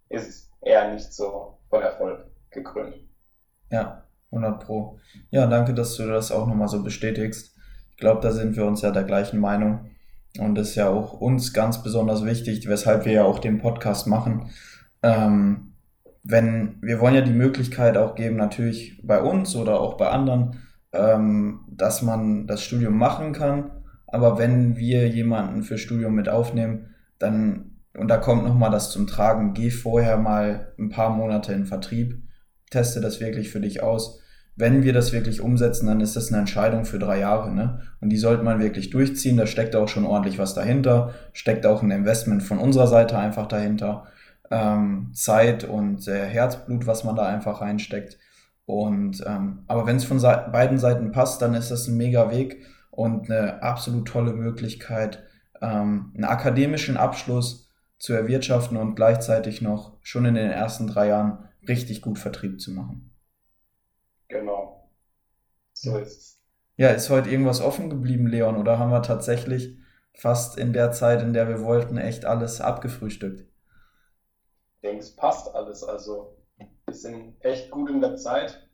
ist 0.09 0.27
es 0.27 0.51
eher 0.61 0.93
nicht 0.93 1.13
so 1.13 1.57
von 1.69 1.81
Erfolg 1.81 2.25
gekrönt. 2.51 2.95
Ja, 3.71 4.03
100 4.31 4.63
Pro. 4.63 4.99
Ja, 5.29 5.47
danke, 5.47 5.73
dass 5.73 5.95
du 5.95 6.07
das 6.07 6.31
auch 6.31 6.47
nochmal 6.47 6.67
so 6.67 6.83
bestätigst. 6.83 7.55
Ich 7.91 7.97
glaube, 7.97 8.21
da 8.21 8.31
sind 8.31 8.55
wir 8.55 8.65
uns 8.65 8.81
ja 8.81 8.91
der 8.91 9.03
gleichen 9.03 9.39
Meinung. 9.39 9.91
Und 10.37 10.55
das 10.55 10.69
ist 10.69 10.75
ja 10.75 10.89
auch 10.89 11.13
uns 11.13 11.53
ganz 11.53 11.81
besonders 11.81 12.25
wichtig, 12.25 12.67
weshalb 12.67 13.05
wir 13.05 13.13
ja 13.13 13.23
auch 13.23 13.39
den 13.39 13.57
Podcast 13.57 14.07
machen. 14.07 14.51
Ähm, 15.01 15.73
wenn, 16.23 16.77
wir 16.81 16.99
wollen 16.99 17.15
ja 17.15 17.21
die 17.21 17.31
Möglichkeit 17.31 17.97
auch 17.97 18.15
geben, 18.15 18.35
natürlich 18.35 19.01
bei 19.03 19.21
uns 19.21 19.55
oder 19.55 19.79
auch 19.79 19.95
bei 19.97 20.09
anderen, 20.09 20.57
ähm, 20.91 21.61
dass 21.69 22.01
man 22.01 22.45
das 22.45 22.63
Studium 22.63 22.97
machen 22.97 23.33
kann. 23.33 23.71
Aber 24.07 24.37
wenn 24.37 24.77
wir 24.77 25.07
jemanden 25.07 25.63
für 25.63 25.77
Studium 25.77 26.15
mit 26.15 26.29
aufnehmen, 26.29 26.95
dann, 27.19 27.77
und 27.97 28.07
da 28.07 28.17
kommt 28.17 28.43
nochmal 28.43 28.71
das 28.71 28.91
zum 28.91 29.07
Tragen, 29.07 29.53
geh 29.53 29.71
vorher 29.71 30.17
mal 30.17 30.73
ein 30.77 30.89
paar 30.89 31.09
Monate 31.09 31.53
in 31.53 31.65
Vertrieb, 31.65 32.21
teste 32.69 33.01
das 33.01 33.19
wirklich 33.19 33.49
für 33.49 33.61
dich 33.61 33.81
aus. 33.81 34.21
Wenn 34.59 34.83
wir 34.83 34.91
das 34.91 35.13
wirklich 35.13 35.39
umsetzen, 35.39 35.87
dann 35.87 36.01
ist 36.01 36.17
das 36.17 36.27
eine 36.27 36.39
Entscheidung 36.39 36.83
für 36.83 36.99
drei 36.99 37.19
Jahre, 37.19 37.49
ne? 37.49 37.79
Und 38.01 38.09
die 38.09 38.17
sollte 38.17 38.43
man 38.43 38.59
wirklich 38.59 38.89
durchziehen. 38.89 39.37
Da 39.37 39.47
steckt 39.47 39.73
auch 39.73 39.87
schon 39.87 40.05
ordentlich 40.05 40.37
was 40.37 40.53
dahinter, 40.53 41.13
steckt 41.31 41.65
auch 41.65 41.81
ein 41.81 41.91
Investment 41.91 42.43
von 42.43 42.59
unserer 42.59 42.87
Seite 42.87 43.17
einfach 43.17 43.47
dahinter 43.47 44.07
ähm, 44.51 45.11
Zeit 45.13 45.63
und 45.63 46.05
äh, 46.09 46.25
Herzblut, 46.25 46.87
was 46.87 47.05
man 47.05 47.15
da 47.15 47.25
einfach 47.25 47.61
reinsteckt. 47.61 48.17
Und 48.65 49.23
ähm, 49.25 49.63
aber 49.67 49.87
wenn 49.87 49.95
es 49.95 50.03
von 50.03 50.19
Seite, 50.19 50.51
beiden 50.51 50.77
Seiten 50.77 51.11
passt, 51.11 51.41
dann 51.41 51.53
ist 51.53 51.71
das 51.71 51.87
ein 51.87 51.95
mega 51.95 52.29
Weg 52.29 52.65
und 52.91 53.31
eine 53.31 53.63
absolut 53.63 54.09
tolle 54.09 54.33
Möglichkeit, 54.33 55.23
ähm, 55.61 56.11
einen 56.13 56.25
akademischen 56.25 56.97
Abschluss 56.97 57.69
zu 57.97 58.11
erwirtschaften 58.11 58.75
und 58.75 58.95
gleichzeitig 58.95 59.61
noch 59.61 59.97
schon 60.01 60.25
in 60.25 60.35
den 60.35 60.51
ersten 60.51 60.87
drei 60.87 61.07
Jahren 61.07 61.45
richtig 61.65 62.01
gut 62.01 62.19
Vertrieb 62.19 62.59
zu 62.59 62.71
machen. 62.71 63.09
Genau. 64.29 64.89
So 65.73 65.97
ist 65.97 66.17
es. 66.17 66.41
Ja, 66.77 66.89
ist 66.89 67.09
heute 67.09 67.29
irgendwas 67.29 67.61
offen 67.61 67.89
geblieben, 67.89 68.27
Leon, 68.27 68.55
oder 68.55 68.79
haben 68.79 68.91
wir 68.91 69.01
tatsächlich 69.01 69.77
fast 70.13 70.57
in 70.57 70.71
der 70.71 70.91
Zeit, 70.91 71.21
in 71.21 71.33
der 71.33 71.47
wir 71.49 71.61
wollten, 71.61 71.97
echt 71.97 72.25
alles 72.25 72.61
abgefrühstückt? 72.61 73.49
denke, 74.83 74.99
es 74.99 75.15
passt 75.15 75.53
alles. 75.53 75.83
Also 75.83 76.37
wir 76.85 76.93
sind 76.93 77.43
echt 77.43 77.71
gut 77.71 77.89
in 77.89 78.01
der 78.01 78.15
Zeit, 78.15 78.67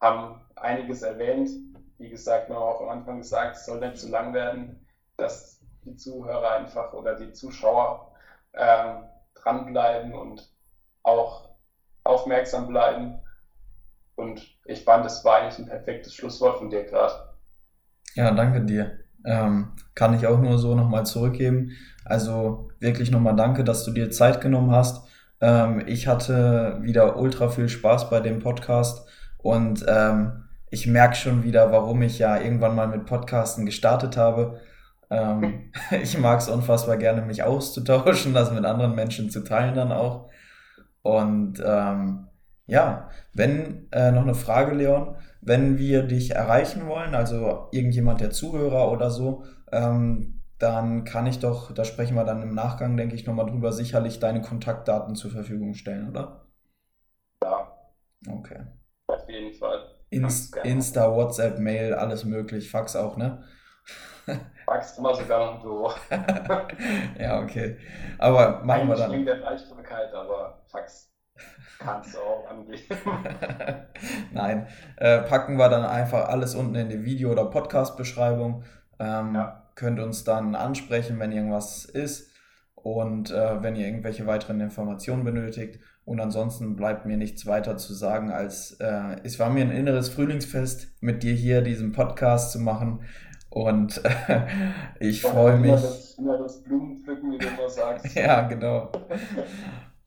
haben 0.00 0.40
einiges 0.56 1.02
erwähnt. 1.02 1.50
Wie 1.98 2.08
gesagt, 2.08 2.48
wir 2.48 2.56
haben 2.56 2.62
auch 2.62 2.80
am 2.80 2.88
Anfang 2.90 3.18
gesagt, 3.18 3.56
es 3.56 3.66
soll 3.66 3.80
nicht 3.80 3.98
zu 3.98 4.08
lang 4.08 4.32
werden, 4.34 4.86
dass 5.16 5.60
die 5.84 5.96
Zuhörer 5.96 6.52
einfach 6.52 6.92
oder 6.92 7.16
die 7.16 7.32
Zuschauer 7.32 8.12
ähm, 8.54 9.04
dranbleiben 9.34 10.14
und 10.14 10.52
auch 11.02 11.48
aufmerksam 12.04 12.68
bleiben. 12.68 13.20
Und 14.18 14.40
ich 14.64 14.84
fand, 14.84 15.06
es 15.06 15.24
war 15.24 15.36
eigentlich 15.36 15.58
ein 15.58 15.66
perfektes 15.66 16.14
Schlusswort 16.14 16.58
von 16.58 16.70
dir 16.70 16.84
gerade. 16.84 17.14
Ja, 18.14 18.30
danke 18.32 18.62
dir. 18.64 18.98
Ähm, 19.24 19.72
kann 19.94 20.14
ich 20.14 20.26
auch 20.26 20.38
nur 20.38 20.58
so 20.58 20.74
nochmal 20.74 21.06
zurückgeben. 21.06 21.72
Also 22.04 22.68
wirklich 22.80 23.10
nochmal 23.10 23.36
danke, 23.36 23.64
dass 23.64 23.84
du 23.84 23.92
dir 23.92 24.10
Zeit 24.10 24.40
genommen 24.40 24.70
hast 24.70 25.08
ähm, 25.40 25.82
ich 25.86 26.06
hatte 26.08 26.78
wieder 26.82 27.16
ultra 27.16 27.48
viel 27.48 27.68
Spaß 27.68 28.10
bei 28.10 28.20
dem 28.20 28.40
Podcast 28.40 29.06
und 29.38 29.84
ähm, 29.88 30.44
ich 30.70 30.86
merke 30.86 31.14
schon 31.14 31.44
wieder, 31.44 31.72
warum 31.72 32.02
ich 32.02 32.18
ja 32.18 32.38
irgendwann 32.40 32.74
mal 32.74 32.88
mit 32.88 33.06
Podcasten 33.06 33.64
gestartet 33.64 34.16
habe. 34.16 34.60
Ähm, 35.10 35.72
ich 36.02 36.18
mag 36.18 36.40
es 36.40 36.48
unfassbar 36.48 36.96
gerne, 36.96 37.22
mich 37.22 37.42
auszutauschen, 37.42 38.34
das 38.34 38.52
mit 38.52 38.64
anderen 38.64 38.94
Menschen 38.94 39.30
zu 39.30 39.44
teilen 39.44 39.74
dann 39.74 39.92
auch. 39.92 40.28
Und 41.02 41.62
ähm, 41.64 42.26
ja, 42.68 43.08
wenn 43.32 43.88
äh, 43.92 44.12
noch 44.12 44.22
eine 44.22 44.34
Frage, 44.34 44.74
Leon, 44.74 45.16
wenn 45.40 45.78
wir 45.78 46.02
dich 46.02 46.32
erreichen 46.32 46.86
wollen, 46.86 47.14
also 47.14 47.68
irgendjemand 47.72 48.20
der 48.20 48.30
Zuhörer 48.30 48.92
oder 48.92 49.10
so, 49.10 49.44
ähm, 49.72 50.42
dann 50.58 51.04
kann 51.04 51.26
ich 51.26 51.38
doch, 51.38 51.72
da 51.72 51.84
sprechen 51.84 52.14
wir 52.14 52.24
dann 52.24 52.42
im 52.42 52.54
Nachgang, 52.54 52.96
denke 52.96 53.14
ich, 53.14 53.26
nochmal 53.26 53.46
drüber, 53.46 53.72
sicherlich 53.72 54.20
deine 54.20 54.42
Kontaktdaten 54.42 55.14
zur 55.14 55.30
Verfügung 55.30 55.72
stellen, 55.72 56.10
oder? 56.10 56.46
Ja. 57.42 57.72
Okay. 58.28 58.66
Auf 59.06 59.26
jeden 59.28 59.54
Fall. 59.54 59.94
Inst 60.10 60.54
Insta, 60.56 61.14
WhatsApp, 61.14 61.58
Mail, 61.58 61.94
alles 61.94 62.24
möglich, 62.24 62.70
Fax 62.70 62.96
auch, 62.96 63.16
ne? 63.16 63.44
Fax 64.66 64.98
immer 64.98 65.14
sogar 65.14 65.46
noch 65.46 65.54
im 65.56 65.62
Büro. 65.62 65.90
ja, 67.18 67.40
okay. 67.40 67.78
Aber 68.18 68.62
machen 68.62 68.82
Eigentlich 68.82 68.88
wir 68.88 68.96
dann. 68.96 69.12
Eigentlich 69.12 69.24
der 69.24 69.36
Fleischfähigkeit, 69.38 70.12
aber 70.12 70.62
Fax 70.66 71.08
kannst 71.78 72.14
du 72.14 72.18
auch 72.18 72.50
angehen. 72.50 72.82
Nein, 74.32 74.66
äh, 74.96 75.20
packen 75.22 75.56
wir 75.56 75.68
dann 75.68 75.84
einfach 75.84 76.28
alles 76.28 76.54
unten 76.54 76.74
in 76.74 76.88
die 76.88 77.04
Video- 77.04 77.30
oder 77.32 77.46
Podcast-Beschreibung. 77.46 78.64
Ähm, 78.98 79.34
ja 79.34 79.64
könnt 79.78 80.00
uns 80.00 80.24
dann 80.24 80.56
ansprechen, 80.56 81.18
wenn 81.20 81.32
irgendwas 81.32 81.84
ist 81.84 82.32
und 82.74 83.30
äh, 83.30 83.62
wenn 83.62 83.76
ihr 83.76 83.86
irgendwelche 83.86 84.26
weiteren 84.26 84.60
Informationen 84.60 85.24
benötigt. 85.24 85.78
Und 86.04 86.20
ansonsten 86.20 86.74
bleibt 86.74 87.06
mir 87.06 87.16
nichts 87.16 87.46
weiter 87.46 87.76
zu 87.76 87.94
sagen, 87.94 88.30
als 88.30 88.72
äh, 88.80 89.16
es 89.22 89.38
war 89.38 89.50
mir 89.50 89.64
ein 89.64 89.70
inneres 89.70 90.08
Frühlingsfest, 90.08 90.88
mit 91.00 91.22
dir 91.22 91.32
hier 91.32 91.62
diesen 91.62 91.92
Podcast 91.92 92.50
zu 92.50 92.58
machen. 92.58 93.02
Und 93.50 94.04
äh, 94.04 94.46
ich 95.00 95.22
freue 95.22 95.58
mich. 95.58 95.70
Das 95.70 96.16
Blumenpflücken, 96.64 97.32
wie 97.32 97.38
du 97.38 97.46
immer 97.46 97.68
sagst. 97.68 98.14
ja, 98.16 98.48
genau. 98.48 98.90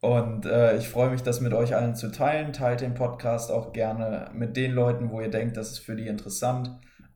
Und 0.02 0.48
äh, 0.48 0.78
ich 0.78 0.90
freue 0.90 1.12
mich, 1.12 1.22
das 1.22 1.42
mit 1.42 1.54
euch 1.54 1.76
allen 1.76 1.96
zu 1.96 2.12
teilen. 2.12 2.54
Teilt 2.54 2.82
den 2.82 2.96
Podcast 2.96 3.52
auch 3.52 3.72
gerne 3.72 4.32
mit 4.34 4.58
den 4.58 4.72
Leuten, 4.72 5.12
wo 5.12 5.22
ihr 5.22 5.30
denkt, 5.30 5.58
das 5.58 5.72
ist 5.72 5.80
für 5.80 5.96
die 5.96 6.08
interessant. 6.08 6.72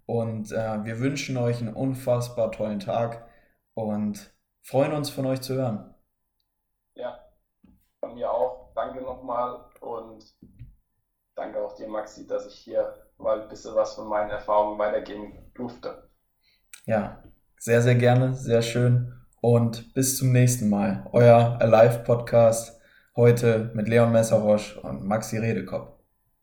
Und 0.05 0.51
äh, 0.51 0.83
wir 0.85 0.99
wünschen 0.99 1.35
euch 1.37 1.61
einen 1.61 1.73
unfassbar 1.73 2.51
tollen 2.51 2.79
Tag 2.79 3.27
und 3.73 4.31
freuen 4.61 4.93
uns 4.93 5.09
von 5.09 5.25
euch 5.25 5.41
zu 5.41 5.55
hören. 5.55 5.95
Ja, 6.93 7.19
von 7.99 8.13
mir 8.13 8.29
auch. 8.29 8.71
Danke 8.75 9.01
nochmal 9.01 9.65
und 9.81 10.23
danke 11.35 11.63
auch 11.63 11.73
dir, 11.73 11.87
Maxi, 11.87 12.27
dass 12.27 12.45
ich 12.45 12.55
hier 12.55 12.93
mal 13.17 13.41
ein 13.41 13.49
bisschen 13.49 13.73
was 13.73 13.95
von 13.95 14.07
meinen 14.07 14.29
Erfahrungen 14.29 14.77
weitergeben 14.77 15.51
durfte. 15.55 16.09
Ja, 16.85 17.23
sehr, 17.57 17.81
sehr 17.81 17.95
gerne, 17.95 18.35
sehr 18.35 18.61
schön 18.61 19.11
und 19.41 19.93
bis 19.95 20.17
zum 20.17 20.31
nächsten 20.31 20.69
Mal. 20.69 21.07
Euer 21.13 21.57
Alive 21.59 22.03
Podcast 22.03 22.74
heute 23.15 23.71
mit 23.73 23.87
Leon 23.87 24.11
Messerosch 24.11 24.77
und 24.77 25.05
Maxi 25.05 25.37
Redekopf. 25.37 25.94